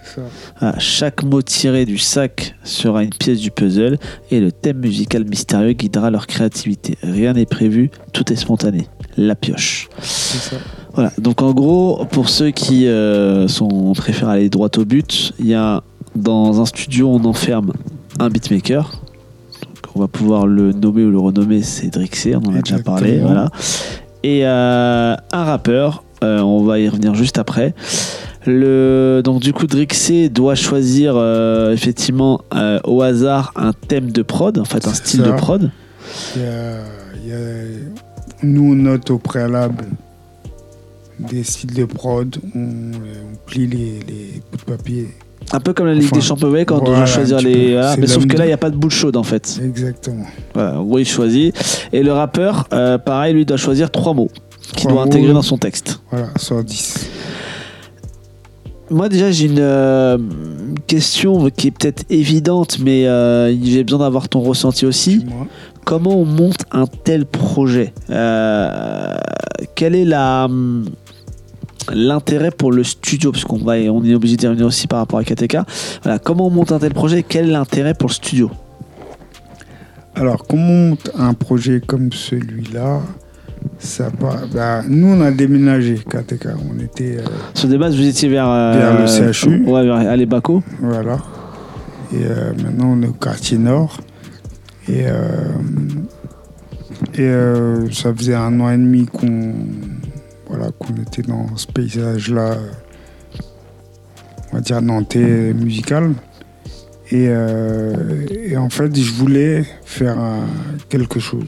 ça. 0.03 0.21
Voilà, 0.59 0.79
chaque 0.79 1.23
mot 1.23 1.41
tiré 1.41 1.85
du 1.85 1.97
sac 1.97 2.55
sera 2.63 3.03
une 3.03 3.09
pièce 3.09 3.39
du 3.39 3.51
puzzle 3.51 3.97
et 4.31 4.39
le 4.39 4.51
thème 4.51 4.77
musical 4.79 5.25
mystérieux 5.25 5.73
guidera 5.73 6.09
leur 6.11 6.27
créativité. 6.27 6.97
Rien 7.03 7.33
n'est 7.33 7.45
prévu, 7.45 7.91
tout 8.13 8.31
est 8.31 8.35
spontané. 8.37 8.87
La 9.17 9.35
pioche. 9.35 9.89
Ça. 10.01 10.55
Voilà, 10.93 11.11
donc 11.17 11.41
en 11.41 11.53
gros, 11.53 12.05
pour 12.11 12.29
ceux 12.29 12.51
qui 12.51 12.87
euh, 12.87 13.47
sont, 13.49 13.93
préfèrent 13.93 14.29
aller 14.29 14.49
droit 14.49 14.69
au 14.77 14.85
but, 14.85 15.33
il 15.39 15.47
y 15.47 15.53
a 15.53 15.83
dans 16.15 16.61
un 16.61 16.65
studio, 16.65 17.09
on 17.09 17.23
enferme 17.25 17.73
un 18.19 18.29
beatmaker. 18.29 19.01
On 19.95 20.01
va 20.01 20.07
pouvoir 20.07 20.45
le 20.45 20.73
nommer 20.73 21.03
ou 21.05 21.11
le 21.11 21.19
renommer, 21.19 21.61
c'est 21.61 21.87
Drixé, 21.87 22.35
on 22.35 22.39
en 22.39 22.55
a 22.55 22.61
déjà 22.61 22.79
parlé. 22.79 23.19
Voilà. 23.19 23.49
Et 24.23 24.45
euh, 24.45 25.15
un 25.31 25.43
rappeur, 25.43 26.03
euh, 26.23 26.39
on 26.41 26.63
va 26.63 26.79
y 26.79 26.89
revenir 26.89 27.15
juste 27.15 27.37
après. 27.37 27.73
Le, 28.45 29.21
donc 29.23 29.41
du 29.41 29.53
coup, 29.53 29.67
Drixé 29.67 30.29
doit 30.29 30.55
choisir 30.55 31.13
euh, 31.15 31.71
effectivement 31.73 32.41
euh, 32.53 32.79
au 32.83 33.01
hasard 33.01 33.53
un 33.55 33.71
thème 33.73 34.11
de 34.11 34.21
prod, 34.21 34.57
en 34.59 34.65
fait 34.65 34.85
un 34.87 34.93
style 34.93 35.21
ça. 35.21 35.27
de 35.27 35.31
prod. 35.31 35.71
Il 36.35 36.41
y 36.41 36.45
a- 36.45 36.83
il 37.23 37.29
y 37.29 37.33
a- 37.33 37.79
nous, 38.43 38.71
on 38.73 38.75
note 38.75 39.09
au 39.11 39.17
préalable 39.17 39.85
des 41.19 41.43
styles 41.43 41.73
de 41.73 41.85
prod, 41.85 42.35
on, 42.53 42.59
on 42.59 43.35
plie 43.45 43.65
les, 43.67 43.99
les 44.07 44.41
bouts 44.51 44.57
de 44.57 44.75
papier. 44.75 45.07
Un 45.55 45.59
peu 45.61 45.73
comme 45.73 45.85
la 45.87 45.93
Ligue 45.93 46.03
Enfin, 46.05 46.15
des 46.17 46.21
Champions, 46.21 46.49
voyez, 46.49 46.65
quand 46.65 46.81
on 46.81 46.83
doit 46.85 47.05
choisir 47.05 47.39
les. 47.39 47.79
mais 47.97 48.07
sauf 48.07 48.25
que 48.27 48.35
là, 48.37 48.43
il 48.45 48.47
n'y 48.47 48.53
a 48.53 48.57
pas 48.57 48.69
de 48.69 48.75
boule 48.75 48.91
chaude 48.91 49.15
en 49.15 49.23
fait. 49.23 49.59
Exactement. 49.63 50.25
Voilà, 50.53 50.71
gros, 50.73 50.99
il 50.99 51.05
choisit. 51.05 51.55
Et 51.93 52.03
le 52.03 52.11
rappeur, 52.11 52.67
euh, 52.73 52.97
pareil, 52.97 53.33
lui 53.33 53.45
doit 53.45 53.57
choisir 53.57 53.89
trois 53.89 54.13
mots 54.13 54.29
qu'il 54.75 54.89
doit 54.89 54.95
mots. 54.95 55.01
intégrer 55.07 55.31
dans 55.33 55.41
son 55.41 55.57
texte. 55.57 56.01
Voilà, 56.11 56.27
sur 56.37 56.61
10. 56.63 57.09
Moi, 58.91 59.09
déjà, 59.09 59.31
j'ai 59.31 59.45
une 59.47 59.59
euh, 59.59 60.17
question 60.85 61.49
qui 61.49 61.67
est 61.67 61.71
peut-être 61.71 62.03
évidente, 62.11 62.77
mais 62.79 63.07
euh, 63.07 63.51
j'ai 63.63 63.83
besoin 63.83 63.99
d'avoir 63.99 64.29
ton 64.29 64.41
ressenti 64.41 64.85
aussi. 64.85 65.25
Comment 65.85 66.17
on 66.17 66.25
monte 66.25 66.65
un 66.71 66.85
tel 66.85 67.25
projet? 67.25 67.93
Euh, 68.09 69.15
Quel 69.75 69.95
est 69.95 70.05
la 70.05 70.45
hum, 70.45 70.85
l'intérêt 71.93 72.51
pour 72.51 72.71
le 72.71 72.83
studio 72.83 73.31
parce 73.31 73.43
qu'on 73.45 73.57
va 73.57 73.73
on 73.73 74.03
est 74.03 74.15
obligé 74.15 74.37
d'y 74.37 74.47
revenir 74.47 74.65
aussi 74.65 74.87
par 74.87 74.99
rapport 74.99 75.19
à 75.19 75.23
KTK 75.23 75.57
voilà 76.03 76.19
comment 76.19 76.47
on 76.47 76.49
monte 76.49 76.71
un 76.71 76.79
tel 76.79 76.93
projet 76.93 77.23
quel 77.23 77.49
est 77.49 77.51
l'intérêt 77.51 77.93
pour 77.93 78.09
le 78.09 78.13
studio? 78.13 78.49
Alors, 80.17 80.47
comment 80.47 80.63
on 80.71 80.89
monte 80.91 81.11
un 81.17 81.33
projet 81.33 81.81
comme 81.85 82.11
celui-là 82.13 83.01
ça 83.79 84.09
part- 84.11 84.47
bah, 84.53 84.81
Nous, 84.87 85.07
on 85.07 85.19
a 85.21 85.29
déménagé, 85.31 85.95
KTK. 85.95 86.49
On 86.73 86.79
était. 86.81 87.17
euh, 87.17 87.25
sur 87.53 87.67
des 87.67 87.77
bases 87.77 87.95
vous 87.97 88.07
étiez 88.07 88.29
vers 88.29 88.47
euh, 88.49 88.73
Vers 88.73 89.01
le 89.01 89.31
CHU. 89.33 89.65
ouais 89.65 89.83
vers 89.83 89.95
Allez 89.95 90.25
Baco 90.25 90.63
Voilà. 90.81 91.17
Et 92.13 92.17
euh, 92.23 92.53
maintenant, 92.63 92.93
on 92.97 93.01
est 93.01 93.07
au 93.07 93.11
quartier 93.13 93.57
nord. 93.57 93.97
Et, 94.87 95.03
et 97.17 97.31
ça 97.91 98.13
faisait 98.13 98.35
un 98.35 98.59
an 98.59 98.69
et 98.69 98.77
demi 98.77 99.05
qu'on 99.07 99.53
voilà, 100.55 100.71
qu'on 100.71 100.95
était 101.01 101.21
dans 101.21 101.55
ce 101.55 101.67
paysage-là, 101.67 102.57
on 104.51 104.55
va 104.55 104.61
dire 104.61 104.81
nantais 104.81 105.53
musical. 105.53 106.13
Et, 107.11 107.27
euh, 107.29 108.25
et 108.31 108.57
en 108.57 108.69
fait, 108.69 108.95
je 108.95 109.13
voulais 109.13 109.63
faire 109.83 110.17
quelque 110.89 111.19
chose. 111.19 111.45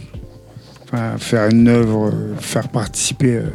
Enfin, 0.83 1.17
faire 1.17 1.49
une 1.49 1.67
œuvre, 1.67 2.11
faire 2.39 2.69
participer 2.69 3.35
euh, 3.37 3.49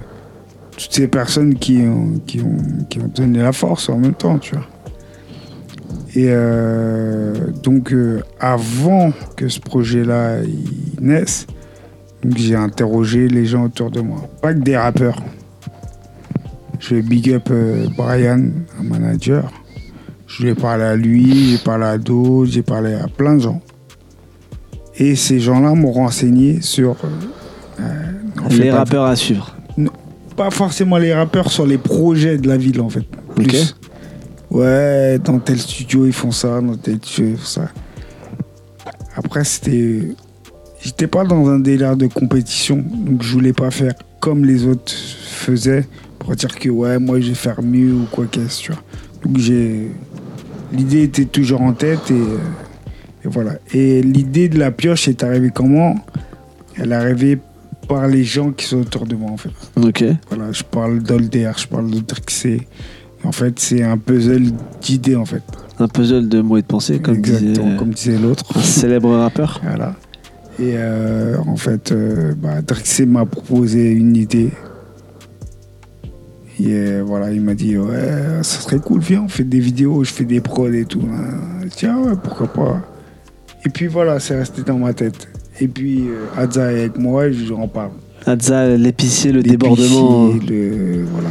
toutes 0.73 0.93
ces 0.93 1.09
personnes 1.09 1.55
qui 1.55 1.79
ont, 1.83 2.21
qui, 2.27 2.41
ont, 2.41 2.57
qui 2.91 2.99
ont 2.99 3.09
donné 3.09 3.39
la 3.41 3.53
force 3.53 3.89
en 3.89 3.99
même 3.99 4.15
temps, 4.15 4.39
tu 4.39 4.55
vois. 4.55 4.67
Et 6.15 6.27
euh, 6.29 7.33
donc, 7.63 7.95
avant 8.39 9.13
que 9.37 9.49
ce 9.49 9.61
projet-là 9.61 10.39
naisse, 11.01 11.47
j'ai 12.37 12.55
interrogé 12.55 13.29
les 13.29 13.47
gens 13.47 13.65
autour 13.65 13.91
de 13.91 14.01
moi. 14.01 14.29
Pas 14.41 14.55
que 14.55 14.59
des 14.59 14.77
rappeurs. 14.77 15.23
Je 16.83 16.97
vais 16.97 17.03
big 17.03 17.33
up 17.33 17.49
euh, 17.53 17.87
Brian, 17.97 18.51
un 18.81 18.83
manager. 18.83 19.53
Je 20.27 20.43
lui 20.43 20.51
ai 20.51 20.55
parlé 20.55 20.83
à 20.83 20.97
lui, 20.97 21.51
j'ai 21.53 21.59
parlé 21.59 21.85
à 21.85 21.97
d'autres, 21.97 22.51
j'ai 22.51 22.63
parlé 22.63 22.95
à 22.95 23.07
plein 23.07 23.37
de 23.37 23.41
gens. 23.41 23.61
Et 24.97 25.15
ces 25.15 25.39
gens-là 25.39 25.75
m'ont 25.75 25.93
renseigné 25.93 26.61
sur. 26.61 26.97
euh, 27.79 27.85
en 28.45 28.51
fait, 28.51 28.57
les 28.57 28.71
rappeurs 28.73 29.05
à 29.05 29.15
suivre 29.15 29.55
Pas 30.37 30.51
forcément 30.51 30.99
les 30.99 31.15
rappeurs, 31.15 31.53
sur 31.53 31.67
les 31.67 31.79
projets 31.79 32.37
de 32.37 32.49
la 32.49 32.57
ville 32.57 32.81
en 32.81 32.89
fait. 32.89 33.05
Plus. 33.37 33.77
Ouais, 34.51 35.21
dans 35.21 35.39
tel 35.39 35.61
studio 35.61 36.05
ils 36.05 36.13
font 36.13 36.33
ça, 36.33 36.61
dans 36.61 36.75
tel 36.75 36.97
studio 36.97 37.31
ils 37.31 37.39
font 37.39 37.47
ça. 37.47 37.69
Après, 39.15 39.45
c'était. 39.45 40.09
J'étais 40.81 41.07
pas 41.07 41.23
dans 41.23 41.49
un 41.49 41.61
délire 41.61 41.97
de 41.97 42.09
compétition, 42.09 42.85
donc 42.85 43.23
je 43.23 43.33
voulais 43.33 43.53
pas 43.53 43.71
faire 43.71 43.95
comme 44.19 44.45
les 44.45 44.67
autres 44.67 44.93
faisaient 44.93 45.87
pour 46.25 46.35
dire 46.37 46.55
que 46.59 46.69
ouais, 46.69 46.99
moi 46.99 47.21
je 47.21 47.29
vais 47.29 47.35
faire 47.35 47.63
mieux 47.63 47.93
ou 47.93 48.07
quoi 48.11 48.27
qu'est-ce, 48.31 48.61
tu 48.63 48.73
vois. 48.73 48.81
Donc 49.25 49.39
j'ai. 49.39 49.91
L'idée 50.73 51.03
était 51.03 51.27
toujours 51.27 51.61
en 51.61 51.73
tête 51.75 52.11
et, 52.11 52.15
euh, 52.15 52.39
et 53.25 53.29
voilà. 53.29 53.53
Et 53.75 54.01
l'idée 54.03 54.49
de 54.49 54.59
la 54.59 54.71
pioche 54.71 55.07
est 55.09 55.23
arrivée 55.23 55.51
comment? 55.55 55.97
Elle 56.77 56.93
est 56.93 56.95
arrivée 56.95 57.39
par 57.89 58.07
les 58.07 58.25
gens 58.25 58.53
qui 58.53 58.65
sont 58.67 58.81
autour 58.81 59.05
de 59.07 59.15
moi 59.15 59.31
en 59.31 59.37
fait. 59.37 59.51
ok 59.77 60.05
Voilà, 60.31 60.51
je 60.53 60.63
parle 60.63 61.03
d'Older, 61.03 61.51
je 61.57 61.67
parle 61.67 61.91
de 61.91 61.99
Drixé. 62.01 62.67
En 63.25 63.33
fait, 63.33 63.59
c'est 63.59 63.83
un 63.83 63.99
puzzle 63.99 64.51
d'idées 64.81 65.17
en 65.17 65.25
fait. 65.27 65.43
un 65.79 65.89
puzzle 65.89 66.29
de 66.29 66.41
mots 66.41 66.57
et 66.57 66.63
de 66.63 66.67
pensées 66.67 66.99
comme 67.01 67.17
Exactement, 67.17 67.67
disait 67.67 67.77
comme 67.77 67.91
disait 67.91 68.19
l'autre. 68.19 68.45
un 68.57 68.63
célèbre 68.63 69.15
rappeur 69.17 69.61
Voilà. 69.63 69.95
Et 70.59 70.75
euh, 70.77 71.37
en 71.47 71.57
fait, 71.57 71.93
euh, 71.93 72.35
bah, 72.37 72.61
m'a 73.07 73.27
proposé 73.27 73.91
une 73.91 74.17
idée. 74.17 74.51
Et 76.71 77.01
voilà, 77.01 77.31
il 77.33 77.41
m'a 77.41 77.55
dit 77.55 77.77
Ouais, 77.77 78.09
ça 78.43 78.61
serait 78.61 78.79
cool, 78.79 79.01
viens, 79.01 79.23
on 79.25 79.29
fait 79.29 79.45
des 79.45 79.59
vidéos, 79.61 80.05
je 80.05 80.13
fais 80.13 80.25
des 80.25 80.41
prods 80.41 80.69
et 80.73 80.85
tout. 80.85 81.03
Je 81.63 81.69
dis 81.69 81.87
Ah 81.87 81.99
ouais, 81.99 82.13
pourquoi 82.23 82.47
pas. 82.53 82.81
Et 83.65 83.69
puis 83.69 83.87
voilà, 83.87 84.19
c'est 84.21 84.37
resté 84.37 84.63
dans 84.63 84.79
ma 84.79 84.93
tête. 84.93 85.29
Et 85.61 85.69
puis 85.69 86.03
euh, 86.09 86.27
Adza 86.41 86.73
est 86.73 86.81
avec 86.81 86.99
moi, 86.99 87.31
je 87.31 87.45
lui 87.45 87.53
en 87.53 87.69
parle. 87.69 87.91
Adza 88.27 88.77
l'épicier 88.77 89.33
le 89.33 89.43
débordement 89.43 90.29
le- 90.49 91.05
voilà. 91.13 91.29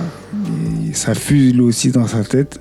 Et 0.89 0.93
ça 0.93 1.13
fuse 1.13 1.53
lui 1.53 1.61
aussi 1.61 1.91
dans 1.91 2.07
sa 2.07 2.23
tête. 2.23 2.59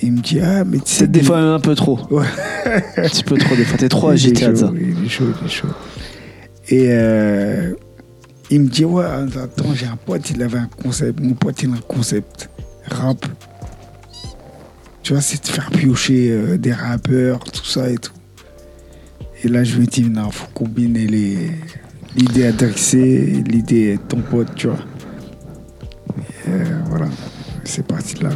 Et 0.00 0.06
il 0.06 0.12
me 0.12 0.20
dit 0.20 0.40
Ah, 0.40 0.64
mais 0.64 0.78
tu 0.78 0.84
sais. 0.86 1.00
c'est 1.04 1.10
des 1.10 1.22
fois 1.22 1.36
même 1.40 1.48
un 1.50 1.60
peu 1.60 1.74
trop 1.74 1.98
Ouais. 2.10 2.26
un 2.96 3.02
petit 3.08 3.24
peu 3.24 3.36
trop 3.36 3.54
des 3.56 3.64
fois 3.64 3.78
t'es 3.78 3.88
trop 3.88 4.08
agité 4.08 4.44
Adza 4.46 4.70
Il 4.74 5.04
est 5.04 5.08
chaud, 5.08 5.24
il 5.40 5.46
est 5.46 5.50
chaud. 5.50 5.68
Et 6.68 6.86
euh, 6.90 7.72
il 8.52 8.60
me 8.60 8.68
dit 8.68 8.84
Ouais, 8.84 9.04
attends, 9.04 9.74
j'ai 9.74 9.86
un 9.86 9.96
pote, 9.96 10.30
il 10.30 10.42
avait 10.42 10.58
un 10.58 10.68
concept. 10.82 11.20
Mon 11.20 11.32
pote, 11.32 11.62
il 11.62 11.70
a 11.70 11.74
un 11.74 11.80
concept. 11.88 12.50
Rap. 12.90 13.24
Tu 15.02 15.14
vois, 15.14 15.22
c'est 15.22 15.42
de 15.42 15.48
faire 15.48 15.70
piocher 15.70 16.30
euh, 16.30 16.58
des 16.58 16.72
rappeurs, 16.72 17.40
tout 17.40 17.64
ça 17.64 17.88
et 17.90 17.96
tout. 17.96 18.12
Et 19.42 19.48
là, 19.48 19.64
je 19.64 19.78
me 19.78 19.86
dis 19.86 20.04
Non, 20.04 20.30
faut 20.30 20.48
combiner 20.52 21.06
les. 21.06 21.50
L'idée 22.14 22.46
à 22.46 22.50
l'idée 22.50 23.98
ton 24.06 24.20
pote, 24.20 24.54
tu 24.54 24.66
vois. 24.66 24.76
Et, 26.18 26.50
euh, 26.50 26.64
voilà, 26.90 27.06
c'est 27.64 27.86
parti 27.86 28.22
là. 28.22 28.28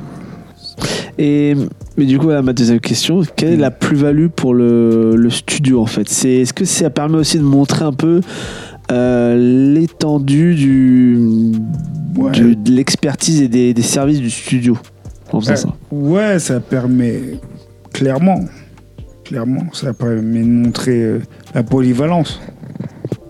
Et 1.19 1.55
mais 1.99 2.07
du 2.07 2.19
coup, 2.19 2.29
ma 2.29 2.53
deuxième 2.55 2.81
question, 2.81 3.23
quelle 3.37 3.55
est 3.55 3.59
la 3.59 3.71
plus-value 3.71 4.29
pour 4.29 4.55
le, 4.55 5.15
le 5.17 5.31
studio 5.31 5.81
en 5.81 5.87
fait? 5.87 6.09
C'est 6.09 6.31
est-ce 6.31 6.53
que 6.55 6.65
ça 6.65 6.89
permet 6.89 7.17
aussi 7.17 7.39
de 7.39 7.43
montrer 7.43 7.85
un 7.85 7.93
peu 7.93 8.21
l'étendue 8.91 10.55
du, 10.55 11.19
Ouais. 12.17 12.31
du- 12.33 12.57
de 12.57 12.71
l'expertise 12.73 13.43
et 13.43 13.49
des, 13.49 13.75
des 13.75 13.83
services 13.83 14.21
du 14.21 14.31
studio 14.31 14.77
en 15.33 15.41
faisant 15.41 15.51
Ouais. 15.53 15.57
ça 15.57 15.69
Ouais, 15.93 16.39
ça 16.39 16.61
permet 16.61 17.21
clairement, 17.93 18.41
clairement, 19.25 19.65
ça 19.73 19.93
permet 19.93 20.41
de 20.43 20.47
montrer 20.49 21.03
euh, 21.03 21.19
la 21.55 21.63
polyvalence. 21.63 22.41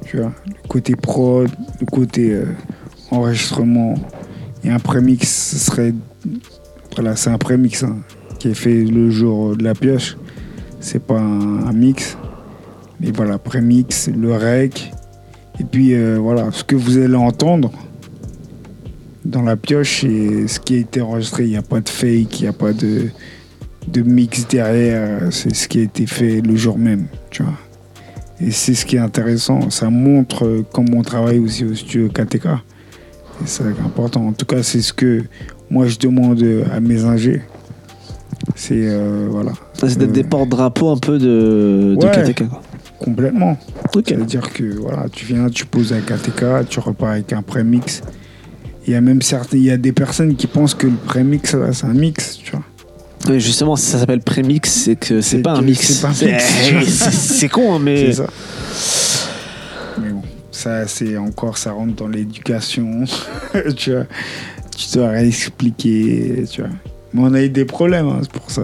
Tu 0.04 0.18
vois, 0.18 0.32
le 0.46 0.68
côté 0.68 0.94
prod, 0.94 1.48
le 1.80 1.86
côté 1.86 2.32
euh, 2.32 2.44
enregistrement. 3.11 3.94
Et 4.64 4.70
un 4.70 4.78
prémix, 4.78 5.28
ce 5.52 5.59
serait. 5.59 5.94
Voilà, 6.94 7.14
c'est 7.16 7.30
un 7.30 7.38
prémix 7.38 7.82
hein, 7.82 7.98
qui 8.38 8.48
est 8.48 8.54
fait 8.54 8.82
le 8.84 9.11
jour 9.11 9.57
de 9.57 9.62
la 9.64 9.74
pioche. 9.74 10.16
C'est 10.80 11.02
pas 11.04 11.18
un, 11.18 11.66
un 11.66 11.72
mix. 11.72 12.16
Mais 13.00 13.11
voilà, 13.11 13.38
prémix, 13.38 14.09
le 14.09 14.32
rec. 14.34 14.92
Et 15.61 15.64
puis 15.64 15.94
euh, 15.94 16.18
voilà, 16.20 16.50
ce 16.52 16.64
que 16.64 16.76
vous 16.76 16.98
allez 16.98 17.14
entendre 17.14 17.70
dans 19.24 19.42
la 19.42 19.57
pioche, 19.57 20.02
c'est 20.02 20.46
ce 20.48 20.61
qui 20.61 20.74
a 20.74 20.78
été 20.78 21.00
enregistré. 21.00 21.44
Il 21.44 21.50
n'y 21.50 21.57
a 21.57 21.62
pas 21.62 21.80
de 21.80 21.88
fake, 21.88 22.40
il 22.40 22.42
n'y 22.42 22.48
a 22.48 22.52
pas 22.52 22.72
de. 22.72 23.09
de 23.88 24.02
mix 24.02 24.46
derrière, 24.48 25.32
c'est 25.32 25.54
ce 25.54 25.66
qui 25.68 25.80
a 25.80 25.82
été 25.82 26.07
fait 26.07 26.40
le 26.40 26.57
jour 26.57 26.78
même, 26.78 27.07
tu 27.30 27.42
vois. 27.42 27.54
Et 28.40 28.50
c'est 28.50 28.74
ce 28.74 28.84
qui 28.84 28.96
est 28.96 29.00
intéressant, 29.00 29.70
ça 29.70 29.88
montre 29.88 30.44
euh, 30.44 30.64
comment 30.72 30.98
on 30.98 31.02
travaille 31.02 31.38
aussi 31.38 31.64
au 31.64 31.74
studio 31.74 32.09
KTK. 32.09 32.46
Et 32.46 33.46
c'est 33.46 33.64
important. 33.64 34.26
En 34.26 34.32
tout 34.32 34.44
cas, 34.46 34.62
c'est 34.62 34.82
ce 34.82 34.92
que 34.92 35.22
moi 35.70 35.86
je 35.86 35.98
demande 35.98 36.44
à 36.70 36.80
mes 36.80 37.04
ingés. 37.04 37.40
C'est 38.54 38.74
euh, 38.76 39.28
voilà. 39.30 39.52
Ça, 39.74 39.88
c'est 39.88 39.98
d'être 39.98 40.11
Euh, 40.11 40.12
des 40.12 40.24
porte-drapeaux 40.24 40.90
un 40.90 40.98
peu 40.98 41.18
de, 41.18 41.96
de 41.98 42.04
Ouais. 42.04 42.32
KTK, 42.32 42.48
quoi. 42.48 42.62
Complètement. 42.99 43.59
C'est-à-dire 43.92 44.53
que 44.53 44.64
voilà, 44.78 45.07
tu 45.11 45.26
viens, 45.26 45.49
tu 45.49 45.66
poses 45.66 45.92
un 45.92 46.01
KTK, 46.01 46.68
tu 46.68 46.80
repars 46.80 47.11
avec 47.11 47.32
un 47.32 47.42
prémix. 47.42 48.03
Il 48.86 48.92
y 48.92 48.97
a 48.97 49.01
même 49.01 49.20
certains, 49.22 49.57
il 49.57 49.64
y 49.64 49.70
a 49.70 49.76
des 49.76 49.92
personnes 49.92 50.36
qui 50.36 50.47
pensent 50.47 50.74
que 50.74 50.86
le 50.86 50.97
prémix 50.97 51.55
là, 51.55 51.72
c'est 51.72 51.86
un 51.86 51.94
mix, 51.94 52.38
tu 52.42 52.53
vois. 52.53 52.62
Oui, 53.28 53.40
justement, 53.40 53.74
si 53.76 53.86
ça 53.86 53.99
s'appelle 53.99 54.20
prémix, 54.20 54.70
c'est 54.70 54.97
que 54.97 55.20
c'est 55.20 55.38
pas 55.38 55.55
un 55.55 55.62
mix. 55.62 55.80
c'est 55.80 56.01
pas 56.01 56.09
un 56.09 56.78
mix. 56.78 56.92
c'est 57.11 57.49
con, 57.49 57.74
hein, 57.74 57.80
mais. 57.82 58.12
C'est 58.12 58.22
ça. 58.22 58.26
Mais 60.01 60.11
bon, 60.11 60.22
ça 60.51 60.86
c'est 60.86 61.16
encore, 61.16 61.59
ça 61.59 61.72
rentre 61.72 61.94
dans 61.94 62.09
l'éducation, 62.09 63.05
tu 63.76 63.92
vois. 63.92 64.07
Tu 64.76 64.97
dois 64.97 65.09
réexpliquer, 65.09 66.44
tu 66.51 66.61
vois. 66.61 66.70
Mais 67.12 67.22
on 67.22 67.34
a 67.34 67.42
eu 67.42 67.49
des 67.49 67.64
problèmes, 67.64 68.09
hein, 68.09 68.20
c'est 68.22 68.32
pour 68.32 68.51
ça, 68.51 68.62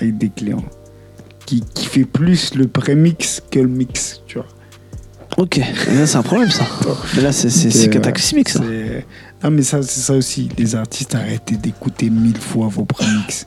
avec 0.00 0.16
des 0.16 0.28
clients 0.28 0.64
qui, 1.48 1.62
qui 1.62 1.86
fait 1.86 2.04
plus 2.04 2.54
le 2.54 2.68
prémix 2.68 3.42
que 3.50 3.58
le 3.58 3.68
mix, 3.68 4.20
tu 4.26 4.36
vois. 4.36 4.46
Ok, 5.38 5.58
c'est 6.04 6.16
un 6.16 6.22
problème 6.22 6.50
ça. 6.50 6.66
Mais 7.16 7.22
là 7.22 7.32
c'est 7.32 7.48
euh, 7.48 7.88
cataclysmique 7.88 8.50
ça. 8.50 8.60
Non, 9.42 9.50
mais 9.50 9.62
ça, 9.62 9.80
c'est 9.82 10.00
ça 10.00 10.12
aussi. 10.12 10.50
Les 10.58 10.74
artistes, 10.74 11.14
arrêtez 11.14 11.56
d'écouter 11.56 12.10
mille 12.10 12.36
fois 12.36 12.66
vos 12.68 12.84
premix. 12.84 13.46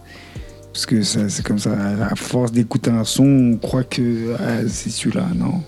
Parce 0.74 0.88
que 0.88 1.04
c'est 1.04 1.44
comme 1.44 1.60
ça. 1.60 1.74
À 2.10 2.16
force 2.16 2.52
d'écouter 2.52 2.90
un 2.90 3.04
son, 3.04 3.52
on 3.54 3.58
croit 3.58 3.84
que 3.84 4.36
ah, 4.40 4.68
c'est 4.68 4.90
celui-là. 4.90 5.28
Non. 5.36 5.62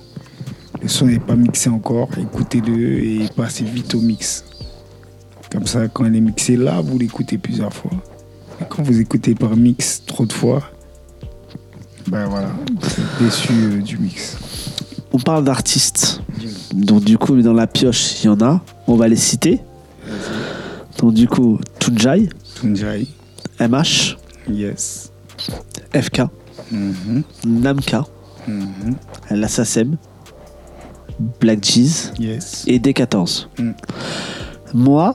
Le 0.81 0.87
son 0.87 1.05
n'est 1.05 1.19
pas 1.19 1.35
mixé 1.35 1.69
encore. 1.69 2.09
Écoutez-le 2.17 3.03
et 3.03 3.29
passez 3.35 3.65
vite 3.65 3.93
au 3.93 4.01
mix. 4.01 4.43
Comme 5.51 5.67
ça, 5.67 5.87
quand 5.87 6.05
il 6.05 6.15
est 6.15 6.21
mixé 6.21 6.55
là, 6.55 6.81
vous 6.81 6.97
l'écoutez 6.97 7.37
plusieurs 7.37 7.73
fois. 7.73 7.91
Et 8.59 8.63
quand 8.67 8.81
vous 8.81 8.99
écoutez 8.99 9.35
par 9.35 9.55
mix 9.55 10.01
trop 10.07 10.25
de 10.25 10.33
fois, 10.33 10.63
ben 12.07 12.25
voilà, 12.27 12.49
déçu 13.19 13.51
euh, 13.53 13.81
du 13.81 13.97
mix. 13.97 14.37
On 15.13 15.19
parle 15.19 15.43
d'artistes. 15.43 16.21
Donc 16.73 17.03
du 17.03 17.17
coup 17.17 17.39
dans 17.41 17.53
la 17.53 17.67
pioche 17.67 18.23
il 18.23 18.27
y 18.27 18.29
en 18.29 18.41
a. 18.41 18.61
On 18.87 18.95
va 18.95 19.07
les 19.07 19.15
citer. 19.15 19.61
Donc 20.99 21.13
du 21.13 21.27
coup 21.27 21.59
Tunjai, 21.79 22.29
Tunjai, 22.59 23.07
MH, 23.59 24.17
yes. 24.51 25.11
FK, 25.93 26.23
Mhm, 26.71 27.23
Namka, 27.45 28.05
l'Assasem, 29.29 29.97
Black 31.39 31.63
Jeez 31.63 32.11
Yes. 32.19 32.63
et 32.67 32.79
D14. 32.79 33.47
Mm. 33.59 33.71
Moi, 34.73 35.13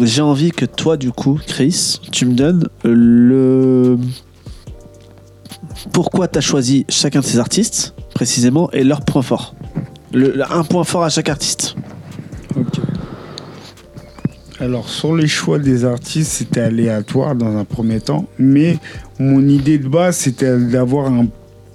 j'ai 0.00 0.22
envie 0.22 0.50
que 0.52 0.64
toi, 0.64 0.96
du 0.96 1.10
coup, 1.10 1.40
Chris, 1.46 1.98
tu 2.12 2.26
me 2.26 2.34
donnes 2.34 2.68
le. 2.84 3.98
Pourquoi 5.92 6.28
tu 6.28 6.38
as 6.38 6.40
choisi 6.42 6.84
chacun 6.88 7.20
de 7.20 7.24
ces 7.24 7.38
artistes, 7.38 7.94
précisément, 8.14 8.70
et 8.72 8.84
leur 8.84 9.00
point 9.02 9.22
fort. 9.22 9.54
Le, 10.12 10.32
le- 10.32 10.52
un 10.52 10.64
point 10.64 10.84
fort 10.84 11.04
à 11.04 11.08
chaque 11.10 11.28
artiste. 11.28 11.74
Ok. 12.56 12.80
Alors, 14.60 14.88
sur 14.88 15.14
les 15.14 15.28
choix 15.28 15.58
des 15.60 15.84
artistes, 15.84 16.32
c'était 16.32 16.60
aléatoire 16.60 17.34
dans 17.36 17.56
un 17.56 17.64
premier 17.64 18.00
temps, 18.00 18.26
mais 18.38 18.78
mon 19.20 19.46
idée 19.48 19.78
de 19.78 19.86
base, 19.88 20.16
c'était 20.16 20.58
d'avoir 20.58 21.06
un 21.12 21.26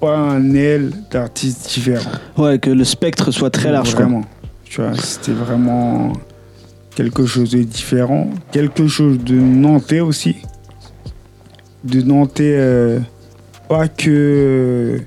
panel 0.01 0.91
d'artistes 1.09 1.69
différents. 1.73 2.11
Ouais, 2.37 2.59
que 2.59 2.69
le 2.69 2.83
spectre 2.83 3.31
soit 3.31 3.49
très 3.51 3.71
large. 3.71 3.95
quoi. 3.95 4.03
Vraiment. 4.05 4.25
Tu 4.65 4.81
vois, 4.81 4.95
c'était 4.97 5.31
vraiment 5.31 6.11
quelque 6.95 7.25
chose 7.25 7.51
de 7.51 7.63
différent, 7.63 8.29
quelque 8.51 8.87
chose 8.87 9.17
de 9.19 9.35
nantais 9.35 10.01
aussi. 10.01 10.35
De 11.85 12.01
nantais, 12.01 12.55
euh, 12.57 12.99
pas 13.73 13.87
que 13.87 14.99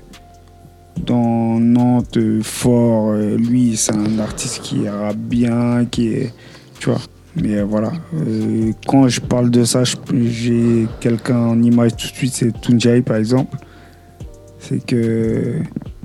dans 1.05 1.57
Nantes 1.59 2.17
fort. 2.41 3.11
euh, 3.11 3.37
lui, 3.37 3.77
c'est 3.77 3.93
un 3.93 4.19
artiste 4.19 4.61
qui 4.61 4.87
rappe 4.89 5.15
bien, 5.17 5.85
qui 5.89 6.09
est. 6.09 6.33
Tu 6.79 6.89
vois. 6.89 6.99
Mais 7.41 7.55
euh, 7.59 7.63
voilà. 7.65 7.91
Euh, 8.15 8.71
quand 8.87 9.07
je 9.07 9.21
parle 9.21 9.49
de 9.51 9.63
ça, 9.63 9.83
j'ai 10.13 10.87
quelqu'un 10.99 11.37
en 11.39 11.61
image 11.61 11.91
tout 11.95 12.07
de 12.07 12.13
suite, 12.13 12.33
c'est 12.33 12.59
Tunjai 12.59 13.01
par 13.01 13.15
exemple. 13.17 13.55
C'est 14.59 14.85
que 14.85 15.53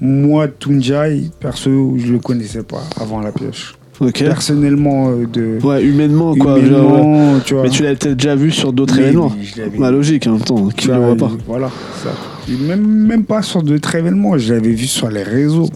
moi, 0.00 0.46
Tunjai, 0.46 1.30
perso, 1.40 1.94
je 1.96 2.12
le 2.12 2.18
connaissais 2.20 2.62
pas 2.62 2.82
avant 3.00 3.20
la 3.20 3.32
pioche. 3.32 3.74
Ok. 4.00 4.18
Personnellement, 4.20 5.10
de. 5.12 5.58
Ouais, 5.64 5.82
humainement, 5.84 6.34
quoi. 6.36 6.60
genre, 6.60 6.92
ouais. 6.92 7.00
humainement, 7.00 7.40
tu 7.44 7.54
vois. 7.54 7.64
Mais 7.64 7.70
tu 7.70 7.82
l'avais 7.82 7.96
peut-être 7.96 8.16
déjà 8.16 8.34
vu 8.36 8.50
sur 8.50 8.72
d'autres 8.72 8.98
événements. 8.98 9.32
l'avais- 9.56 9.78
Bah, 9.78 9.90
logique, 9.90 10.26
en 10.26 10.32
même 10.32 10.40
temps. 10.42 10.68
Qui 10.68 10.74
tu 10.86 10.88
le 10.88 10.96
vois, 10.96 11.14
voit 11.14 11.28
pas 11.28 11.32
Voilà, 11.46 11.70
ça. 12.02 12.10
Même, 12.48 12.86
même 12.86 13.24
pas 13.24 13.42
sur 13.42 13.62
d'autres 13.62 13.94
événements, 13.94 14.36
je 14.38 14.54
l'avais 14.54 14.72
vu 14.72 14.86
sur 14.86 15.08
les 15.08 15.22
réseaux. 15.22 15.70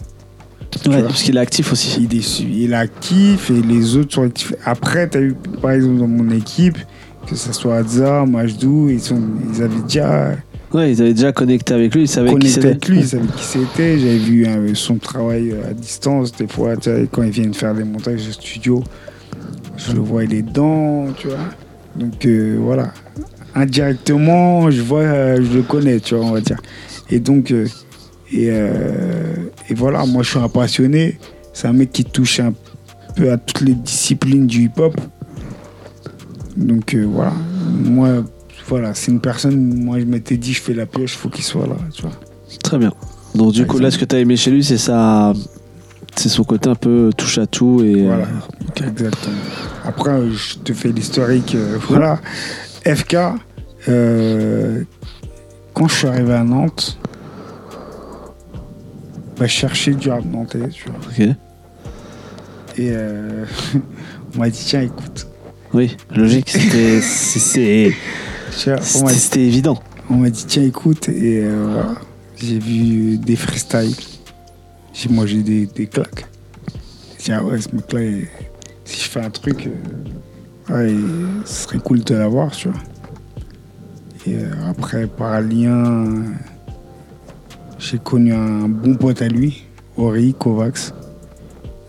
Ouais, 0.85 1.01
parce 1.01 1.23
qu'il 1.23 1.37
est 1.37 1.39
actif 1.39 1.71
aussi. 1.71 2.07
Il 2.09 2.17
est, 2.17 2.39
il 2.39 2.71
est 2.71 2.75
actif 2.75 3.49
et 3.49 3.61
les 3.61 3.95
autres 3.95 4.13
sont 4.13 4.23
actifs. 4.23 4.53
Après, 4.65 5.09
tu 5.09 5.17
as 5.17 5.21
eu, 5.21 5.35
par 5.61 5.71
exemple, 5.71 5.97
dans 5.97 6.07
mon 6.07 6.29
équipe, 6.31 6.77
que 7.27 7.35
ce 7.35 7.53
soit 7.53 7.77
Adza, 7.77 8.25
Majdou, 8.25 8.89
ils, 8.89 8.99
sont, 8.99 9.21
ils 9.53 9.63
avaient 9.63 9.81
déjà 9.81 10.35
Ouais, 10.73 10.91
ils 10.91 11.01
avaient 11.01 11.13
déjà 11.13 11.31
connecté 11.31 11.73
avec 11.73 11.95
lui, 11.95 12.03
ils 12.03 12.07
savaient 12.07 12.35
qui 12.35 12.49
c'était. 12.49 12.67
avec 12.67 12.89
lui, 12.89 12.99
ils 12.99 13.07
savaient 13.07 13.27
qui 13.37 13.43
c'était. 13.43 13.99
J'avais 13.99 14.17
vu 14.17 14.45
hein, 14.45 14.57
son 14.73 14.97
travail 14.97 15.51
euh, 15.51 15.69
à 15.69 15.73
distance, 15.73 16.33
des 16.33 16.47
fois, 16.47 16.75
tu 16.75 16.89
sais, 16.89 17.07
quand 17.09 17.23
ils 17.23 17.31
viennent 17.31 17.53
faire 17.53 17.73
des 17.73 17.85
montages 17.85 18.27
de 18.27 18.31
studio, 18.33 18.83
je 19.77 19.93
le 19.93 19.99
vois, 19.99 20.25
il 20.25 20.33
est 20.33 20.41
dedans, 20.41 21.07
tu 21.17 21.27
vois. 21.27 21.37
Donc 21.95 22.25
euh, 22.25 22.57
voilà, 22.59 22.91
indirectement, 23.57 24.69
je 24.71 24.81
vois, 24.81 25.01
euh, 25.01 25.37
je 25.43 25.57
le 25.57 25.63
connais, 25.63 25.99
tu 25.99 26.15
vois, 26.15 26.25
on 26.25 26.31
va 26.31 26.41
dire. 26.41 26.59
Et 27.09 27.19
donc, 27.19 27.51
euh, 27.51 27.67
et, 28.31 28.49
euh, 28.51 29.33
et 29.69 29.73
voilà, 29.73 30.05
moi 30.05 30.23
je 30.23 30.29
suis 30.29 30.39
un 30.39 30.49
passionné. 30.49 31.17
C'est 31.53 31.67
un 31.67 31.73
mec 31.73 31.91
qui 31.91 32.05
touche 32.05 32.39
un 32.39 32.53
peu 33.15 33.31
à 33.31 33.37
toutes 33.37 33.61
les 33.61 33.73
disciplines 33.73 34.45
du 34.47 34.63
hip-hop. 34.65 34.95
Donc 36.55 36.95
voilà, 36.95 37.33
moi, 37.83 38.23
voilà, 38.67 38.93
c'est 38.93 39.11
une 39.11 39.19
personne, 39.21 39.55
moi 39.83 39.99
je 39.99 40.05
m'étais 40.05 40.37
dit, 40.37 40.53
je 40.53 40.61
fais 40.61 40.73
la 40.73 40.85
pioche, 40.85 41.15
faut 41.15 41.29
qu'il 41.29 41.43
soit 41.43 41.67
là, 41.67 41.75
tu 41.93 42.01
vois. 42.03 42.11
Très 42.63 42.77
bien. 42.77 42.91
Donc 43.35 43.53
du 43.53 43.65
Par 43.65 43.75
coup, 43.75 43.79
là, 43.79 43.91
ce 43.91 43.97
que 43.97 44.05
tu 44.05 44.15
as 44.15 44.19
aimé 44.19 44.35
chez 44.37 44.51
lui, 44.51 44.63
c'est 44.63 44.77
ça, 44.77 45.33
c'est 46.15 46.29
son 46.29 46.43
côté 46.43 46.69
un 46.69 46.75
peu 46.75 47.11
touche 47.15 47.37
à 47.37 47.45
tout 47.45 47.83
et 47.83 48.03
Voilà. 48.05 48.23
euh, 48.23 48.87
Exactement. 48.89 49.35
Après, 49.85 50.19
je 50.31 50.57
te 50.59 50.73
fais 50.73 50.89
l'historique. 50.89 51.53
euh, 51.55 51.77
voilà. 51.89 52.19
FK, 52.85 53.17
euh, 53.89 54.83
quand 55.73 55.87
je 55.87 55.95
suis 55.95 56.07
arrivé 56.07 56.33
à 56.33 56.43
Nantes, 56.43 56.97
bah, 59.37 59.45
je 59.45 59.51
cherchais 59.51 59.93
du 59.93 60.09
rap 60.09 60.25
nantais, 60.25 60.69
tu 60.69 60.85
vois. 60.89 60.99
ok. 61.09 61.19
Et 62.79 62.89
euh, 62.91 63.45
on 64.35 64.39
m'a 64.39 64.49
dit, 64.49 64.63
tiens, 64.65 64.81
écoute. 64.81 65.27
Oui, 65.73 65.95
logique. 66.15 66.49
C'était, 66.49 67.01
c'était 68.51 69.41
évident. 69.41 69.81
on 70.09 70.15
m'a 70.15 70.29
dit, 70.29 70.45
tiens, 70.45 70.63
écoute. 70.63 71.09
Et 71.09 71.43
euh. 71.43 71.83
J'ai 72.37 72.59
vu 72.59 73.17
des 73.17 73.35
freestyles. 73.35 73.95
J'ai 74.93 75.09
mangé 75.09 75.41
des, 75.41 75.65
des 75.65 75.87
claques. 75.87 76.27
J'ai 77.19 77.25
dit, 77.25 77.31
ah 77.31 77.43
ouais, 77.43 77.59
ce 77.59 77.75
mec-là, 77.75 77.99
si 78.85 79.01
je 79.01 79.09
fais 79.09 79.21
un 79.21 79.29
truc, 79.29 79.69
ouais, 80.69 80.95
ce 81.45 81.63
serait 81.63 81.79
cool 81.79 82.03
de 82.03 82.15
l'avoir, 82.15 82.51
tu 82.51 82.69
vois. 82.69 82.79
Et 84.27 84.35
euh, 84.35 84.49
après, 84.69 85.07
par 85.07 85.39
lien, 85.41 86.05
j'ai 87.79 87.97
connu 87.97 88.33
un 88.33 88.67
bon 88.67 88.95
pote 88.95 89.21
à 89.21 89.27
lui, 89.27 89.63
Ori 89.97 90.33
Kovacs. 90.37 90.91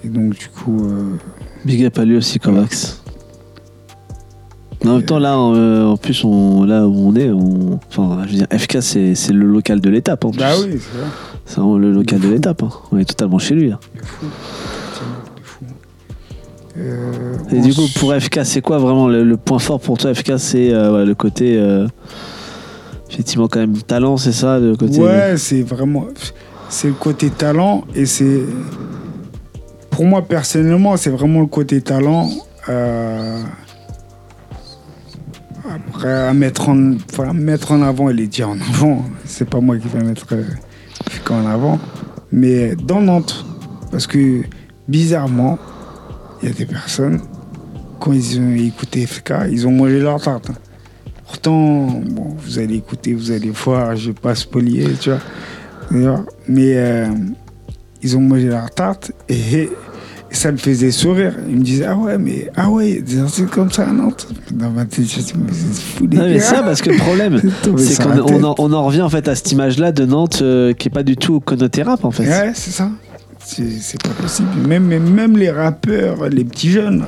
Et 0.04 0.08
donc, 0.08 0.34
du 0.38 0.48
coup, 0.48 0.86
euh, 0.86 1.16
Big 1.64 1.84
up 1.84 1.98
à 1.98 2.04
lui 2.04 2.16
aussi, 2.16 2.38
Kovacs. 2.38 2.94
En 4.86 4.92
même 4.94 5.02
temps, 5.02 5.18
là, 5.18 5.36
en, 5.36 5.54
euh, 5.56 5.84
en 5.86 5.96
plus, 5.96 6.22
on, 6.24 6.62
là 6.64 6.86
où 6.86 6.94
on 7.08 7.14
est, 7.16 7.30
on, 7.30 7.80
enfin, 7.88 8.22
je 8.26 8.30
veux 8.30 8.36
dire, 8.38 8.46
FK, 8.56 8.78
c'est, 8.80 9.32
le 9.32 9.44
local 9.44 9.80
de 9.80 9.90
l'étape. 9.90 10.24
En 10.24 10.30
plus. 10.30 10.38
bah 10.38 10.52
oui, 10.62 10.78
c'est 10.78 10.98
vrai. 10.98 11.08
C'est 11.46 11.56
vraiment 11.56 11.78
le 11.78 11.90
local 11.92 12.20
De 12.20 12.28
l'étape. 12.28 12.62
hein. 12.62 12.68
On 12.92 12.98
est 12.98 13.04
totalement 13.04 13.38
chez 13.38 13.54
lui. 13.54 13.70
Là. 13.70 13.80
De 13.96 14.02
fou. 14.04 14.26
Effectivement, 14.26 15.14
de 15.36 15.42
fou. 15.42 15.64
Euh, 16.78 17.36
Et 17.50 17.60
du 17.60 17.74
coup, 17.74 17.86
pour 17.98 18.14
FK, 18.14 18.40
c'est 18.44 18.60
quoi 18.60 18.78
vraiment 18.78 19.08
le, 19.08 19.24
le 19.24 19.36
point 19.36 19.58
fort 19.58 19.80
pour 19.80 19.98
toi 19.98 20.14
FK, 20.14 20.34
c'est 20.38 20.72
euh, 20.72 21.04
le 21.04 21.14
côté. 21.16 21.58
Euh, 23.08 23.12
effectivement, 23.12 23.48
quand 23.48 23.60
même, 23.60 23.76
talent, 23.82 24.16
c'est 24.16 24.32
ça 24.32 24.58
le 24.58 24.76
côté... 24.76 25.00
Ouais, 25.00 25.36
c'est 25.36 25.62
vraiment. 25.62 26.06
C'est 26.68 26.88
le 26.88 26.94
côté 26.94 27.30
talent 27.30 27.84
et 27.94 28.04
c'est. 28.04 28.40
Pour 29.90 30.04
moi, 30.04 30.22
personnellement, 30.22 30.96
c'est 30.96 31.10
vraiment 31.10 31.40
le 31.40 31.46
côté 31.46 31.80
talent. 31.80 32.28
euh, 32.68 33.42
après, 35.70 36.12
à 36.12 36.32
mettre 36.32 36.68
en, 36.68 36.94
enfin, 37.10 37.32
mettre 37.32 37.72
en 37.72 37.82
avant 37.82 38.08
et 38.08 38.12
les 38.14 38.26
dire 38.26 38.48
en 38.48 38.58
avant, 38.60 39.04
c'est 39.24 39.48
pas 39.48 39.60
moi 39.60 39.76
qui 39.78 39.88
vais 39.88 40.02
mettre 40.02 40.26
euh, 40.32 40.44
FK 41.10 41.30
en 41.30 41.46
avant. 41.46 41.78
Mais 42.32 42.74
dans 42.76 43.00
Nantes, 43.00 43.44
parce 43.90 44.06
que 44.06 44.42
bizarrement, 44.86 45.58
il 46.42 46.48
y 46.48 46.52
a 46.52 46.54
des 46.54 46.66
personnes, 46.66 47.20
quand 48.00 48.12
ils 48.12 48.40
ont 48.40 48.54
écouté 48.54 49.06
FK, 49.06 49.32
ils 49.50 49.66
ont 49.66 49.72
mangé 49.72 50.00
leur 50.00 50.20
tarte. 50.20 50.50
Pourtant, 51.28 51.86
bon, 52.06 52.34
vous 52.38 52.58
allez 52.58 52.76
écouter, 52.76 53.12
vous 53.12 53.30
allez 53.30 53.50
voir, 53.50 53.94
je 53.94 54.08
vais 54.08 54.14
pas 54.14 54.34
spolier, 54.34 54.88
tu 54.98 55.10
vois. 55.90 56.24
Mais 56.48 56.76
euh, 56.76 57.06
ils 58.02 58.16
ont 58.16 58.20
mangé 58.20 58.46
leur 58.46 58.70
tarte 58.70 59.12
et, 59.28 59.70
ça 60.30 60.52
me 60.52 60.58
faisait 60.58 60.90
sourire. 60.90 61.34
Ils 61.48 61.56
me 61.56 61.62
disaient, 61.62 61.86
ah 61.86 61.96
ouais, 61.96 62.18
mais 62.18 62.50
ah 62.54 62.68
ouais, 62.68 63.00
des 63.00 63.18
artistes 63.18 63.48
comme 63.48 63.70
ça 63.70 63.88
à 63.88 63.92
Nantes. 63.92 64.28
Dans 64.50 64.70
ma 64.70 64.84
tête, 64.84 65.06
je 65.06 65.18
me 65.38 65.46
c'est 65.50 65.82
fou, 65.96 66.06
les 66.06 66.18
Non, 66.18 66.24
mais 66.24 66.38
ça, 66.38 66.62
parce 66.62 66.82
que 66.82 66.90
le 66.90 66.98
problème, 66.98 67.40
c'est 67.78 68.02
qu'on 68.02 68.34
on 68.34 68.44
en, 68.44 68.54
on 68.58 68.72
en 68.72 68.84
revient 68.84 69.00
en 69.00 69.08
fait 69.08 69.26
à 69.26 69.34
cette 69.34 69.52
image-là 69.52 69.92
de 69.92 70.04
Nantes 70.04 70.40
euh, 70.42 70.74
qui 70.74 70.88
est 70.88 70.90
pas 70.90 71.02
du 71.02 71.16
tout 71.16 71.40
connotée 71.40 71.82
rap 71.82 72.04
en 72.04 72.10
fait. 72.10 72.26
Ouais, 72.26 72.52
c'est 72.54 72.72
ça. 72.72 72.90
C'est 73.38 74.02
pas 74.02 74.10
possible. 74.10 74.48
Même, 74.66 75.36
les 75.36 75.50
rappeurs, 75.50 76.28
les 76.28 76.44
petits 76.44 76.70
jeunes, 76.70 77.06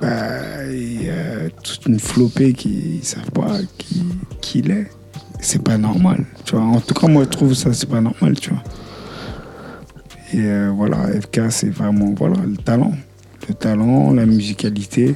bah, 0.00 0.64
il 0.70 1.04
y 1.04 1.10
a 1.10 1.50
toute 1.62 1.86
une 1.86 1.98
flopée 1.98 2.52
qui 2.52 2.98
ne 3.00 3.04
savent 3.04 3.30
pas 3.32 3.58
qui, 3.78 4.04
qui 4.40 4.58
il 4.60 4.70
est. 4.70 4.90
C'est 5.40 5.62
pas 5.62 5.78
normal. 5.78 6.24
Tu 6.44 6.56
vois. 6.56 6.64
En 6.64 6.80
tout 6.80 6.94
cas, 6.94 7.06
moi, 7.06 7.24
je 7.24 7.28
trouve 7.28 7.54
ça, 7.54 7.72
c'est 7.72 7.88
pas 7.88 8.00
normal. 8.00 8.38
Tu 8.40 8.50
vois. 8.50 8.62
Et 10.34 10.44
euh, 10.44 10.70
voilà, 10.74 10.98
FK, 11.20 11.50
c'est 11.50 11.70
vraiment 11.70 12.12
voilà, 12.16 12.36
le 12.44 12.56
talent. 12.56 12.92
Le 13.48 13.54
talent, 13.54 14.12
la 14.12 14.26
musicalité, 14.26 15.14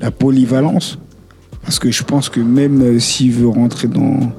la 0.00 0.10
polyvalence. 0.10 0.98
Parce 1.62 1.78
que 1.78 1.90
je 1.90 2.04
pense 2.04 2.28
que 2.28 2.40
même 2.40 2.80
euh, 2.80 2.98
s'il 3.00 3.32
veut 3.32 3.48
rentrer 3.48 3.88
dans, 3.88 4.32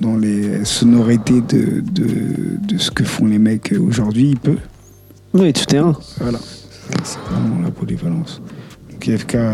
dans 0.00 0.16
les 0.16 0.64
sonorités 0.64 1.40
de, 1.40 1.80
de, 1.80 2.58
de 2.68 2.78
ce 2.78 2.92
que 2.92 3.02
font 3.02 3.26
les 3.26 3.38
mecs 3.38 3.74
aujourd'hui, 3.76 4.30
il 4.30 4.38
peut. 4.38 4.58
Oui, 5.34 5.52
tout 5.52 5.64
terrain. 5.64 5.96
Voilà, 6.20 6.38
c'est 6.38 7.04
c'est 7.04 7.18
vraiment 7.30 7.60
la 7.60 7.70
polyvalence. 7.70 8.40
Donc 9.04 9.18
FK, 9.18 9.34
euh, 9.34 9.52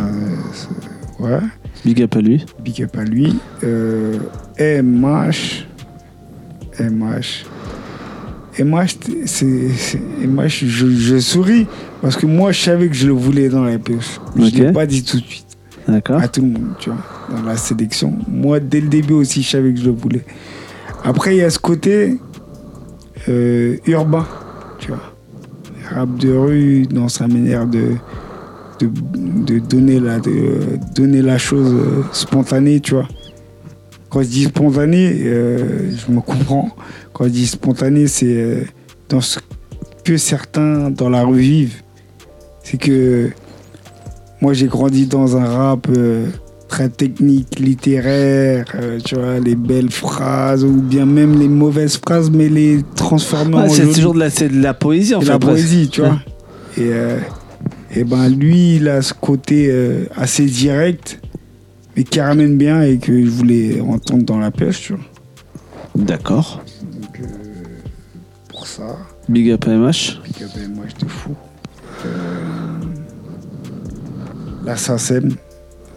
ouais, 1.21 1.39
Big 1.85 2.03
up 2.03 2.17
à 2.17 2.21
lui. 2.21 2.45
big 2.63 2.83
up 2.83 2.97
à 2.99 3.05
lui. 3.05 3.35
MH, 3.63 5.65
MH, 6.79 7.47
MH, 8.59 8.97
c'est, 9.25 9.47
MH 10.21 10.49
je, 10.49 10.91
je 10.91 11.19
souris 11.19 11.67
parce 12.03 12.17
que 12.17 12.27
moi 12.27 12.53
je 12.53 12.61
savais 12.61 12.89
que 12.89 12.95
je 12.95 13.07
le 13.07 13.15
voulais 13.15 13.49
dans 13.49 13.65
la 13.65 13.79
pioche. 13.79 14.21
Je 14.37 14.43
ne 14.43 14.51
l'ai 14.51 14.73
pas 14.73 14.85
dit 14.87 15.03
tout 15.03 15.19
de 15.19 15.25
suite 15.25 15.47
D'accord. 15.87 16.21
à 16.21 16.29
tout 16.29 16.43
le 16.43 16.49
monde, 16.49 16.75
tu 16.79 16.91
vois, 16.91 16.99
dans 17.35 17.43
la 17.43 17.57
sélection. 17.57 18.13
Moi, 18.29 18.61
dès 18.61 18.83
le 18.83 18.89
début 18.89 19.15
aussi, 19.15 19.43
je 19.43 19.49
savais 19.49 19.73
que 19.73 19.81
je 19.81 19.87
le 19.87 19.93
voulais. 19.93 20.25
Après, 21.05 21.37
il 21.37 21.39
y 21.39 21.43
a 21.43 21.49
ce 21.49 21.59
côté 21.59 22.19
euh, 23.29 23.79
urbain, 23.87 24.27
tu 24.79 24.89
vois. 24.89 25.15
Rap 25.91 26.19
de 26.19 26.35
rue, 26.35 26.83
dans 26.83 27.09
sa 27.09 27.27
manière 27.29 27.67
de, 27.67 27.95
de, 28.79 28.91
de 29.45 29.59
donner, 29.59 30.01
la, 30.01 30.19
de 30.21 30.79
donner 30.95 31.23
la 31.23 31.39
chose 31.39 31.75
euh, 31.75 32.03
spontanée, 32.13 32.81
tu 32.81 32.95
vois. 32.95 33.09
Quand 34.11 34.23
je 34.23 34.29
dis 34.29 34.45
spontané, 34.45 35.13
euh, 35.25 35.91
je 35.95 36.13
me 36.13 36.21
comprends. 36.21 36.71
Quand 37.13 37.25
je 37.25 37.31
dis 37.31 37.47
spontané, 37.47 38.07
c'est 38.07 38.27
euh, 38.27 38.63
dans 39.09 39.21
ce 39.21 39.39
que 40.05 40.17
certains 40.17 40.91
dans 40.91 41.11
la 41.11 41.25
rue 41.25 41.41
vivent. 41.41 41.83
C'est 42.63 42.79
que 42.79 43.31
moi, 44.41 44.53
j'ai 44.53 44.67
grandi 44.67 45.07
dans 45.07 45.37
un 45.37 45.45
rap 45.45 45.89
euh, 45.91 46.27
très 46.69 46.89
technique, 46.89 47.59
littéraire, 47.59 48.65
euh, 48.77 48.99
tu 49.05 49.17
vois, 49.17 49.41
les 49.41 49.57
belles 49.57 49.91
phrases 49.91 50.65
ou 50.65 50.81
bien 50.81 51.05
même 51.05 51.39
les 51.39 51.49
mauvaises 51.49 51.99
phrases, 51.99 52.31
mais 52.31 52.49
les 52.49 52.83
transformer 52.95 53.57
en 53.57 53.69
c'est 53.69 53.87
toujours 53.87 54.15
de 54.15 54.21
la, 54.21 54.31
c'est 54.31 54.49
de 54.49 54.63
la 54.63 54.75
poésie 54.75 55.15
en 55.15 55.21
fait. 55.21 55.27
la 55.27 55.39
poésie, 55.39 55.89
tu 55.89 56.03
vois. 56.03 56.19
Et, 56.77 56.91
et 57.99 58.05
ben 58.05 58.29
lui, 58.29 58.77
il 58.77 58.89
a 58.89 59.03
ce 59.03 59.13
côté 59.13 59.67
euh, 59.73 60.05
assez 60.15 60.45
direct, 60.45 61.21
mais 61.97 62.05
qui 62.05 62.21
ramène 62.21 62.57
bien 62.57 62.81
et 62.83 62.99
que 62.99 63.25
je 63.25 63.29
voulais 63.29 63.81
entendre 63.81 64.23
dans 64.23 64.39
la 64.39 64.53
pêche, 64.53 64.83
tu 64.83 64.93
vois. 64.93 65.03
D'accord. 65.97 66.63
Donc, 66.93 67.19
euh, 67.19 67.25
pour 68.51 68.69
ça, 68.69 68.99
Big 69.29 69.51
up 69.51 69.67
MH. 69.67 70.21
Big 70.23 70.45
up 70.45 70.51
moi, 70.77 70.85
j'étais 70.87 71.09
fou. 71.09 71.35
Euh, 72.07 72.09
la 74.65 74.77
SACEM. 74.77 75.35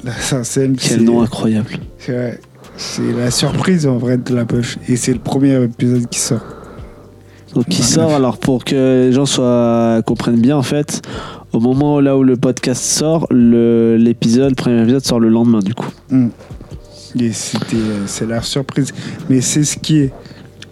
La 0.04 0.14
SACEM, 0.14 0.78
Quel 0.78 1.04
nom 1.04 1.22
incroyable. 1.22 1.78
c'est 2.00 2.14
vrai, 2.14 2.40
c'est 2.78 3.14
la 3.14 3.30
surprise 3.30 3.86
en 3.86 3.98
vrai 3.98 4.18
de 4.18 4.34
la 4.34 4.46
poche. 4.46 4.80
Et 4.88 4.96
c'est 4.96 5.14
le 5.14 5.20
premier 5.20 5.64
épisode 5.66 6.10
qui 6.10 6.18
sort. 6.18 6.42
Donc 7.54 7.66
qui 7.66 7.84
sort 7.84 8.14
alors 8.14 8.38
pour 8.38 8.64
que 8.64 9.06
les 9.06 9.12
gens 9.12 9.26
soient 9.26 10.02
comprennent 10.08 10.40
bien 10.40 10.58
en 10.58 10.64
fait. 10.64 11.02
Au 11.54 11.60
moment 11.60 12.00
là 12.00 12.18
où 12.18 12.24
le 12.24 12.38
podcast 12.38 12.82
sort, 12.82 13.28
le- 13.30 13.98
l'épisode, 13.98 14.56
premier 14.56 14.82
épisode 14.84 15.04
sort 15.06 15.20
le 15.20 15.30
lendemain 15.30 15.60
du 15.60 15.74
coup. 15.74 15.90
Mm. 16.10 16.28
C'était, 17.34 17.76
euh, 17.76 18.04
c'est 18.08 18.26
la 18.26 18.42
surprise. 18.42 18.94
Mais 19.30 19.42
c'est 19.42 19.64
ce 19.66 19.78
qui 19.78 19.98
est. 20.00 20.14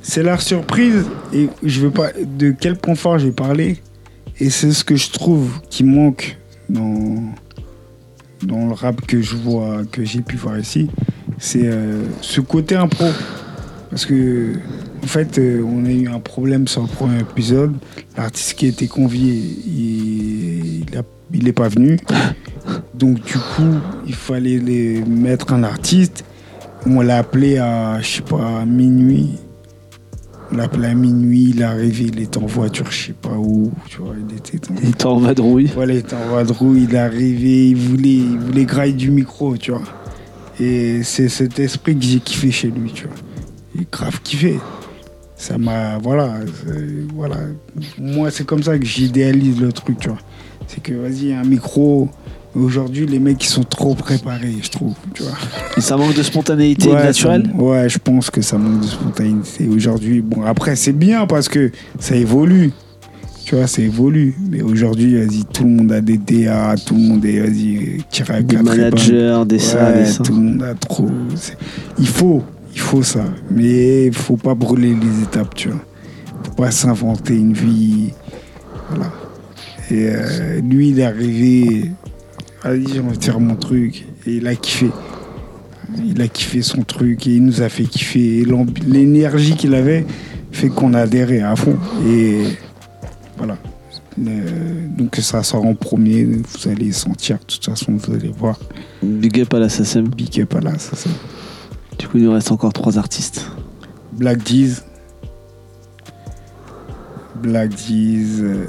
C'est 0.01 0.23
la 0.23 0.38
surprise, 0.39 1.05
et 1.34 1.49
je 1.61 1.82
veux 1.82 1.91
pas. 1.91 2.07
De 2.38 2.51
quel 2.57 2.77
point 2.77 2.95
fort 2.95 3.19
j'ai 3.19 3.32
parlé, 3.32 3.77
et 4.39 4.49
c'est 4.49 4.71
ce 4.71 4.84
que 4.86 4.95
je 4.95 5.11
trouve 5.11 5.51
qui 5.69 5.84
manque 5.84 6.38
dans, 6.69 7.21
dans 8.43 8.67
le 8.67 8.73
rap 8.73 9.01
que 9.05 9.21
je 9.21 9.36
vois, 9.36 9.82
que 9.91 10.05
j'ai 10.05 10.21
pu 10.21 10.38
voir 10.38 10.57
ici, 10.57 10.89
c'est 11.38 11.63
euh, 11.65 12.03
ce 12.21 12.39
côté 12.39 12.75
impro. 12.75 13.05
Parce 13.90 14.06
que, 14.06 14.54
en 15.04 15.08
fait, 15.08 15.40
euh, 15.40 15.64
on 15.64 15.86
a 15.86 15.90
eu 15.90 16.08
un 16.08 16.20
problème 16.20 16.68
sur 16.68 16.84
le 16.84 16.88
premier 16.88 17.20
épisode. 17.20 17.74
L'artiste 18.16 18.54
qui 18.54 18.66
a 18.66 18.70
été 18.70 18.88
convié, 18.88 19.34
il 19.34 20.86
n'est 20.94 21.04
il 21.34 21.54
pas 21.54 21.70
venu. 21.70 21.98
Donc, 22.94 23.24
du 23.24 23.34
coup, 23.34 23.76
il 24.06 24.14
fallait 24.14 24.60
les 24.60 25.02
mettre 25.02 25.54
un 25.54 25.64
artiste. 25.64 26.24
On 26.86 27.02
l'a 27.02 27.18
appelé 27.18 27.58
à, 27.58 28.00
je 28.02 28.08
sais 28.08 28.22
pas, 28.22 28.62
à 28.62 28.66
minuit. 28.66 29.32
On 30.52 30.58
l'a 30.58 30.64
appelé 30.64 30.88
à 30.88 30.94
minuit, 30.96 31.52
il 31.52 31.62
est 31.62 31.66
arrivé, 31.66 32.06
il 32.06 32.20
était 32.22 32.40
en 32.40 32.46
voiture, 32.48 32.90
je 32.90 33.08
sais 33.08 33.14
pas 33.14 33.38
où, 33.38 33.72
tu 33.88 34.00
vois, 34.00 34.16
il 34.18 34.36
était 34.36 34.58
dans... 34.58 34.82
Il 34.82 34.90
était 34.90 35.06
en 35.06 35.20
vadrouille. 35.20 35.70
Voilà, 35.76 35.94
il 35.94 36.00
était 36.00 36.16
en 36.16 36.34
vadrouille, 36.34 36.88
il 36.90 36.96
est 36.96 37.00
arrivé, 37.00 37.70
il 37.70 37.76
voulait, 37.76 38.16
il 38.16 38.40
voulait 38.40 38.66
grailler 38.66 38.94
du 38.94 39.12
micro, 39.12 39.56
tu 39.58 39.70
vois. 39.70 39.84
Et 40.60 41.04
c'est 41.04 41.30
cet 41.30 41.60
esprit 41.60 41.96
que 41.96 42.04
j'ai 42.04 42.20
kiffé 42.20 42.50
chez 42.50 42.70
lui, 42.70 42.92
tu 42.92 43.06
vois. 43.06 43.16
Grave 43.91 44.19
kiffé. 44.23 44.59
Ça 45.36 45.57
m'a, 45.57 45.97
voilà, 45.99 46.34
voilà. 47.15 47.38
Moi, 47.97 48.30
c'est 48.30 48.45
comme 48.45 48.61
ça 48.61 48.77
que 48.77 48.86
j'idéalise 48.86 49.61
le 49.61 49.71
truc, 49.71 49.97
tu 49.99 50.09
vois. 50.09 50.17
C'est 50.67 50.82
que, 50.84 50.93
vas-y, 50.93 51.32
un 51.34 51.43
micro. 51.43 52.09
Aujourd'hui, 52.55 53.05
les 53.05 53.19
mecs, 53.19 53.43
ils 53.45 53.47
sont 53.47 53.63
trop 53.63 53.93
préparés, 53.93 54.55
je 54.61 54.69
trouve, 54.71 54.93
tu 55.13 55.21
vois. 55.23 55.34
Et 55.77 55.82
ça 55.82 55.95
manque 55.97 56.15
de 56.15 56.23
spontanéité 56.23 56.88
Ouais, 56.89 56.95
naturelle? 57.03 57.47
ça- 57.55 57.63
ouais, 57.63 57.88
je 57.88 57.99
pense 57.99 58.32
que 58.32 58.41
ça 58.41 58.57
manque 58.57 58.82
de 58.82 58.88
spontanéité 58.88 59.67
aujourd'hui. 59.69 60.21
Bon, 60.21 60.43
après, 60.43 60.75
c'est 60.75 60.91
bien 60.91 61.25
parce 61.27 61.47
que 61.47 61.71
ça 61.99 62.15
évolue. 62.15 62.71
Tu 63.45 63.55
vois, 63.55 63.67
ça 63.67 63.82
évolue. 63.84 64.36
Mais 64.49 64.61
aujourd'hui, 64.63 65.15
vas-y, 65.15 65.45
tout 65.45 65.63
le 65.63 65.69
monde 65.69 65.91
a 65.91 66.01
des 66.01 66.17
DA, 66.17 66.73
tout 66.84 66.95
le 66.95 67.01
monde 67.01 67.23
est, 67.23 67.39
vas-y, 67.39 68.03
tiré 68.09 68.34
à 68.34 68.41
Des 68.41 68.57
managers, 68.57 69.43
des 69.47 69.59
ça, 69.59 69.86
Ouais, 69.91 69.99
des 69.99 70.05
ça. 70.05 70.23
tout 70.23 70.34
le 70.34 70.39
monde 70.41 70.63
a 70.63 70.73
trop. 70.73 71.09
Il 71.99 72.07
faut, 72.07 72.43
il 72.74 72.80
faut 72.80 73.03
ça. 73.03 73.24
Mais 73.51 74.05
il 74.07 74.13
faut 74.13 74.38
pas 74.38 74.55
brûler 74.55 74.93
les 74.95 75.24
étapes, 75.24 75.55
tu 75.55 75.70
vois. 75.70 75.80
faut 76.43 76.53
pas 76.53 76.72
s'inventer 76.72 77.36
une 77.36 77.53
vie. 77.53 78.11
Voilà. 78.89 79.11
Et 79.91 80.07
euh, 80.09 80.61
lui, 80.61 80.89
il 80.89 80.99
est 80.99 81.03
arrivé. 81.05 81.91
Vas-y, 82.63 82.88
j'ai 82.93 82.99
envie 82.99 83.17
de 83.17 83.24
faire 83.24 83.39
mon 83.39 83.55
truc. 83.55 84.05
Et 84.28 84.36
il 84.36 84.47
a 84.47 84.55
kiffé. 84.55 84.89
Il 86.05 86.22
a 86.22 86.28
kiffé 86.28 86.61
son 86.61 86.84
truc 86.84 87.26
et 87.26 87.32
il 87.36 87.43
nous 87.43 87.61
a 87.61 87.70
fait 87.70 87.84
kiffer. 87.86 88.39
Et 88.41 88.45
L'énergie 88.86 89.55
qu'il 89.55 89.74
avait 89.74 90.05
fait 90.51 90.70
qu'on 90.70 90.93
a 90.93 91.01
adhéré 91.01 91.41
à 91.41 91.55
fond. 91.55 91.78
Et 92.07 92.43
voilà. 93.38 93.57
Le- 94.17 94.88
donc 94.97 95.15
ça 95.15 95.41
sort 95.43 95.65
en 95.65 95.74
premier, 95.76 96.26
vous 96.26 96.70
allez 96.70 96.91
sentir, 96.91 97.38
de 97.38 97.43
toute 97.45 97.63
façon 97.65 97.93
vous 97.93 98.13
allez 98.13 98.32
voir. 98.38 98.59
Big 99.01 99.39
up 99.39 99.53
à 99.53 99.59
la 99.59 99.70
SACEM. 99.70 100.09
Big 100.09 100.41
up 100.41 100.55
à 100.55 100.59
la 100.59 100.78
ça. 100.78 100.95
Du 102.00 102.08
coup, 102.08 102.18
il 102.18 102.24
nous 102.24 102.32
reste 102.34 102.52
encore 102.52 102.74
trois 102.74 102.97
artistes. 102.97 103.45
Black 104.14 104.47
Jeez. 104.47 104.76
Black 107.41 107.72
Jeez. 107.78 108.41
euh, 108.41 108.66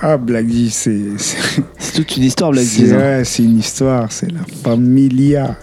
Ah, 0.00 0.16
Black 0.16 0.48
Jeez, 0.48 0.70
c'est. 0.70 1.00
c'est- 1.18 1.62
toute 1.94 2.16
une 2.16 2.22
histoire, 2.24 2.52
Black 2.52 2.64
c'est- 2.64 2.86
Jeez. 2.86 2.92
hein. 2.94 2.98
ouais, 2.98 3.24
c'est 3.24 3.42
une 3.44 3.58
histoire, 3.58 4.10
c'est 4.12 4.30
la 4.30 4.40
familia. 4.62 5.56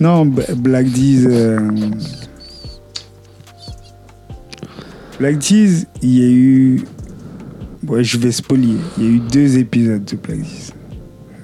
Non, 0.00 0.26
B- 0.26 0.54
Black 0.56 0.86
Jeez. 0.88 1.24
euh, 1.26 1.70
Black 5.18 5.40
Jeez, 5.40 5.86
il 6.02 6.18
y 6.18 6.22
a 6.24 6.28
eu. 6.30 6.82
Ouais, 7.86 8.02
je 8.04 8.18
vais 8.18 8.32
spolier. 8.32 8.76
Il 8.98 9.04
y 9.04 9.06
a 9.06 9.10
eu 9.10 9.20
deux 9.20 9.58
épisodes 9.58 10.04
de 10.04 10.16
Black 10.16 10.38
Jeez. 10.40 10.72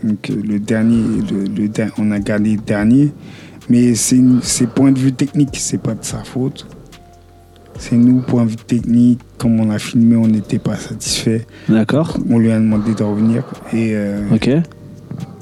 Donc 0.02 0.30
euh, 0.30 0.42
le 0.44 0.58
dernier, 0.58 1.22
le, 1.30 1.70
on 1.98 2.10
a 2.10 2.18
gardé 2.18 2.56
le 2.56 2.60
dernier. 2.60 3.12
Mais 3.68 3.94
c'est 3.94 4.66
point 4.74 4.92
de 4.92 4.98
vue 4.98 5.12
technique, 5.12 5.50
c'est 5.54 5.78
pas 5.80 5.94
de 5.94 6.04
sa 6.04 6.24
faute. 6.24 6.66
C'est 7.78 7.96
nous, 7.96 8.20
point 8.20 8.44
de 8.44 8.50
vue 8.50 8.56
technique, 8.56 9.20
comme 9.38 9.58
on 9.60 9.70
a 9.70 9.78
filmé, 9.78 10.16
on 10.16 10.26
n'était 10.28 10.58
pas 10.58 10.76
satisfait. 10.76 11.46
D'accord. 11.68 12.16
On 12.30 12.38
lui 12.38 12.52
a 12.52 12.58
demandé 12.58 12.94
de 12.94 13.02
revenir. 13.02 13.44
Et 13.72 13.92
euh, 13.94 14.20
Ok. 14.34 14.50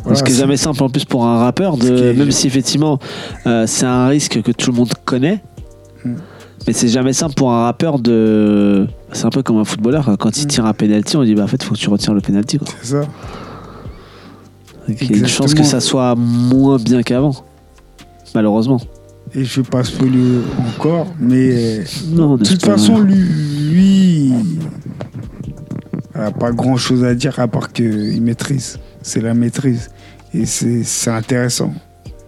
voilà, 0.05 0.19
Ce 0.19 0.23
qui 0.23 0.33
est 0.33 0.37
jamais 0.37 0.57
simple 0.57 0.83
en 0.83 0.89
plus 0.89 1.05
pour 1.05 1.27
un 1.27 1.39
rappeur, 1.39 1.77
de, 1.77 2.11
est- 2.11 2.15
même 2.15 2.31
si 2.31 2.47
effectivement 2.47 2.99
euh, 3.47 3.67
c'est 3.67 3.87
un 3.87 4.07
risque 4.07 4.41
que 4.43 4.53
tout 4.53 4.71
le 4.71 4.77
monde 4.77 4.93
connaît, 5.05 5.43
Mm. 6.05 6.15
mais 6.67 6.73
c'est 6.73 6.89
jamais 6.89 7.13
simple 7.13 7.35
pour 7.35 7.53
un 7.53 7.65
rappeur 7.65 7.99
de. 7.99 8.87
C'est 9.13 9.27
un 9.27 9.31
peu 9.31 9.43
comme 9.43 9.59
un 9.59 9.65
footballeur, 9.65 10.05
quoi. 10.07 10.17
quand 10.17 10.39
il 10.39 10.45
Mm. 10.45 10.49
tire 10.49 10.65
un 10.67 10.73
penalty, 10.73 11.17
on 11.19 11.25
dit 11.25 11.35
bah 11.35 11.45
en 11.45 11.47
fait 11.47 11.63
faut 11.63 11.75
que 11.75 11.81
tu 11.81 11.91
retires 11.91 12.15
le 12.15 12.21
penalty. 12.23 12.59
C'est 12.81 12.93
ça. 12.93 13.03
Il 14.89 15.11
y 15.11 15.15
a 15.15 15.19
une 15.19 15.27
chance 15.27 15.53
que 15.55 15.63
ça 15.63 15.81
soit 15.81 16.15
moins 16.17 16.79
bien 16.79 17.03
qu'avant, 17.03 17.35
malheureusement. 18.35 18.81
Et 19.35 19.45
je 19.45 19.61
ne 19.61 19.65
vais 19.65 19.71
pas 19.71 19.85
spoiler 19.85 20.41
encore, 20.69 21.07
mais 21.19 21.51
euh, 21.53 21.85
Non, 22.09 22.37
de 22.37 22.45
toute 22.45 22.65
façon, 22.65 22.99
lui, 22.99 23.15
lui 23.15 24.33
il 26.15 26.21
n'a 26.21 26.33
pas 26.33 26.51
grand 26.51 26.77
chose 26.77 27.05
à 27.05 27.15
dire 27.15 27.39
à 27.39 27.47
part 27.47 27.73
qu'il 27.73 28.21
maîtrise. 28.23 28.79
C'est 29.03 29.21
la 29.21 29.35
maîtrise. 29.35 29.91
Et 30.35 30.47
c'est 30.47 30.83
c'est 30.85 31.11
intéressant. 31.11 31.73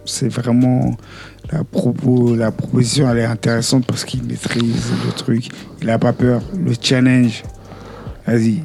C'est 0.05 0.29
vraiment. 0.29 0.95
La, 1.51 1.63
propos, 1.63 2.35
la 2.35 2.51
proposition, 2.51 3.07
elle 3.11 3.19
est 3.19 3.25
intéressante 3.25 3.85
parce 3.85 4.05
qu'il 4.05 4.23
maîtrise 4.23 4.91
le 5.05 5.11
truc. 5.11 5.49
Il 5.81 5.87
n'a 5.87 5.99
pas 5.99 6.13
peur. 6.13 6.41
Le 6.57 6.71
challenge, 6.81 7.43
vas-y. 8.25 8.61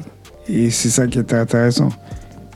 Et 0.47 0.71
c'est 0.71 0.89
ça 0.89 1.05
qui 1.05 1.19
est 1.19 1.33
intéressant. 1.33 1.89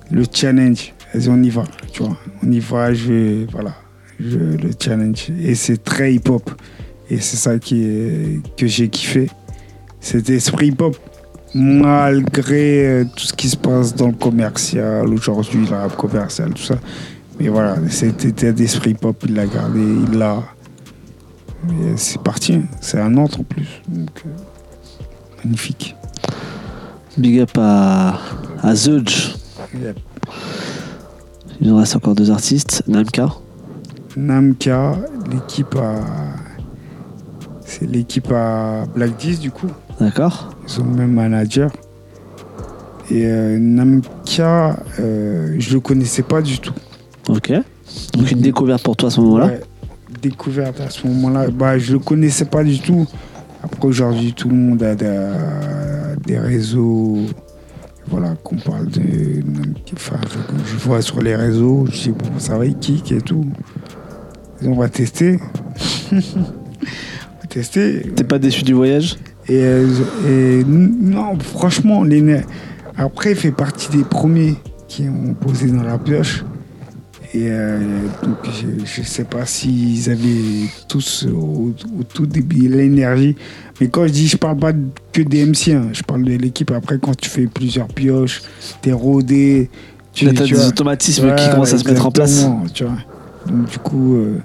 Le 0.10 0.24
challenge, 0.32 0.94
vas-y, 1.14 1.30
on 1.30 1.44
y 1.44 1.50
va. 1.50 1.66
Tu 1.92 2.02
vois, 2.02 2.18
on 2.42 2.52
y 2.52 2.60
va, 2.60 2.94
je 2.94 3.12
vais. 3.12 3.48
Voilà. 3.52 3.76
Le 4.20 4.72
challenge. 4.80 5.30
Et 5.42 5.56
c'est 5.56 5.84
très 5.84 6.14
hip-hop. 6.14 6.50
Et 7.10 7.20
c'est 7.20 7.38
ça 7.38 7.60
qui 7.60 7.84
est, 7.84 8.42
que 8.58 8.68
j'ai 8.68 8.90
kiffé. 8.90 9.30
Cet 10.00 10.30
esprit 10.30 10.68
hip-hop, 10.68 10.98
malgré 11.54 12.86
euh, 12.86 13.06
tout 13.16 13.26
ce 13.26 13.34
qui 13.34 13.50
se 13.50 13.58
passe 13.58 13.96
dans 13.96 14.08
le 14.08 14.14
commercial 14.14 15.08
aujourd'hui, 15.08 15.66
le 15.66 15.76
rap 15.76 15.96
commercial, 15.96 16.54
tout 16.54 16.64
ça. 16.64 16.76
Mais 17.40 17.48
voilà, 17.48 17.78
cet 17.90 18.26
état 18.26 18.52
d'esprit 18.52 18.92
hip-hop, 18.92 19.18
il 19.26 19.36
l'a 19.36 19.48
gardé, 19.48 19.80
il 19.80 20.18
l'a. 20.18 20.44
C'est 21.96 22.22
parti, 22.22 22.56
hein. 22.56 22.64
c'est 22.82 23.00
un 23.00 23.16
autre 23.16 23.40
en 23.40 23.44
plus. 23.44 23.82
Donc, 23.88 24.10
euh, 24.26 24.30
magnifique. 25.46 25.96
Big 27.18 27.40
up 27.40 27.52
à, 27.58 28.20
à 28.62 28.76
Zudge. 28.76 29.36
Yep. 29.74 29.98
Il 31.62 31.70
nous 31.70 31.78
reste 31.78 31.96
encore 31.96 32.16
deux 32.16 32.32
artistes. 32.32 32.84
Namka. 32.88 33.30
Namka, 34.18 34.96
l'équipe 35.32 35.76
à. 35.76 35.96
C'est 37.66 37.90
l'équipe 37.90 38.32
à 38.32 38.86
Black 38.94 39.18
10 39.18 39.40
du 39.40 39.52
coup. 39.52 39.68
D'accord. 40.00 40.54
Ils 40.68 40.82
ont 40.82 40.86
le 40.86 40.92
même 40.92 41.14
manager. 41.14 41.72
Et 43.10 43.26
euh, 43.26 43.58
Namka, 43.60 44.78
euh, 45.00 45.56
je 45.58 45.74
le 45.74 45.80
connaissais 45.80 46.24
pas 46.24 46.42
du 46.42 46.60
tout. 46.60 46.74
Ok. 47.30 47.52
Donc 48.14 48.32
une 48.32 48.42
découverte 48.42 48.84
pour 48.84 48.96
toi 48.96 49.08
à 49.08 49.12
ce 49.12 49.22
moment-là? 49.22 49.46
Ouais, 49.48 49.62
découverte 50.22 50.80
à 50.82 50.90
ce 50.90 51.06
moment-là. 51.08 51.48
Bah, 51.50 51.78
je 51.78 51.94
le 51.94 52.00
connaissais 52.00 52.46
pas 52.46 52.64
du 52.64 52.80
tout. 52.80 53.08
Après, 53.64 53.88
aujourd'hui, 53.88 54.34
tout 54.34 54.50
le 54.50 54.56
monde 54.56 54.84
a 54.84 54.96
des, 54.96 55.30
des 56.26 56.38
réseaux. 56.40 57.18
Voilà, 58.08 58.36
qu'on 58.44 58.58
parle 58.58 58.88
de. 58.88 59.02
Enfin, 59.94 60.18
je, 60.30 60.72
je 60.72 60.78
vois 60.78 61.02
sur 61.02 61.22
les 61.22 61.36
réseaux, 61.36 61.86
je 61.90 62.02
dis, 62.02 62.10
bon, 62.12 62.26
ça 62.38 62.58
va, 62.58 62.66
il 62.66 62.76
kick 62.78 63.12
et 63.14 63.22
tout. 63.22 63.46
On 64.66 64.76
va 64.76 64.90
tester. 64.90 65.40
on 66.12 66.16
va 66.16 66.22
tester. 67.50 68.02
T'es 68.16 68.24
pas 68.24 68.40
déçu 68.40 68.64
du 68.64 68.74
voyage? 68.74 69.16
Et, 69.48 69.58
euh, 69.62 69.88
et 70.28 70.64
non, 70.66 71.38
franchement, 71.40 72.04
les 72.04 72.22
après, 72.96 73.32
il 73.32 73.38
fait 73.38 73.52
partie 73.52 73.90
des 73.96 74.04
premiers 74.04 74.56
qui 74.88 75.04
ont 75.10 75.34
posé 75.34 75.68
dans 75.68 75.84
la 75.84 75.98
pioche. 75.98 76.44
Et 77.34 77.48
euh, 77.50 77.80
donc, 78.22 78.38
je 78.46 79.02
ne 79.02 79.06
sais 79.06 79.24
pas 79.24 79.46
s'ils 79.48 80.12
avaient 80.12 80.70
tous 80.88 81.26
au, 81.34 81.74
au 82.00 82.04
tout 82.04 82.28
début 82.28 82.68
l'énergie. 82.68 83.36
Mais 83.82 83.88
quand 83.88 84.06
je 84.06 84.12
dis, 84.12 84.28
je 84.28 84.38
parle 84.38 84.58
pas 84.58 84.72
que 85.12 85.22
des 85.24 85.44
MC, 85.44 85.70
hein, 85.70 85.88
je 85.94 86.04
parle 86.04 86.24
de 86.24 86.34
l'équipe. 86.36 86.70
Après, 86.72 87.00
quand 87.00 87.18
tu 87.18 87.30
fais 87.30 87.48
plusieurs 87.48 87.88
pioches, 87.88 88.44
t'es 88.84 88.92
rodé. 88.92 89.72
Tu, 90.14 90.26
Là, 90.26 90.32
tu 90.34 90.44
des 90.44 90.54
vois. 90.54 90.68
automatismes 90.68 91.34
qui 91.34 91.50
commencent 91.50 91.74
à 91.74 91.80
se 91.80 91.88
mettre 91.88 92.06
en 92.06 92.12
place. 92.12 92.46
Tu 92.76 92.84
vois. 92.84 92.94
Donc, 93.48 93.70
du 93.70 93.78
coup, 93.80 94.16
euh, 94.16 94.40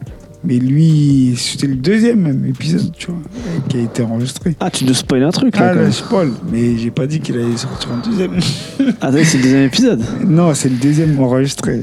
mais 0.44 0.58
lui, 0.58 1.34
c'était 1.36 1.66
le 1.66 1.74
deuxième 1.74 2.44
épisode, 2.46 2.92
tu 2.96 3.08
vois, 3.08 3.20
qui 3.68 3.78
a 3.78 3.80
été 3.80 4.02
enregistré. 4.02 4.56
Ah, 4.60 4.70
tu 4.70 4.84
nous 4.84 4.94
spoil 4.94 5.22
un 5.24 5.30
truc 5.30 5.56
là. 5.58 5.72
Ah, 5.74 5.84
je 5.84 5.90
spoil, 5.90 6.30
mais 6.50 6.76
j'ai 6.76 6.90
pas 6.90 7.06
dit 7.06 7.20
qu'il 7.20 7.36
allait 7.36 7.56
sortir 7.56 7.90
un 7.92 8.08
deuxième. 8.08 8.32
Ah, 9.00 9.10
c'est 9.12 9.38
le 9.38 9.42
deuxième 9.42 9.64
épisode? 9.64 10.04
non, 10.26 10.54
c'est 10.54 10.68
le 10.68 10.76
deuxième 10.76 11.18
enregistré. 11.18 11.82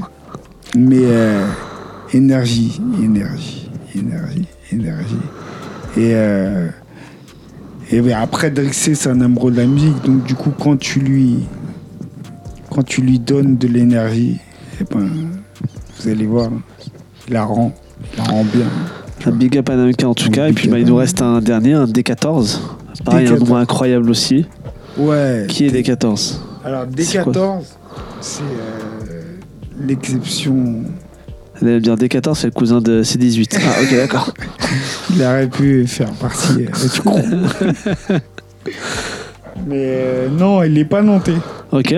Mais 0.74 1.02
euh, 1.02 1.46
énergie, 2.12 2.80
énergie, 3.02 3.70
énergie, 3.94 4.48
énergie. 4.72 5.16
Et, 5.96 6.12
euh, 6.14 6.68
et 7.90 8.00
ben, 8.00 8.18
après, 8.20 8.50
Drixé, 8.50 8.94
c'est 8.94 9.10
un 9.10 9.20
amoureux 9.20 9.52
de 9.52 9.58
la 9.58 9.66
musique. 9.66 10.02
Donc, 10.04 10.24
du 10.24 10.34
coup, 10.34 10.50
quand 10.58 10.78
tu 10.78 11.00
lui, 11.00 11.40
quand 12.70 12.82
tu 12.82 13.02
lui 13.02 13.18
donnes 13.18 13.58
de 13.58 13.68
l'énergie, 13.68 14.38
eh 14.80 14.84
ben, 14.84 15.08
vous 15.98 16.08
allez 16.08 16.26
voir, 16.26 16.50
la 17.28 17.44
rend, 17.44 17.72
la 18.16 18.24
rend 18.24 18.44
bien. 18.44 18.66
Un 19.24 19.30
big 19.32 19.56
up 19.58 19.68
à 19.70 19.76
Namka 19.76 20.08
en 20.08 20.14
tout 20.14 20.28
Un 20.28 20.30
cas. 20.30 20.48
Et 20.48 20.52
puis 20.52 20.68
bah, 20.68 20.78
il 20.78 20.86
nous 20.86 20.96
reste 20.96 21.22
un 21.22 21.40
dernier, 21.40 21.72
un 21.72 21.86
D14. 21.86 22.58
Pareil, 23.04 23.26
un 23.26 23.34
D14. 23.34 23.48
nom 23.48 23.56
incroyable 23.56 24.10
aussi. 24.10 24.46
Ouais. 24.96 25.46
Qui 25.48 25.66
est 25.66 25.70
D14 25.70 26.36
Alors, 26.64 26.86
C'est 26.96 27.22
quoi 27.22 27.32
D14, 27.32 27.62
c'est 28.20 28.42
euh, 28.42 29.38
l'exception. 29.86 30.82
Elle 31.60 31.68
allait 31.68 31.76
me 31.76 31.80
dire 31.80 31.94
D14, 31.96 32.34
c'est 32.34 32.46
le 32.46 32.52
cousin 32.52 32.80
de 32.80 33.02
C18. 33.02 33.58
Ah, 33.66 33.82
ok, 33.82 33.96
d'accord. 33.96 34.34
Il 35.14 35.22
aurait 35.22 35.48
pu 35.48 35.86
faire 35.86 36.10
partie 36.12 36.66
euh, 36.66 36.88
du 36.94 37.00
groupe. 37.00 37.24
Mais 39.66 39.84
euh, 39.86 40.28
non, 40.28 40.62
il 40.62 40.74
n'est 40.74 40.84
pas 40.84 41.02
nantais. 41.02 41.36
Ok. 41.72 41.94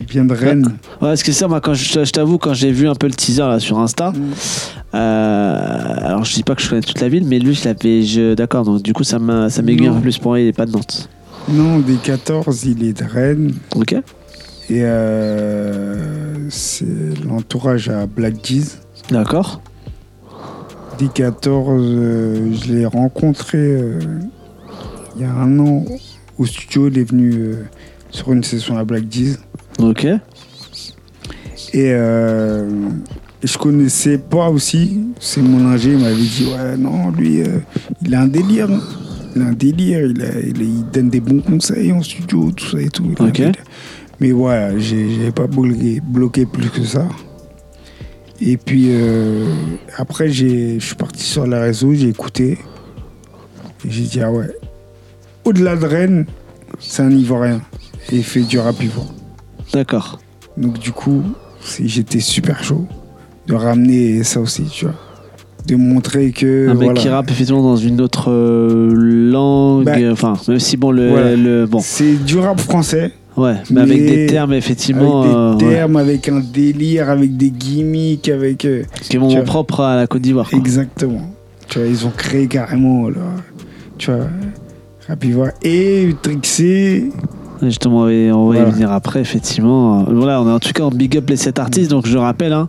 Il 0.00 0.06
vient 0.06 0.24
de 0.24 0.34
Rennes. 0.34 0.64
Ouais, 0.66 1.08
parce 1.08 1.22
que 1.22 1.30
ça, 1.32 1.46
moi, 1.46 1.60
quand 1.60 1.74
je, 1.74 2.04
je 2.04 2.10
t'avoue, 2.10 2.38
quand 2.38 2.54
j'ai 2.54 2.72
vu 2.72 2.88
un 2.88 2.94
peu 2.94 3.06
le 3.06 3.12
teaser 3.12 3.42
là 3.42 3.58
sur 3.60 3.78
Insta, 3.78 4.12
euh, 4.94 5.94
alors 6.02 6.24
je 6.24 6.34
dis 6.34 6.42
pas 6.42 6.54
que 6.54 6.62
je 6.62 6.68
connais 6.68 6.80
toute 6.80 7.00
la 7.00 7.08
ville, 7.08 7.24
mais 7.26 7.38
lui, 7.38 7.54
je 7.54 7.64
l'avais. 7.64 8.34
D'accord, 8.34 8.64
donc 8.64 8.82
du 8.82 8.92
coup, 8.92 9.04
ça 9.04 9.18
m'a- 9.18 9.50
ça 9.50 9.62
m'aiguille 9.62 9.86
un 9.88 9.94
peu 9.94 10.00
plus 10.00 10.18
pour 10.18 10.32
moi, 10.32 10.40
il 10.40 10.46
est 10.48 10.52
pas 10.52 10.66
de 10.66 10.72
Nantes. 10.72 11.08
Non, 11.48 11.78
des 11.78 11.94
14, 11.96 12.64
il 12.64 12.84
est 12.84 13.00
de 13.00 13.04
Rennes. 13.04 13.52
Ok. 13.76 13.92
Et 13.92 14.02
euh, 14.84 16.48
c'est 16.48 16.86
l'entourage 17.26 17.88
à 17.88 18.06
Black 18.06 18.34
Jeez. 18.44 18.64
D'accord. 19.10 19.60
Des 20.98 21.08
14, 21.08 21.80
euh, 21.82 22.52
je 22.52 22.72
l'ai 22.72 22.86
rencontré 22.86 23.58
euh, 23.58 23.98
il 25.16 25.22
y 25.22 25.24
a 25.24 25.32
un 25.32 25.58
an 25.58 25.84
au 26.38 26.46
studio. 26.46 26.88
Il 26.88 26.98
est 26.98 27.04
venu 27.10 27.54
sur 28.10 28.32
une 28.32 28.44
session 28.44 28.76
à 28.76 28.84
Black 28.84 29.04
Jeez. 29.10 29.36
Ok. 29.80 30.04
Et 30.04 31.92
euh, 31.92 32.68
je 33.42 33.56
connaissais 33.58 34.18
pas 34.18 34.48
aussi. 34.50 35.00
C'est 35.20 35.40
mon 35.42 35.66
ingé, 35.68 35.92
il 35.92 35.98
m'avait 35.98 36.14
dit 36.16 36.46
Ouais, 36.46 36.76
non, 36.76 37.10
lui, 37.10 37.42
euh, 37.42 37.58
il 38.04 38.14
a 38.14 38.22
un 38.22 38.26
délire. 38.28 38.70
hein. 38.70 38.80
Il 39.36 39.42
a 39.42 39.46
un 39.46 39.52
délire. 39.52 40.00
Il, 40.06 40.22
a- 40.22 40.40
il- 40.40 40.60
il 40.62 40.84
donne 40.92 41.08
des 41.10 41.20
bons 41.20 41.40
conseils 41.40 41.92
en 41.92 42.02
studio, 42.02 42.50
tout 42.52 42.66
ça 42.66 42.80
et 42.80 42.88
tout. 42.88 43.04
Il 43.16 43.22
a 43.22 43.26
un 43.26 43.28
Ok. 43.28 43.42
Mais 44.20 44.32
voilà, 44.32 44.78
j'ai 44.78 45.08
j'ai 45.14 45.30
pas 45.32 45.46
bloqué, 45.46 46.00
bloqué 46.04 46.44
plus 46.44 46.68
que 46.68 46.82
ça. 46.84 47.08
Et 48.40 48.56
puis 48.56 48.86
euh, 48.90 49.46
après, 49.96 50.28
j'ai- 50.30 50.78
je 50.80 50.84
suis 50.86 50.94
parti 50.96 51.22
sur 51.24 51.46
les 51.46 51.58
réseaux, 51.58 51.94
j'ai 51.94 52.08
écouté. 52.08 52.58
Et 53.84 53.90
j'ai 53.90 54.02
dit 54.02 54.20
Ah 54.20 54.30
ouais, 54.32 54.50
au-delà 55.44 55.76
de 55.76 55.86
Rennes, 55.86 56.26
c'est 56.80 57.02
un 57.02 57.10
Ivoirien. 57.10 57.60
Et 58.12 58.16
il 58.16 58.24
fait 58.24 58.42
du 58.42 58.58
rap 58.58 58.82
ivoire. 58.82 59.06
D'accord. 59.72 60.18
Donc 60.56 60.78
du 60.78 60.92
coup, 60.92 61.22
j'étais 61.82 62.20
super 62.20 62.62
chaud 62.64 62.86
de 63.46 63.54
ramener 63.54 64.22
ça 64.24 64.40
aussi, 64.40 64.64
tu 64.64 64.84
vois. 64.86 64.94
De 65.66 65.76
montrer 65.76 66.32
que... 66.32 66.68
un 66.68 66.74
mec 66.74 66.84
voilà, 66.84 67.00
qui 67.00 67.08
rappe 67.08 67.30
effectivement 67.30 67.62
dans 67.62 67.76
une 67.76 68.00
autre 68.00 68.30
euh, 68.30 68.92
langue, 68.94 69.84
Bah, 69.84 69.92
enfin, 70.10 70.32
même 70.48 70.58
si 70.58 70.76
bon, 70.76 70.90
le. 70.90 71.08
voilà. 71.10 71.36
le- 71.36 71.66
bon, 71.66 71.80
C'est 71.82 72.14
du 72.24 72.38
rap 72.38 72.58
français, 72.58 73.12
ouais, 73.36 73.56
mais, 73.70 73.82
avec 73.82 73.98
des 74.06 74.26
termes 74.26 74.54
effectivement. 74.54 75.22
avec 75.22 75.34
euh, 75.34 75.54
des 75.56 75.64
ouais, 75.66 75.74
termes, 75.74 75.96
avec 75.96 76.28
un 76.30 76.40
délire, 76.40 77.10
avec 77.10 77.36
des 77.36 77.50
gimmicks, 77.50 78.28
avec... 78.30 78.64
euh, 78.64 78.84
qui 79.02 79.18
vont 79.18 79.44
propre 79.44 79.80
à 79.80 79.96
la 79.96 80.06
Côte 80.06 80.22
d'Ivoire. 80.22 80.48
exactement. 80.52 81.30
Tu 81.68 81.78
vois, 81.78 81.86
ils 81.86 82.06
ont 82.06 82.12
créé 82.16 82.46
carrément, 82.48 83.08
là, 83.10 83.20
tu 83.98 84.10
vois, 84.10 84.26
rap 85.08 85.24
ivoire. 85.24 85.50
Et 85.62 86.16
Trixé, 86.22 87.10
Justement, 87.62 88.02
on 88.04 88.48
va 88.48 88.58
y- 88.58 88.70
venir 88.70 88.90
après, 88.90 89.20
effectivement. 89.20 90.04
Voilà, 90.04 90.40
on 90.40 90.48
est 90.48 90.52
en 90.52 90.58
tout 90.58 90.72
cas 90.72 90.84
en 90.84 90.90
big 90.90 91.16
up 91.18 91.28
les 91.28 91.36
7 91.36 91.58
artistes. 91.58 91.90
Donc, 91.90 92.06
je 92.06 92.14
le 92.14 92.20
rappelle, 92.20 92.52
hein, 92.54 92.68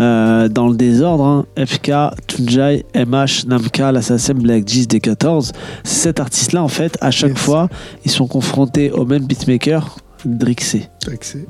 euh, 0.00 0.48
dans 0.48 0.68
le 0.68 0.76
désordre, 0.76 1.24
hein, 1.24 1.46
FK, 1.56 1.92
Tunjai, 2.26 2.84
MH, 2.94 3.46
Namka, 3.46 3.92
l'Assassin, 3.92 4.34
Black 4.34 4.64
G's, 4.66 4.88
D14. 4.88 5.52
Ces 5.84 5.94
7 6.02 6.20
artistes-là, 6.20 6.62
en 6.64 6.68
fait, 6.68 6.98
à 7.00 7.10
chaque 7.10 7.30
Yes. 7.30 7.38
fois, 7.38 7.68
ils 8.04 8.10
sont 8.10 8.26
confrontés 8.26 8.90
au 8.90 9.04
même 9.04 9.24
beatmaker, 9.24 9.96
Drixé. 10.24 10.88
Excellent. 11.12 11.44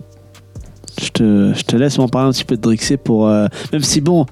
Je 1.00 1.08
te, 1.08 1.52
je 1.54 1.62
te 1.64 1.76
laisse 1.76 1.98
m'en 1.98 2.08
parler 2.08 2.28
un 2.28 2.32
petit 2.32 2.44
peu 2.44 2.56
de 2.56 2.60
Drixé 2.62 2.96
pour. 2.96 3.28
euh, 3.28 3.46
même 3.72 3.82
si, 3.82 4.00
bon, 4.00 4.26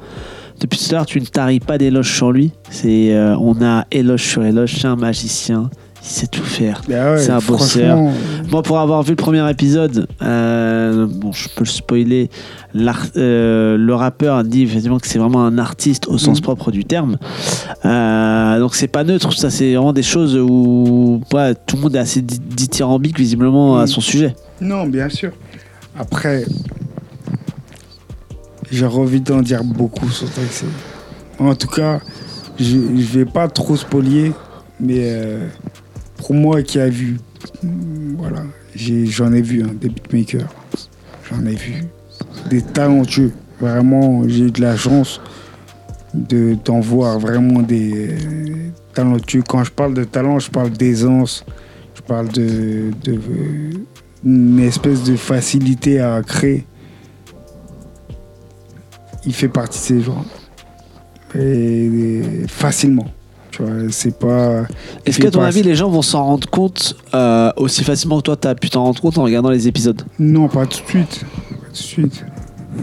depuis 0.61 0.79
tout 0.79 0.87
à 0.91 0.99
l'heure, 0.99 1.07
tu 1.07 1.21
ne 1.21 1.25
taries 1.27 1.59
pas 1.61 1.79
d'éloge 1.79 2.15
sur 2.15 2.31
lui. 2.33 2.53
C'est, 2.71 3.15
euh, 3.15 3.37
on 3.41 3.61
a 3.65 3.85
éloge 3.91 4.23
sur 4.23 4.45
éloge. 4.45 4.77
C'est 4.81 4.87
un 4.87 4.95
magicien. 4.97 5.71
Il 6.05 6.09
sait 6.09 6.27
tout 6.27 6.43
faire. 6.43 6.83
Bah 6.89 7.13
ouais, 7.13 7.19
C'est 7.19 7.31
un 7.31 7.39
bosseur. 7.39 7.97
Moi, 8.51 8.63
pour 8.65 8.81
avoir 8.81 9.03
vu 9.05 9.11
le 9.11 9.17
premier 9.17 9.49
épisode, 9.49 10.09
euh, 10.21 11.07
bon, 11.09 11.31
je 11.31 11.49
peux 11.49 11.63
le 11.63 11.69
spoiler, 11.69 12.29
euh, 13.17 13.77
le 13.79 13.95
rappeur 13.95 14.43
dit 14.43 14.63
effectivement 14.65 14.99
que 14.99 15.07
c'est 15.07 15.21
vraiment 15.21 15.45
un 15.47 15.59
artiste 15.59 16.09
au 16.09 16.19
sens 16.19 16.39
Mhm. 16.39 16.43
propre 16.43 16.73
du 16.73 16.85
terme. 16.85 17.19
Euh, 17.85 18.59
donc 18.59 18.75
c'est 18.75 18.89
pas 18.89 19.05
neutre, 19.05 19.33
ça 19.33 19.49
c'est 19.49 19.75
vraiment 19.75 19.93
des 19.93 20.03
choses 20.03 20.37
où 20.37 21.21
ouais, 21.33 21.55
tout 21.55 21.77
le 21.77 21.83
monde 21.83 21.95
est 21.95 22.01
assez 22.01 22.21
di- 22.21 22.41
dithyrambique 22.41 23.17
visiblement 23.17 23.79
à 23.79 23.83
Mhm. 23.83 23.87
son 23.87 24.01
sujet. 24.01 24.35
Non, 24.61 24.87
bien 24.87 25.09
sûr. 25.09 25.31
Après, 25.97 26.45
j'aurais 28.71 28.99
envie 28.99 29.21
d'en 29.21 29.41
dire 29.41 29.63
beaucoup 29.65 30.09
sur 30.09 30.29
Drexel. 30.29 30.69
En 31.39 31.55
tout 31.55 31.69
cas, 31.69 32.01
je 32.59 32.77
ne 32.77 33.03
vais 33.03 33.25
pas 33.25 33.47
trop 33.49 33.77
spolier, 33.77 34.33
mais 34.81 34.99
euh, 35.01 35.47
pour 36.23 36.35
moi 36.35 36.63
qui 36.63 36.79
a 36.79 36.89
vu, 36.89 37.19
mm, 37.65 38.15
voilà, 38.17 38.43
j'en 38.77 39.33
ai, 39.33 39.43
vu 39.43 39.63
hein, 39.65 39.75
des 39.75 39.89
beatmakers, 39.89 40.49
j'en 41.29 41.45
ai 41.47 41.57
vu 41.57 41.85
des 42.49 42.63
talentueux. 42.63 43.33
Vraiment, 43.61 44.23
j'ai 44.29 44.45
eu 44.47 44.51
de 44.53 44.61
la 44.61 44.77
chance 44.77 45.21
de- 46.15 46.57
d'en 46.65 46.79
voir 46.81 47.19
vraiment 47.19 47.61
des 47.61 47.93
euh, 48.11 48.71
talentueux. 48.95 49.43
Quand 49.49 49.65
je 49.65 49.73
parle 49.73 49.95
de 49.95 50.05
talent, 50.05 50.39
je 50.39 50.51
parle 50.51 50.71
d'aisance, 50.71 51.45
je 51.95 52.03
parle 52.03 52.29
de, 52.29 52.91
de 53.03 53.15
euh, 53.15 53.71
une 54.25 54.61
espèce 54.61 55.03
de 55.03 55.17
facilité 55.17 55.99
à 56.01 56.23
créer. 56.23 56.67
Il 59.25 59.33
fait 59.35 59.49
partie 59.49 59.79
de 59.79 59.85
ces 59.85 60.01
gens. 60.03 60.25
Facilement. 62.49 63.07
Tu 63.53 63.63
vois, 63.63 63.73
c'est 63.91 64.19
pas. 64.19 64.63
Est-ce 65.05 65.21
qu'à 65.21 65.31
ton 65.31 65.43
avis 65.43 65.63
les 65.63 65.75
gens 65.75 65.91
vont 65.91 66.03
s'en 66.03 66.25
rendre 66.25 66.49
compte 66.49 66.97
euh, 67.15 67.53
aussi 67.57 67.85
facilement 67.85 68.17
que 68.17 68.23
toi 68.23 68.37
tu 68.37 68.49
as 68.49 68.55
pu 68.55 68.71
t'en 68.71 68.85
rendre 68.85 69.01
compte 69.01 69.19
en 69.19 69.23
regardant 69.25 69.51
les 69.51 69.69
épisodes? 69.69 70.03
Non, 70.19 70.49
pas 70.49 70.65
tout 70.65 70.83
de 70.83 70.89
suite. 70.89 71.25
Pas 71.51 71.67
tout 71.67 71.73
de 71.73 71.77
suite. 71.77 72.25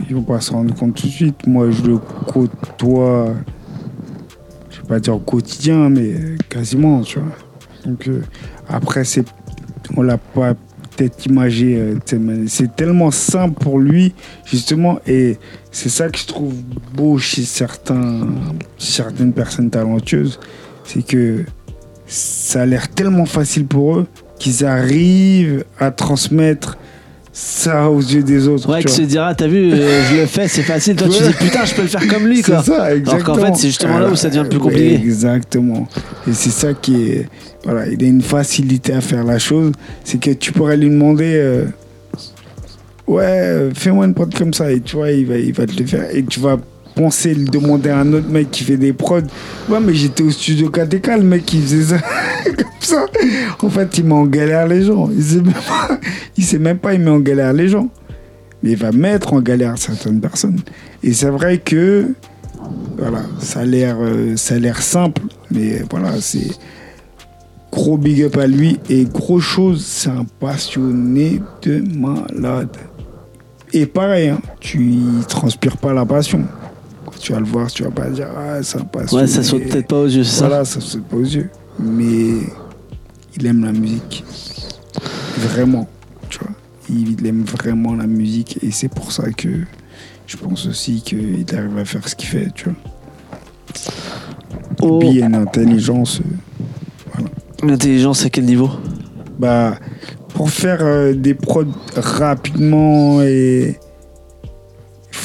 Ils 0.08 0.16
vont 0.16 0.22
pas 0.22 0.40
se 0.40 0.52
rendre 0.52 0.74
compte 0.76 0.94
tout 0.94 1.08
de 1.08 1.12
suite. 1.12 1.48
Moi, 1.48 1.72
je 1.72 1.82
le 1.82 1.98
côtoie, 1.98 3.34
je 4.70 4.82
vais 4.82 4.88
pas 4.88 5.00
dire 5.00 5.16
au 5.16 5.20
quotidien, 5.20 5.90
mais 5.90 6.14
quasiment, 6.48 7.02
tu 7.02 7.20
vois. 7.20 7.30
Donc, 7.86 8.08
euh, 8.08 8.22
après, 8.68 9.04
c'est, 9.04 9.26
on 9.98 10.04
l'a 10.04 10.18
pas 10.18 10.54
imagé. 11.26 11.78
euh, 11.78 12.46
c'est 12.48 12.76
tellement 12.76 13.12
simple 13.12 13.62
pour 13.62 13.80
lui, 13.80 14.14
justement, 14.46 15.00
et 15.08 15.38
c'est 15.72 15.90
ça 15.90 16.10
que 16.10 16.18
je 16.18 16.26
trouve 16.26 16.54
beau 16.94 17.18
chez 17.18 17.44
certains, 17.44 18.28
certaines 18.78 19.34
personnes 19.34 19.70
talentueuses, 19.70 20.40
c'est 20.84 21.06
que 21.06 21.46
ça 22.06 22.62
a 22.62 22.66
l'air 22.66 22.90
tellement 22.90 23.26
facile 23.26 23.66
pour 23.66 23.98
eux 23.98 24.08
qu'ils 24.40 24.66
arrivent 24.66 25.66
à 25.80 25.92
transmettre 25.92 26.78
ça 27.32 27.90
aux 27.90 28.00
yeux 28.00 28.24
des 28.24 28.48
autres. 28.48 28.70
Ouais, 28.70 28.80
tu 28.80 28.88
qui 28.88 28.94
se 28.94 29.02
dira, 29.04 29.34
t'as 29.36 29.48
vu, 29.48 29.72
euh, 29.72 30.04
je 30.10 30.22
le 30.22 30.26
fais, 30.26 30.48
c'est 30.48 30.64
facile. 30.64 30.96
Toi, 30.96 31.08
tu 31.08 31.24
dis 31.24 31.34
putain, 31.34 31.66
je 31.66 31.76
peux 31.76 31.84
le 31.84 31.88
faire 31.88 32.08
comme 32.08 32.28
lui, 32.28 32.42
quoi. 32.42 32.62
C'est 32.64 32.72
ça, 32.72 32.96
exactement. 32.96 33.36
qu'en 33.36 33.42
fait, 33.42 33.56
c'est 33.56 33.68
justement 33.68 34.00
là 34.00 34.10
où 34.10 34.16
ça 34.16 34.30
devient 34.30 34.46
plus 34.50 34.60
compliqué. 34.60 34.96
Exactement. 34.96 35.88
Et 36.28 36.34
c'est 36.34 36.50
ça 36.50 36.74
qui 36.74 37.04
est. 37.04 37.30
Voilà, 37.64 37.88
il 37.88 38.04
a 38.04 38.08
une 38.08 38.22
facilité 38.22 38.94
à 38.94 39.02
faire 39.02 39.24
la 39.24 39.38
chose. 39.38 39.74
C'est 40.04 40.20
que 40.20 40.32
tu 40.32 40.52
pourrais 40.52 40.78
lui 40.78 40.90
demander. 40.90 41.34
euh, 41.36 41.66
ouais, 43.08 43.70
fais-moi 43.74 44.06
une 44.06 44.14
prod 44.14 44.34
comme 44.34 44.54
ça. 44.54 44.72
Et 44.72 44.80
tu 44.80 44.96
vois, 44.96 45.12
il 45.12 45.26
va, 45.26 45.38
il 45.38 45.54
va 45.54 45.66
te 45.66 45.78
le 45.80 45.86
faire. 45.86 46.08
Et 46.16 46.24
tu 46.24 46.40
vas 46.40 46.58
penser 47.00 47.34
le 47.34 47.46
demander 47.46 47.90
à 47.90 48.00
un 48.00 48.12
autre 48.12 48.30
mec 48.30 48.52
qui 48.52 48.66
fait 48.66 48.76
des 48.76 48.92
prods. 48.92 49.22
Ouais, 49.70 49.80
mais 49.82 49.94
j'étais 49.94 50.22
au 50.22 50.32
studio 50.32 50.70
KTK, 50.70 51.08
le 51.08 51.24
mec 51.24 51.46
qui 51.46 51.62
faisait 51.62 51.96
ça 51.96 52.00
comme 52.46 52.66
ça. 52.82 53.06
En 53.62 53.70
fait, 53.70 53.98
il 53.98 54.04
met 54.04 54.14
en 54.14 54.26
galère 54.26 54.68
les 54.68 54.84
gens. 54.84 55.10
Il 55.10 55.24
sait 55.24 55.42
même 55.42 55.54
pas, 55.54 56.00
il 56.36 56.44
sait 56.44 56.60
même 56.60 56.78
pas, 56.78 56.94
il 56.94 57.00
met 57.00 57.10
en 57.10 57.20
galère 57.20 57.54
les 57.54 57.70
gens. 57.70 57.88
Mais 58.62 58.72
il 58.72 58.78
va 58.78 58.92
mettre 58.92 59.32
en 59.32 59.40
galère 59.40 59.78
certaines 59.78 60.20
personnes. 60.20 60.60
Et 61.02 61.14
c'est 61.14 61.30
vrai 61.30 61.60
que 61.60 62.14
voilà, 62.98 63.22
ça 63.40 63.62
a 63.62 63.66
l'air, 63.66 63.96
euh, 64.02 64.36
ça 64.36 64.56
a 64.56 64.60
l'air 64.60 64.82
simple, 64.82 65.22
mais 65.52 65.82
voilà, 65.90 66.12
c'est 66.20 66.52
gros 67.72 67.98
big 67.98 68.24
up 68.24 68.36
à 68.36 68.46
lui 68.46 68.78
et 68.90 69.06
gros 69.06 69.40
chose, 69.40 69.86
c'est 69.86 70.10
un 70.10 70.26
passionné 70.42 71.42
de 71.62 71.82
malade. 71.98 72.76
Et 73.72 73.86
pareil, 73.86 74.30
hein, 74.30 74.42
tu 74.60 75.00
transpires 75.30 75.78
pas 75.78 75.94
la 75.94 76.06
passion. 76.06 76.44
Tu 77.20 77.34
vas 77.34 77.40
le 77.40 77.46
voir, 77.46 77.70
tu 77.70 77.84
vas 77.84 77.92
pas 77.92 78.10
dire 78.10 78.28
ah 78.36 78.56
un 78.58 78.62
passionné. 78.86 79.24
Ouais, 79.24 79.28
ça 79.28 79.44
saute 79.44 79.64
peut-être 79.64 79.88
pas 79.88 80.00
aux 80.00 80.08
yeux, 80.08 80.24
c'est 80.24 80.38
ça 80.40 80.48
Voilà, 80.48 80.66
ça 80.66 80.80
saute 80.80 81.04
pas 81.04 81.18
aux 81.18 81.22
yeux, 81.24 81.50
mais 81.78 82.30
il 83.38 83.46
aime 83.46 83.66
la 83.66 83.74
musique, 83.74 84.24
vraiment, 85.38 85.88
tu 86.30 86.40
vois. 86.40 86.52
Il 86.90 87.26
aime 87.28 87.44
vraiment 87.44 87.94
la 87.96 88.08
musique 88.08 88.60
et 88.64 88.72
c'est 88.72 88.88
pour 88.88 89.12
ça 89.12 89.30
que 89.32 89.50
je 90.28 90.38
pense 90.38 90.66
aussi 90.66 91.02
qu'il 91.02 91.46
arrive 91.56 91.78
à 91.78 91.86
faire 91.86 92.08
ce 92.08 92.16
qu'il 92.16 92.30
fait, 92.30 92.48
tu 92.56 92.66
vois. 92.66 92.76
Oh, 94.82 95.00
Puis 95.00 95.10
il 95.10 95.16
y 95.18 95.22
a 95.22 95.26
une 95.26 95.36
intelligence. 95.36 96.22
euh, 97.20 97.24
L'intelligence 97.68 98.26
à 98.26 98.30
quel 98.30 98.46
niveau? 98.46 98.70
Bah, 99.38 99.78
pour 100.34 100.50
faire 100.50 100.80
euh, 100.82 101.14
des 101.14 101.34
prods 101.34 101.66
rapidement 101.96 103.22
et 103.22 103.78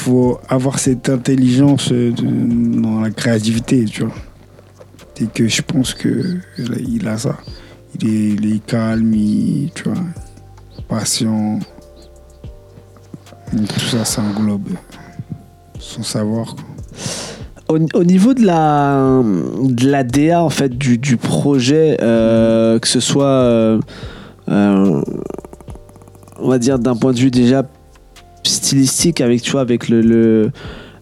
faut 0.05 0.39
avoir 0.49 0.79
cette 0.79 1.09
intelligence 1.09 1.91
euh, 1.91 2.11
dans 2.11 3.01
la 3.01 3.11
créativité, 3.11 3.85
tu 3.85 4.03
vois. 4.03 4.13
Et 5.19 5.27
que 5.27 5.47
je 5.47 5.61
pense 5.61 5.93
que 5.93 6.37
il 6.87 7.07
a 7.07 7.17
ça. 7.17 7.37
Il 8.01 8.45
est, 8.53 8.65
calme, 8.65 9.13
il- 9.13 9.71
tu 9.73 9.83
vois, 9.83 9.93
patient. 10.87 11.59
Tout 13.51 13.79
ça, 13.79 14.03
ça 14.05 14.21
englobe 14.21 14.69
son 15.79 16.03
savoir. 16.03 16.55
quoi. 16.55 16.65
Au, 17.67 17.79
au 17.99 18.03
niveau 18.03 18.33
de 18.33 18.45
la, 18.45 19.21
de 19.63 19.89
la 19.89 20.03
DA 20.03 20.43
en 20.43 20.49
fait 20.49 20.69
du, 20.77 20.97
du 20.99 21.17
projet, 21.17 21.97
euh, 22.01 22.77
que 22.79 22.87
ce 22.87 22.99
soit, 22.99 23.25
euh, 23.25 23.79
on 24.47 25.01
va 26.49 26.59
dire 26.59 26.77
d'un 26.77 26.95
point 26.95 27.13
de 27.13 27.19
vue 27.19 27.31
déjà 27.31 27.63
stylistique 28.55 29.21
avec 29.21 29.41
tu 29.41 29.51
vois 29.51 29.61
avec 29.61 29.89
le 29.89 30.01
le, 30.01 30.51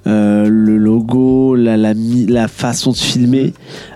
euh, 0.05 0.47
le 0.49 0.75
logo, 0.77 1.55
la, 1.55 1.77
la, 1.77 1.93
la 2.27 2.47
façon 2.49 2.91
de 2.91 2.97
filmer, 2.97 3.53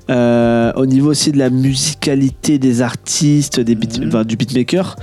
euh, 0.09 0.71
au 0.75 0.85
niveau 0.85 1.09
aussi 1.11 1.31
de 1.33 1.37
la 1.37 1.49
musicalité 1.49 2.59
des 2.59 2.81
artistes, 2.81 3.59
des 3.59 3.75
beat- 3.75 3.99
Mhm. 3.99 4.07
enfin, 4.07 4.23
du 4.23 4.37
beatmaker. 4.37 4.95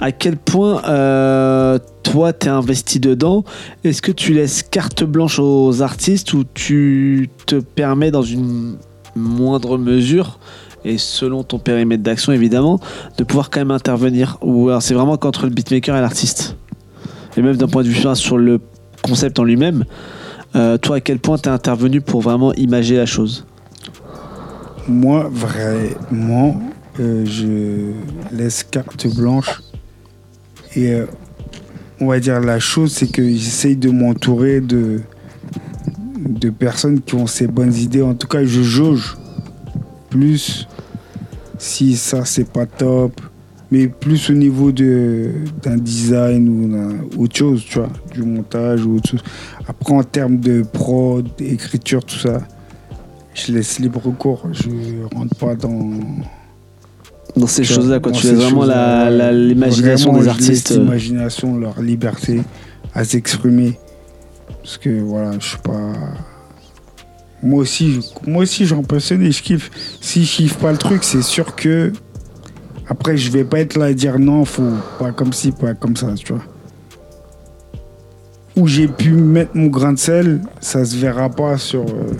À 0.00 0.10
quel 0.10 0.36
point 0.36 0.82
euh, 0.88 1.78
toi 2.02 2.32
t'es 2.32 2.48
investi 2.48 2.98
dedans? 2.98 3.44
Est-ce 3.84 4.02
que 4.02 4.10
tu 4.10 4.34
laisses 4.34 4.64
carte 4.64 5.04
blanche 5.04 5.38
aux 5.38 5.80
artistes 5.80 6.32
ou 6.32 6.42
tu 6.54 7.28
te 7.46 7.56
permets 7.56 8.10
dans 8.10 8.22
une 8.22 8.76
moindre 9.14 9.78
mesure 9.78 10.40
et 10.84 10.98
selon 10.98 11.44
ton 11.44 11.60
périmètre 11.60 12.02
d'action 12.02 12.32
évidemment 12.32 12.80
de 13.16 13.22
pouvoir 13.22 13.48
quand 13.48 13.60
même 13.60 13.70
intervenir? 13.70 14.38
Ou 14.42 14.70
alors 14.70 14.82
c'est 14.82 14.94
vraiment 14.94 15.16
qu'entre 15.18 15.44
le 15.44 15.50
beatmaker 15.50 15.96
et 15.96 16.00
l'artiste? 16.00 16.56
Et 17.36 17.42
même 17.42 17.56
d'un 17.56 17.68
point 17.68 17.82
de 17.82 17.88
vue 17.88 18.14
sur 18.14 18.38
le 18.38 18.60
concept 19.02 19.38
en 19.38 19.44
lui-même 19.44 19.84
euh, 20.54 20.76
toi 20.76 20.96
à 20.96 21.00
quel 21.00 21.18
point 21.18 21.38
t'es 21.38 21.48
intervenu 21.48 22.00
pour 22.00 22.20
vraiment 22.20 22.52
imager 22.54 22.96
la 22.96 23.06
chose? 23.06 23.46
Moi, 24.86 25.30
vraiment, 25.32 26.60
euh, 27.00 27.24
je 27.24 27.92
laisse 28.36 28.62
carte 28.64 29.06
blanche. 29.14 29.62
Et 30.74 30.92
euh, 30.92 31.06
on 32.00 32.06
va 32.06 32.20
dire 32.20 32.40
la 32.40 32.58
chose, 32.58 32.92
c'est 32.92 33.10
que 33.10 33.22
j'essaye 33.22 33.76
de 33.76 33.90
m'entourer 33.90 34.60
de, 34.60 35.00
de 36.18 36.50
personnes 36.50 37.00
qui 37.00 37.14
ont 37.14 37.26
ces 37.26 37.46
bonnes 37.46 37.74
idées. 37.74 38.02
En 38.02 38.14
tout 38.14 38.26
cas, 38.26 38.44
je 38.44 38.62
jauge 38.62 39.16
plus 40.10 40.66
si 41.58 41.96
ça, 41.96 42.24
c'est 42.24 42.50
pas 42.50 42.66
top. 42.66 43.20
Mais 43.72 43.88
plus 43.88 44.28
au 44.28 44.34
niveau 44.34 44.70
de- 44.70 45.30
d'un 45.62 45.78
design 45.78 46.46
ou 46.48 46.68
d'un- 46.68 46.98
autre 47.18 47.34
chose, 47.36 47.64
tu 47.66 47.78
vois, 47.78 47.88
du 48.12 48.22
montage 48.22 48.84
ou 48.84 48.96
autre 48.96 49.08
chose. 49.10 49.22
Après, 49.66 49.94
en 49.94 50.02
termes 50.04 50.36
de 50.40 50.62
prod, 50.62 51.26
d'écriture, 51.38 52.04
tout 52.04 52.18
ça, 52.18 52.38
je 53.32 53.50
laisse 53.52 53.78
libre 53.78 54.02
cours. 54.18 54.46
Je 54.52 54.68
rentre 55.16 55.34
pas 55.36 55.54
dans, 55.54 55.90
Dans 57.34 57.46
ces 57.46 57.64
choses-là, 57.64 57.98
quoi. 57.98 58.12
dans 58.12 58.18
Tu 58.18 58.26
laisses 58.26 58.36
vraiment 58.36 58.66
l'imagination 59.30 60.12
des 60.18 60.28
artistes. 60.28 60.72
euh. 60.72 60.80
L'imagination, 60.80 61.56
leur 61.56 61.80
liberté 61.80 62.42
à 62.94 63.04
s'exprimer. 63.04 63.78
Parce 64.62 64.76
que 64.76 65.00
voilà, 65.00 65.32
je 65.40 65.46
suis 65.48 65.58
pas. 65.58 65.92
Moi 67.42 67.60
aussi, 67.60 68.00
moi 68.26 68.42
aussi, 68.42 68.66
j'en 68.66 68.82
passionné, 68.82 69.32
je 69.32 69.42
kiffe. 69.42 69.70
Si 70.02 70.24
je 70.26 70.36
kiffe 70.36 70.56
pas 70.58 70.70
le 70.72 70.78
truc, 70.78 71.02
c'est 71.04 71.22
sûr 71.22 71.56
que 71.56 71.90
après, 72.88 73.16
je 73.16 73.30
vais 73.30 73.44
pas 73.44 73.60
être 73.60 73.76
là 73.76 73.86
à 73.86 73.92
dire 73.92 74.18
non, 74.18 74.44
faut 74.44 74.72
pas 74.98 75.12
comme 75.12 75.32
ci, 75.32 75.52
pas 75.52 75.74
comme 75.74 75.96
ça, 75.96 76.12
tu 76.14 76.32
vois. 76.32 76.42
Où 78.56 78.66
j'ai 78.66 78.88
pu 78.88 79.12
mettre 79.12 79.52
mon 79.54 79.68
grain 79.68 79.92
de 79.92 79.98
sel, 79.98 80.42
ça 80.60 80.84
se 80.84 80.96
verra 80.96 81.30
pas 81.30 81.56
sur 81.56 81.82
euh, 81.82 82.12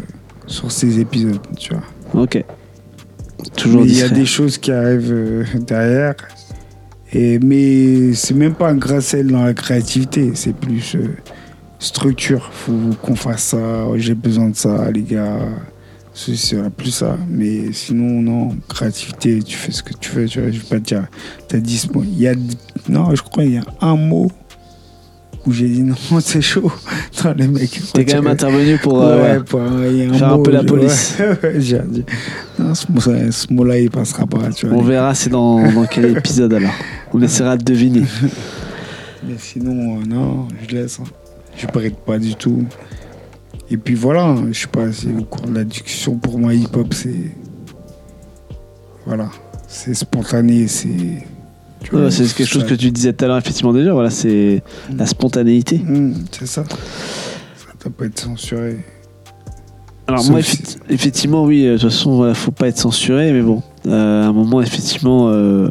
sur 0.47 0.73
ces 0.73 0.99
épisodes, 1.01 1.41
tu 1.59 1.75
vois. 1.75 2.23
Ok. 2.23 2.45
Toujours 3.57 3.85
il 3.85 3.99
y 3.99 4.03
a 4.03 4.09
des 4.09 4.25
choses 4.25 4.57
qui 4.57 4.73
arrivent 4.73 5.13
euh, 5.13 5.45
derrière. 5.67 6.15
Et, 7.13 7.39
mais 7.39 8.15
c'est 8.15 8.33
même 8.35 8.55
pas 8.55 8.71
un 8.71 8.77
grain 8.77 8.97
de 8.97 9.01
sel 9.01 9.27
dans 9.27 9.45
la 9.45 9.53
créativité, 9.53 10.33
c'est 10.35 10.55
plus 10.55 10.95
euh, 10.95 11.09
structure. 11.79 12.49
Faut 12.53 12.73
qu'on 13.03 13.17
fasse 13.17 13.43
ça, 13.43 13.87
j'ai 13.97 14.15
besoin 14.15 14.49
de 14.49 14.57
ça, 14.57 14.91
les 14.91 15.03
gars. 15.03 15.41
C'est 16.15 16.37
c'est 16.37 16.57
plus 16.71 16.91
ça. 16.91 17.17
Mais 17.29 17.73
sinon, 17.73 18.21
non, 18.21 18.57
créativité, 18.69 19.43
tu 19.43 19.57
fais 19.57 19.73
ce 19.73 19.83
que 19.83 19.95
tu 19.99 20.11
veux. 20.11 20.27
Tu 20.27 20.41
vois, 20.41 20.51
je 20.51 20.59
vais 20.59 20.65
pas 20.69 20.77
te 20.79 20.85
dire, 20.85 21.07
t'as 21.49 21.59
dit 21.59 21.79
ce 21.79 21.91
mot. 21.91 22.03
Il 22.05 22.19
y 22.21 22.29
a, 22.29 22.35
non, 22.89 23.15
je 23.15 23.23
crois 23.23 23.45
qu'il 23.45 23.55
y 23.55 23.59
a 23.59 23.65
un 23.81 23.97
mot 23.97 24.31
où 25.47 25.53
j'ai 25.53 25.69
dit 25.69 25.83
non, 25.83 25.95
c'est 26.21 26.43
chaud. 26.43 26.71
Non, 27.25 27.35
les 27.37 27.49
mecs. 27.49 27.81
T'es 27.95 28.05
quand 28.05 28.17
même 28.17 28.27
intervenu 28.27 28.77
pour. 28.79 28.99
Ouais, 28.99 29.05
euh, 29.05 29.41
pour 29.41 29.61
un- 29.63 29.83
un 29.83 30.13
Faire 30.13 30.33
un 30.35 30.39
peu 30.43 30.51
la 30.51 30.63
police. 30.65 31.17
ouais, 31.19 31.39
ouais, 31.43 31.55
j'ai 31.61 31.81
dit, 31.89 32.05
non, 32.59 32.75
ce 32.75 32.87
mot- 32.93 33.01
ce 33.31 33.53
mot-là, 33.53 33.79
il 33.79 33.91
passera 33.91 34.27
pas. 34.27 34.51
Tu 34.51 34.67
vois, 34.67 34.77
On 34.79 34.83
verra 34.83 35.15
c'est 35.15 35.31
dans, 35.31 35.73
dans 35.73 35.87
quel 35.87 36.05
épisode 36.19 36.53
alors. 36.53 36.75
On 37.15 37.23
essaiera 37.23 37.57
de 37.57 37.65
deviner. 37.65 38.03
Mais 39.27 39.35
sinon, 39.39 39.99
euh, 40.01 40.05
non, 40.07 40.47
je 40.69 40.77
laisse. 40.77 41.01
hein. 41.01 41.05
Je 41.57 41.67
prête 41.67 41.97
pas 42.05 42.19
du 42.19 42.35
tout. 42.35 42.65
Et 43.73 43.77
puis 43.79 43.95
voilà, 43.95 44.37
je 44.51 44.61
sais 44.61 44.66
pas, 44.66 44.93
c'est 44.93 45.12
au 45.12 45.25
cours 45.25 45.47
de 45.47 45.55
la 45.55 45.64
discussion, 45.64 46.16
pour 46.16 46.39
moi, 46.39 46.53
hip-hop, 46.53 46.93
c'est. 46.93 47.33
Voilà, 49.07 49.31
c'est 49.66 49.95
spontané, 49.95 50.68
c'est. 50.68 50.89
Ouais, 51.93 52.11
c'est 52.11 52.33
quelque 52.35 52.47
chose 52.49 52.62
ça- 52.62 52.68
que 52.68 52.75
tu 52.75 52.91
disais 52.91 53.12
tout 53.12 53.25
à 53.25 53.29
l'heure, 53.29 53.39
effectivement, 53.39 53.73
déjà. 53.73 53.93
Voilà, 53.93 54.11
c'est 54.11 54.62
la 54.97 55.07
spontanéité. 55.07 55.81
Hum, 55.89 56.14
c'est 56.31 56.47
ça. 56.47 56.64
Ça 56.64 57.73
doit 57.83 57.93
pas 57.97 58.05
être 58.05 58.20
censuré. 58.20 58.85
Alors, 60.07 60.20
Sauf 60.20 60.31
moi, 60.31 60.41
effe- 60.41 60.77
effectivement, 60.91 61.45
oui, 61.45 61.64
euh, 61.66 61.73
de 61.77 61.79
toute 61.79 61.91
façon, 61.91 62.16
voilà, 62.16 62.35
faut 62.35 62.51
pas 62.53 62.68
être 62.68 62.79
censuré, 62.79 63.33
mais 63.33 63.41
bon, 63.43 63.62
euh, 63.87 64.23
à 64.25 64.27
un 64.27 64.33
moment, 64.33 64.61
effectivement, 64.61 65.29
euh, 65.31 65.70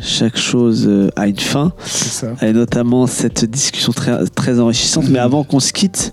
chaque 0.00 0.36
chose 0.36 0.86
euh, 0.88 1.10
a 1.16 1.26
une 1.26 1.38
fin. 1.38 1.72
Ça. 1.84 2.34
et 2.42 2.52
notamment 2.52 3.06
cette 3.06 3.44
discussion 3.44 3.92
très, 3.92 4.24
très 4.34 4.60
enrichissante. 4.60 5.08
Mais 5.08 5.18
avant 5.18 5.44
qu'on 5.44 5.60
se 5.60 5.72
quitte, 5.72 6.12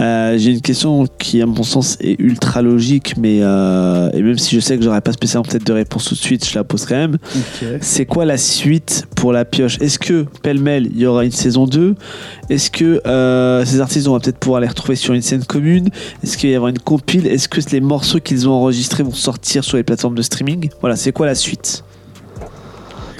euh, 0.00 0.36
j'ai 0.38 0.50
une 0.50 0.60
question 0.60 1.06
qui, 1.18 1.42
à 1.42 1.46
mon 1.46 1.62
sens, 1.62 1.96
est 2.00 2.18
ultra 2.18 2.62
logique, 2.62 3.14
mais 3.16 3.38
euh, 3.42 4.10
et 4.12 4.22
même 4.22 4.38
si 4.38 4.54
je 4.54 4.60
sais 4.60 4.76
que 4.76 4.84
j'aurais 4.84 5.00
pas 5.00 5.12
spécialement 5.12 5.48
peut-être 5.48 5.66
de 5.66 5.72
réponse 5.72 6.06
tout 6.06 6.14
de 6.14 6.20
suite, 6.20 6.48
je 6.48 6.54
la 6.54 6.64
pose 6.64 6.84
quand 6.86 6.96
même. 6.96 7.18
C'est 7.80 8.06
quoi 8.06 8.24
la 8.24 8.36
suite 8.36 9.06
pour 9.16 9.32
la 9.32 9.44
pioche? 9.44 9.78
Est-ce 9.80 9.98
que 9.98 10.26
pêle-mêle, 10.42 10.88
il 10.92 10.98
y 10.98 11.06
aura 11.06 11.24
une 11.24 11.32
saison 11.32 11.66
2 11.66 11.94
Est-ce 12.48 12.70
que 12.70 13.00
euh, 13.06 13.64
ces 13.64 13.80
artistes, 13.80 14.08
on 14.08 14.12
va 14.12 14.20
peut-être 14.20 14.38
pouvoir 14.38 14.60
les 14.60 14.68
retrouver 14.68 14.96
sur 14.96 15.14
une 15.14 15.22
scène 15.22 15.44
commune? 15.44 15.88
Est-ce 16.22 16.36
qu'il 16.36 16.48
va 16.48 16.52
y 16.52 16.56
avoir 16.56 16.70
une 16.70 16.78
compile? 16.78 17.26
Est-ce 17.26 17.48
que 17.48 17.60
les 17.70 17.80
morceaux 17.80 18.20
qu'ils 18.20 18.48
ont 18.48 18.52
enregistrés 18.52 19.02
vont 19.02 19.12
sortir 19.12 19.64
sur 19.64 19.76
les 19.76 19.82
plateformes 19.82 20.14
de 20.14 20.22
streaming? 20.22 20.70
Voilà, 20.80 20.96
c'est 20.96 21.12
quoi 21.12 21.26
la 21.26 21.34
suite? 21.34 21.84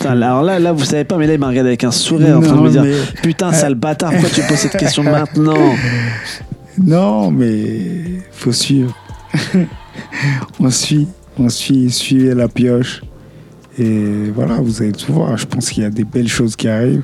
Putain, 0.00 0.12
alors 0.22 0.42
là, 0.42 0.58
là, 0.58 0.72
vous 0.72 0.84
savez 0.84 1.04
pas, 1.04 1.16
mais 1.18 1.26
là, 1.26 1.34
il 1.34 1.38
m'a 1.40 1.48
regardé 1.48 1.68
avec 1.70 1.84
un 1.84 1.90
sourire 1.90 2.38
en 2.38 2.40
train 2.40 2.56
de 2.56 2.60
me 2.62 2.70
dire 2.70 2.82
mais- 2.82 2.94
Putain, 3.22 3.52
sale 3.52 3.74
bâtard, 3.74 4.12
pourquoi 4.12 4.30
tu 4.30 4.40
poses 4.42 4.56
cette 4.58 4.76
question 4.76 5.02
maintenant? 5.02 5.54
Non, 6.82 7.30
mais 7.30 8.22
faut 8.32 8.52
suivre. 8.52 8.96
on 10.60 10.70
suit, 10.70 11.08
on 11.38 11.48
suit, 11.48 11.90
suivez 11.90 12.34
la 12.34 12.48
pioche. 12.48 13.02
Et 13.78 14.30
voilà, 14.34 14.54
vous 14.54 14.82
allez 14.82 14.92
tout 14.92 15.12
voir. 15.12 15.36
Je 15.36 15.46
pense 15.46 15.70
qu'il 15.70 15.82
y 15.82 15.86
a 15.86 15.90
des 15.90 16.04
belles 16.04 16.28
choses 16.28 16.56
qui 16.56 16.68
arrivent. 16.68 17.02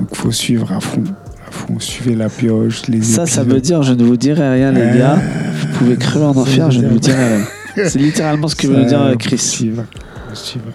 Donc 0.00 0.14
faut 0.14 0.32
suivre 0.32 0.72
à 0.72 0.80
fond. 0.80 1.04
À 1.46 1.50
fond, 1.50 1.78
suivez 1.78 2.14
la 2.16 2.28
pioche. 2.28 2.86
Les 2.88 3.02
Ça, 3.02 3.26
ça 3.26 3.42
veut 3.44 3.60
dire 3.60 3.82
je 3.82 3.92
ne 3.92 4.02
vous 4.04 4.16
dirai 4.16 4.54
rien, 4.54 4.72
les 4.72 4.80
Euh, 4.80 4.98
gars. 4.98 5.18
Vous 5.60 5.78
pouvez 5.78 5.96
crever 5.96 6.24
en 6.24 6.30
enfer, 6.36 6.70
je 6.70 6.80
ne 6.80 6.88
vous 6.88 6.98
dirai 6.98 7.36
rien. 7.36 7.44
C'est 7.88 7.98
littéralement 7.98 8.48
ce 8.48 8.56
que 8.56 8.66
veut 8.66 8.84
dire 8.84 9.14
Chris. 9.18 9.38
suivre. 9.38 9.84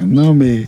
Non, 0.06 0.34
mais 0.34 0.68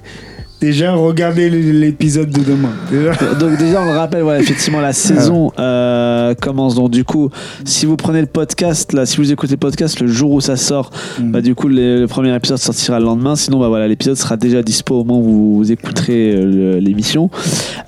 déjà, 0.61 0.93
regardez 0.93 1.49
l'épisode 1.49 2.29
de 2.29 2.39
demain. 2.43 2.69
Déjà. 2.89 3.13
Donc 3.39 3.57
déjà 3.57 3.81
on 3.81 3.85
le 3.85 3.97
rappelle, 3.97 4.21
voilà, 4.23 4.39
effectivement 4.39 4.79
la 4.79 4.93
saison 4.93 5.51
euh, 5.59 6.33
commence. 6.35 6.75
Donc 6.75 6.91
du 6.91 7.03
coup, 7.03 7.29
si 7.65 7.85
vous 7.85 7.97
prenez 7.97 8.21
le 8.21 8.27
podcast, 8.27 8.93
là, 8.93 9.05
si 9.05 9.17
vous 9.17 9.31
écoutez 9.31 9.53
le 9.53 9.57
podcast 9.57 9.99
le 9.99 10.07
jour 10.07 10.31
où 10.31 10.39
ça 10.41 10.55
sort, 10.55 10.91
Mm. 11.19 11.31
bah 11.31 11.41
du 11.41 11.55
coup 11.55 11.67
le, 11.67 11.99
le 11.99 12.07
premier 12.07 12.33
épisode 12.35 12.57
sortira 12.57 12.99
le 12.99 13.05
lendemain. 13.05 13.35
Sinon 13.35 13.59
bah 13.59 13.67
voilà, 13.67 13.87
l'épisode 13.87 14.15
sera 14.15 14.37
déjà 14.37 14.61
dispo 14.61 15.01
au 15.01 15.03
moment 15.03 15.19
où 15.19 15.55
vous 15.57 15.71
écouterez 15.71 16.33
euh, 16.35 16.79
l'émission. 16.79 17.29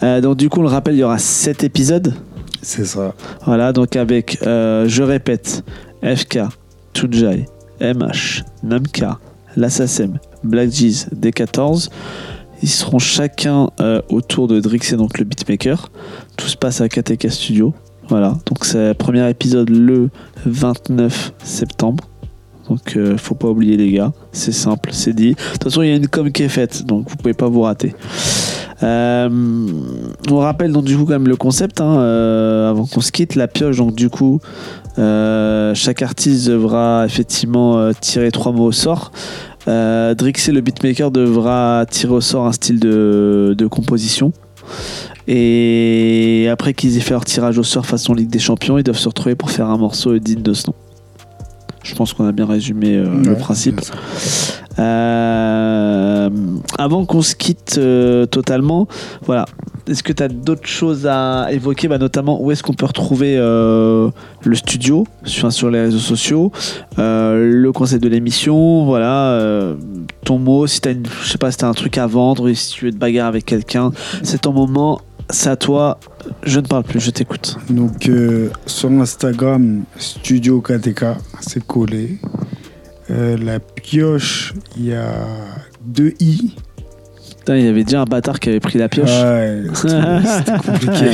Euh, 0.02 0.20
donc 0.20 0.38
du 0.38 0.50
coup 0.50 0.60
on 0.60 0.64
le 0.64 0.70
rappelle, 0.70 0.96
il 0.96 1.00
y 1.00 1.04
aura 1.04 1.20
7 1.20 1.64
épisodes. 1.64 2.14
C'est 2.62 2.86
ça. 2.86 3.14
Voilà, 3.46 3.72
donc 3.74 3.96
avec, 3.96 4.40
je 4.42 5.02
répète, 5.04 5.64
FK, 6.02 6.40
Tunjai, 6.94 7.46
MH, 7.82 8.44
Namka, 8.64 9.20
l'Assasem, 9.58 10.18
Black 10.44 10.70
Jeez, 10.72 11.08
D14. 11.14 11.90
Ils 12.64 12.70
seront 12.70 12.98
chacun 12.98 13.70
euh, 13.82 14.02
autour 14.08 14.48
de 14.48 14.62
Drix 14.62 14.94
et 14.94 14.96
donc 14.96 15.20
le 15.20 15.26
beatmaker. 15.26 15.92
Tout 16.38 16.48
se 16.48 16.56
passe 16.56 16.80
à 16.80 16.88
KTK 16.88 17.30
Studio. 17.30 17.74
Voilà, 18.08 18.38
donc 18.46 18.64
c'est 18.64 18.88
le 18.88 18.94
premier 18.94 19.30
épisode 19.30 19.70
le 19.70 20.10
29 20.46 21.34
septembre. 21.44 22.06
Donc 22.70 22.96
euh, 22.96 23.18
faut 23.18 23.36
pas 23.36 23.50
oublier 23.50 23.76
les 23.76 23.92
gars, 23.92 24.14
c'est 24.32 24.54
simple, 24.54 24.92
c'est 24.94 25.12
dit. 25.12 25.32
De 25.32 25.52
toute 25.52 25.64
façon 25.66 25.82
il 25.82 25.90
y 25.90 25.92
a 25.92 25.96
une 25.98 26.08
com 26.08 26.32
qui 26.32 26.44
est 26.44 26.50
faite, 26.50 26.86
donc 26.86 27.10
vous 27.10 27.18
pouvez 27.18 27.34
pas 27.34 27.50
vous 27.50 27.64
rater. 27.64 27.94
Euh, 28.82 29.30
on 30.32 30.38
rappelle 30.38 30.72
donc 30.72 30.86
du 30.86 30.96
coup 30.96 31.04
quand 31.04 31.12
même 31.12 31.28
le 31.28 31.36
concept 31.36 31.82
hein, 31.82 32.00
avant 32.70 32.86
qu'on 32.86 33.02
se 33.02 33.12
quitte 33.12 33.36
la 33.36 33.48
pioche 33.48 33.78
donc 33.78 33.96
du 33.96 34.10
coup 34.10 34.40
chaque 34.98 36.02
artiste 36.02 36.48
devra 36.48 37.06
effectivement 37.06 37.92
tirer 37.94 38.32
trois 38.32 38.52
mots 38.52 38.66
au 38.66 38.72
sort 38.74 39.12
euh, 39.68 40.14
Drixé 40.16 40.52
le 40.52 40.62
beatmaker 40.62 41.12
devra 41.12 41.86
tirer 41.90 42.14
au 42.14 42.22
sort 42.22 42.46
un 42.46 42.52
style 42.52 42.80
de, 42.80 43.56
de 43.58 43.68
composition. 43.68 44.34
Et 45.28 46.48
après 46.52 46.74
qu'ils 46.74 46.98
aient 46.98 47.02
fait 47.02 47.14
leur 47.14 47.26
tirage 47.26 47.58
au 47.58 47.64
sort 47.64 47.86
façon 47.86 48.14
Ligue 48.14 48.30
des 48.30 48.40
Champions 48.40 48.78
ils 48.78 48.84
doivent 48.84 48.98
se 48.98 49.08
retrouver 49.08 49.36
pour 49.36 49.52
faire 49.52 49.70
un 49.70 49.78
morceau 49.78 50.18
digne 50.20 50.42
de 50.42 50.54
ce 50.54 50.68
nom 50.68 50.76
je 51.84 51.96
pense 51.96 52.14
qu'on 52.14 52.26
a 52.26 52.32
bien 52.32 52.46
résumé 52.46 52.96
euh, 52.96 53.06
le 53.24 53.36
principe. 53.36 53.82
euh, 54.80 56.30
avant 56.78 57.06
qu'on 57.06 57.22
se 57.22 57.36
quitte 57.36 57.76
euh, 57.78 58.26
totalement, 58.26 58.88
voilà. 59.26 59.46
Est-ce 59.86 60.02
que 60.02 60.14
tu 60.14 60.24
as 60.24 60.30
d'autres 60.30 60.66
choses 60.68 61.06
à 61.08 61.48
évoquer? 61.52 61.90
Bah, 61.90 61.98
Notamment, 61.98 62.42
où 62.42 62.52
est-ce 62.52 62.64
qu'on 62.64 62.74
peut 62.74 62.86
retrouver 62.86 63.36
le 63.36 64.12
studio? 64.54 65.06
Sur, 65.26 65.52
sur 65.52 65.70
les 65.70 65.82
réseaux 65.82 65.98
sociaux. 66.00 66.54
Le 66.98 67.70
concept 67.72 68.02
de 68.02 68.08
l'émission, 68.08 68.86
voilà. 68.86 69.76
ton 70.24 70.40
mot, 70.40 70.68
si 70.68 70.80
tu 70.80 70.88
as, 70.88 70.94
je 71.24 71.30
sais 71.30 71.38
pas, 71.38 71.52
si 71.52 71.58
t'as 71.58 71.68
un 71.68 71.74
truc 71.74 71.98
à 71.98 72.08
vendre, 72.08 72.50
si 72.54 72.72
tu 72.72 72.86
veux 72.86 72.92
te 72.92 72.98
bagarrer 72.98 73.28
avec 73.28 73.44
quelqu'un, 73.44 73.92
c'est 74.24 74.40
ton 74.44 74.54
moment, 74.54 75.02
c'est 75.34 75.50
à 75.50 75.56
toi. 75.56 76.00
Je 76.44 76.60
ne 76.60 76.66
parle 76.66 76.84
plus, 76.84 77.00
je 77.00 77.12
t'écoute. 77.12 77.58
Donc 77.70 78.08
euh, 78.08 78.50
sur 78.66 78.90
Instagram, 78.92 79.84
Studio 79.98 80.62
KTK, 80.62 81.06
c'est 81.42 81.66
collé. 81.66 82.18
Euh, 83.12 83.38
la 83.38 83.60
pioche, 83.60 84.54
il 84.78 84.86
y 84.86 84.94
a 84.94 85.12
deux 85.84 86.14
i. 86.20 86.56
Putain, 87.40 87.58
il 87.58 87.66
y 87.66 87.68
avait 87.68 87.84
déjà 87.84 88.02
un 88.02 88.06
bâtard 88.06 88.40
qui 88.40 88.50
avait 88.50 88.62
pris 88.62 88.80
la 88.80 88.88
pioche. 88.88 89.10
Ouais, 89.10 89.64
c'était 89.74 90.58
compliqué. 90.66 91.10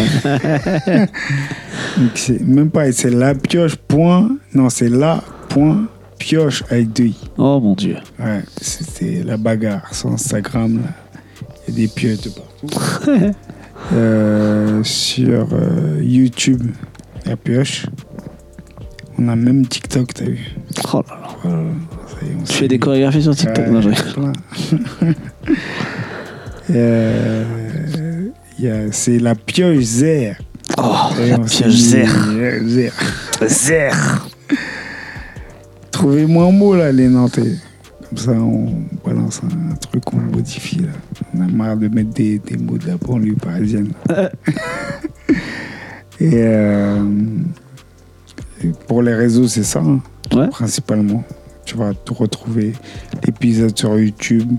Donc 1.98 2.12
c'est 2.14 2.42
même 2.42 2.70
pas, 2.70 2.92
c'est 2.92 3.10
la 3.10 3.34
pioche 3.34 3.76
point. 3.76 4.30
Non, 4.54 4.70
c'est 4.70 4.90
la 4.90 5.24
point 5.48 5.88
pioche 6.20 6.64
avec 6.70 6.94
deux 6.94 7.06
i. 7.06 7.18
Oh 7.38 7.60
mon 7.60 7.74
dieu. 7.74 7.96
Ouais, 8.20 8.44
c'était 8.62 9.24
la 9.24 9.38
bagarre 9.38 9.94
sur 9.94 10.12
Instagram. 10.12 10.82
là. 10.84 10.90
Il 11.68 11.74
y 11.74 11.78
a 11.78 11.88
des 11.88 11.94
pioches 11.94 12.22
de 12.22 12.30
partout. 12.30 13.34
Euh, 13.92 14.84
sur 14.84 15.48
euh, 15.54 16.00
YouTube, 16.02 16.64
la 17.26 17.36
pioche. 17.36 17.86
On 19.18 19.28
a 19.28 19.36
même 19.36 19.66
TikTok, 19.66 20.14
t'as 20.14 20.26
vu 20.26 20.52
Oh 20.94 21.04
là 21.10 21.16
là. 21.22 21.28
Voilà, 21.44 21.58
ça 22.08 22.26
y 22.26 22.30
est, 22.30 22.36
on 22.40 22.44
Tu 22.44 22.54
fais 22.54 22.68
des 22.68 22.80
chorégraphies 22.80 23.24
sur 23.24 23.36
TikTok 23.36 23.66
Ouais, 23.66 23.72
Non, 23.72 23.82
je. 23.82 23.90
Euh, 26.72 27.44
C'est 28.92 29.18
la 29.20 29.34
pioche 29.36 29.84
Zer. 29.84 30.36
Oh, 30.78 31.08
Et 31.20 31.30
la 31.30 31.40
pioche 31.40 31.70
zer. 31.70 32.08
Zer. 32.66 32.94
Zer. 33.48 33.94
Trouvez-moi 35.92 36.46
un 36.46 36.52
mot 36.52 36.76
là, 36.76 36.92
les 36.92 37.08
Nantais. 37.08 37.56
Comme 38.10 38.18
ça, 38.18 38.32
on 38.32 38.72
balance 39.06 39.42
lance 39.44 39.54
un, 39.72 39.76
truc 39.76 40.04
qu'on 40.04 40.18
modifie. 40.18 40.80
Là. 40.80 40.90
On 41.36 41.42
a 41.42 41.48
marre 41.48 41.78
de 41.78 41.88
mettre 41.90 42.10
des, 42.10 42.40
des 42.40 42.58
mots 42.58 42.78
de 42.78 42.88
la 42.88 42.98
banlieue 42.98 43.36
parisienne. 43.36 43.92
et, 46.20 46.32
euh, 46.34 47.04
et 48.64 48.72
pour 48.88 49.04
les 49.04 49.14
réseaux, 49.14 49.48
c'est 49.48 49.64
ça, 49.64 49.80
hein, 49.80 50.02
Ouais. 50.36 50.48
principalement. 50.48 51.24
Tu 51.66 51.78
vas 51.78 51.94
tout 51.94 52.16
retrouver. 52.16 52.74
L'épisode 53.26 53.78
sur 53.78 53.98
YouTube. 54.00 54.52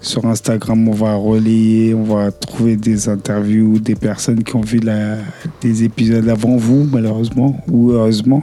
Sur 0.00 0.24
Instagram, 0.24 0.88
on 0.88 0.92
va 0.92 1.16
relayer, 1.16 1.92
on 1.92 2.04
va 2.04 2.30
trouver 2.30 2.76
des 2.76 3.08
interviews 3.08 3.78
des 3.78 3.96
personnes 3.96 4.42
qui 4.42 4.54
ont 4.56 4.60
vu 4.62 4.78
la, 4.78 5.16
des 5.60 5.84
épisodes 5.84 6.28
avant 6.28 6.56
vous, 6.56 6.84
malheureusement, 6.90 7.62
ou 7.68 7.90
heureusement. 7.90 8.42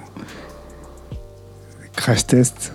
Crash 1.95 2.27
test. 2.27 2.73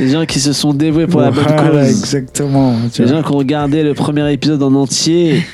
Les 0.00 0.08
gens 0.08 0.24
qui 0.26 0.38
se 0.40 0.52
sont 0.52 0.72
dévoués 0.72 1.06
pour 1.06 1.20
la 1.20 1.30
bonne 1.30 1.44
cause. 1.44 1.88
exactement. 1.88 2.76
Les 2.98 3.08
gens 3.08 3.22
qui 3.22 3.32
ont 3.32 3.38
regardé 3.38 3.82
le 3.82 3.94
premier 3.94 4.32
épisode 4.32 4.62
en 4.62 4.74
entier. 4.74 5.44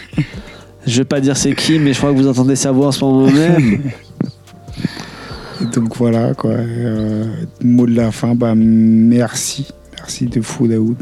Je 0.87 0.99
vais 0.99 1.05
pas 1.05 1.21
dire 1.21 1.37
c'est 1.37 1.55
qui, 1.55 1.79
mais 1.79 1.95
je 1.95 1.99
crois 1.99 2.13
que 2.13 2.17
vous 2.17 2.29
entendez 2.29 2.57
sa 2.57 2.71
voix 2.71 2.89
en 2.89 2.93
ce 2.93 3.05
moment 3.05 3.31
même. 3.31 3.81
Donc 5.73 5.97
voilà, 5.97 6.35
quoi. 6.35 6.51
Euh, 6.51 7.25
mot 7.63 7.87
de 7.87 7.95
la 7.95 8.13
fin, 8.13 8.35
bah, 8.35 8.55
merci. 8.55 9.69
Merci 9.97 10.27
de 10.27 10.43
fou, 10.43 10.69
Daoud. 10.69 10.97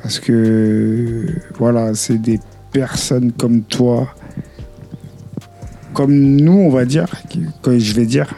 Parce 0.00 0.20
que, 0.20 1.26
voilà, 1.58 1.94
c'est 1.94 2.18
des 2.18 2.38
personnes 2.72 3.32
comme 3.32 3.62
toi, 3.62 4.14
comme 5.94 6.14
nous, 6.14 6.52
on 6.52 6.70
va 6.70 6.84
dire, 6.84 7.08
que 7.62 7.78
je 7.78 7.94
vais 7.94 8.06
dire, 8.06 8.34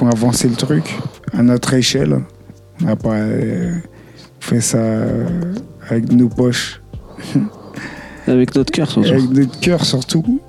font 0.00 0.08
avancer 0.08 0.48
le 0.48 0.54
truc 0.54 0.98
à 1.34 1.42
notre 1.42 1.74
échelle. 1.74 2.20
On 2.80 2.86
n'a 2.86 2.96
pas 2.96 3.16
euh, 3.16 3.74
fait 4.40 4.62
ça 4.62 4.78
euh, 4.78 5.52
avec 5.90 6.10
nos 6.10 6.28
poches, 6.28 6.80
Avec 8.26 8.54
notre 8.54 8.72
cœur, 8.72 8.90
surtout. 8.90 9.08
avec 9.08 9.30
notre 9.30 9.60
cœur 9.60 9.84
surtout. 9.84 10.40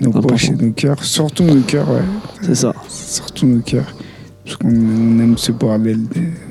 Nos 0.00 0.12
poches 0.12 0.50
et 0.50 0.54
nos 0.54 0.70
cœurs, 0.70 1.02
surtout 1.02 1.42
nos 1.42 1.60
cœurs, 1.62 1.90
ouais. 1.90 2.02
C'est 2.42 2.54
ça. 2.54 2.72
surtout 2.88 3.46
nos 3.46 3.62
cœurs. 3.62 3.92
Parce 4.44 4.56
qu'on 4.58 4.68
on 4.68 5.18
aime 5.18 5.36
ce 5.38 5.50
bordel, 5.50 5.98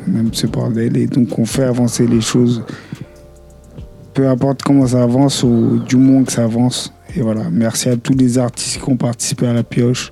on 0.10 0.20
aime 0.20 0.34
ce 0.34 0.48
bordel 0.48 0.98
et 0.98 1.08
donc 1.08 1.40
on 1.40 1.46
fait 1.46 1.64
avancer 1.64 2.08
les 2.08 2.22
choses. 2.22 2.62
Peu 4.14 4.28
importe 4.28 4.64
comment 4.64 4.88
ça 4.88 5.04
avance 5.04 5.44
ou 5.44 5.80
du 5.88 5.96
moins 5.96 6.26
que 6.26 6.32
ça 6.34 6.44
avance. 6.44 6.92
Et 7.16 7.22
voilà, 7.22 7.44
merci 7.50 7.88
à 7.88 7.96
tous 7.96 8.14
les 8.14 8.38
artistes 8.38 8.82
qui 8.84 8.90
ont 8.90 8.98
participé 8.98 9.48
à 9.48 9.54
la 9.54 9.64
pioche 9.64 10.12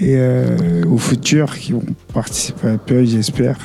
et 0.00 0.16
euh, 0.16 0.84
aux 0.90 0.98
futurs 0.98 1.56
qui 1.56 1.72
vont 1.72 1.82
participer 2.12 2.68
à 2.68 2.70
la 2.72 2.78
pioche, 2.78 3.08
j'espère. 3.08 3.56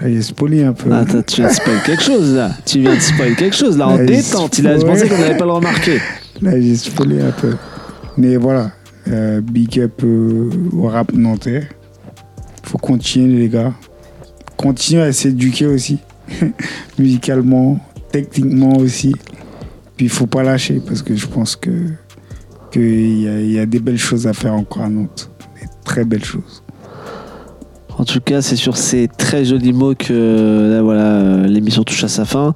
Là, 0.00 0.08
j'ai 0.08 0.22
spoilé 0.22 0.64
un 0.64 0.72
peu. 0.72 0.90
Ah, 0.92 1.04
t'as- 1.10 1.22
tu 1.22 1.40
viens 1.40 1.48
de 1.48 1.54
spoiler 1.54 1.80
quelque 1.84 2.02
chose 2.02 2.34
là. 2.34 2.50
Tu 2.66 2.80
viens 2.80 2.94
de 2.94 3.00
spoiler 3.00 3.34
quelque 3.34 3.56
chose 3.56 3.76
là 3.78 3.88
en 3.88 3.96
détente. 4.04 4.58
Il 4.58 4.66
a 4.68 4.78
pensé 4.78 5.08
qu'on 5.08 5.18
n'avait 5.18 5.36
pas 5.36 5.44
le 5.44 5.52
remarqué. 5.52 5.98
Là, 6.42 6.60
j'ai 6.60 6.76
spoilé 6.76 7.20
un 7.20 7.30
peu. 7.30 7.54
Mais 8.16 8.36
voilà, 8.36 8.72
euh, 9.08 9.40
big 9.40 9.80
up 9.80 10.00
euh, 10.04 10.50
au 10.72 10.88
rap 10.88 11.12
nantais. 11.12 11.68
Faut 12.64 12.78
continuer, 12.78 13.38
les 13.38 13.48
gars. 13.48 13.72
Continuer 14.56 15.02
à 15.02 15.12
s'éduquer 15.12 15.66
aussi, 15.66 15.98
musicalement, 16.98 17.78
techniquement 18.12 18.76
aussi. 18.76 19.14
Puis 19.96 20.06
il 20.06 20.10
faut 20.10 20.26
pas 20.26 20.42
lâcher 20.42 20.80
parce 20.86 21.02
que 21.02 21.14
je 21.14 21.26
pense 21.26 21.54
que 21.56 21.70
qu'il 22.72 23.18
y, 23.20 23.52
y 23.52 23.58
a 23.58 23.66
des 23.66 23.78
belles 23.78 23.98
choses 23.98 24.26
à 24.26 24.32
faire 24.32 24.54
encore 24.54 24.82
à 24.82 24.88
Nantes. 24.88 25.30
Très 25.94 26.04
belles 26.04 26.24
choses. 26.24 26.64
En 27.96 28.04
tout 28.04 28.20
cas, 28.20 28.42
c'est 28.42 28.56
sur 28.56 28.76
ces 28.76 29.06
très 29.06 29.44
jolis 29.44 29.72
mots 29.72 29.94
que 29.94 30.72
là, 30.72 30.82
voilà, 30.82 31.02
euh, 31.02 31.46
l'émission 31.46 31.84
touche 31.84 32.02
à 32.02 32.08
sa 32.08 32.24
fin. 32.24 32.52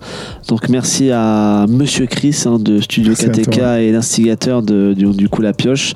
Donc 0.49 0.69
merci 0.69 1.13
à 1.13 1.65
Monsieur 1.69 2.07
Chris 2.07 2.43
hein, 2.47 2.59
de 2.59 2.81
Studio 2.81 3.15
Merci 3.17 3.43
KTK 3.43 3.59
et 3.79 3.93
l'instigateur 3.93 4.63
de 4.63 4.93
du, 4.93 5.05
du 5.11 5.29
coup 5.29 5.41
La 5.41 5.53
Pioche. 5.53 5.95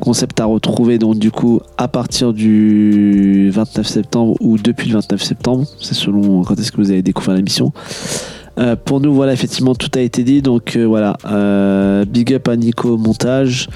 Concept 0.00 0.40
à 0.40 0.46
retrouver 0.46 0.98
donc 0.98 1.20
du 1.20 1.30
coup 1.30 1.60
à 1.78 1.86
partir 1.86 2.32
du 2.32 3.50
29 3.50 3.86
septembre 3.86 4.34
ou 4.40 4.58
depuis 4.58 4.88
le 4.88 4.94
29 4.94 5.22
septembre. 5.22 5.66
C'est 5.80 5.94
selon 5.94 6.42
quand 6.42 6.58
est-ce 6.58 6.72
que 6.72 6.78
vous 6.78 6.90
avez 6.90 7.02
découvert 7.02 7.36
l'émission. 7.36 7.72
Euh, 8.58 8.76
pour 8.76 9.00
nous, 9.00 9.14
voilà, 9.14 9.32
effectivement, 9.32 9.74
tout 9.74 9.90
a 9.94 10.00
été 10.00 10.24
dit. 10.24 10.42
Donc 10.42 10.76
euh, 10.76 10.84
voilà, 10.84 11.16
euh, 11.26 12.04
big 12.04 12.34
up 12.34 12.48
à 12.48 12.56
Nico 12.56 12.96
montage. 12.96 13.68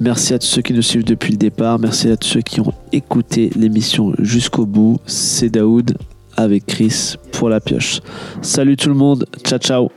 Merci 0.00 0.32
à 0.32 0.38
tous 0.38 0.46
ceux 0.46 0.62
qui 0.62 0.72
nous 0.72 0.80
suivent 0.80 1.04
depuis 1.04 1.32
le 1.32 1.36
départ. 1.36 1.78
Merci 1.78 2.08
à 2.08 2.16
tous 2.16 2.28
ceux 2.28 2.40
qui 2.40 2.60
ont 2.60 2.72
écouté 2.90 3.50
l'émission 3.54 4.14
jusqu'au 4.18 4.64
bout. 4.64 4.98
C'est 5.04 5.50
Daoud 5.50 5.98
avec 6.38 6.64
Chris 6.64 7.16
pour 7.32 7.50
la 7.50 7.60
pioche. 7.60 8.00
Salut 8.40 8.76
tout 8.78 8.88
le 8.88 8.94
monde. 8.94 9.26
Ciao, 9.44 9.58
ciao. 9.58 9.90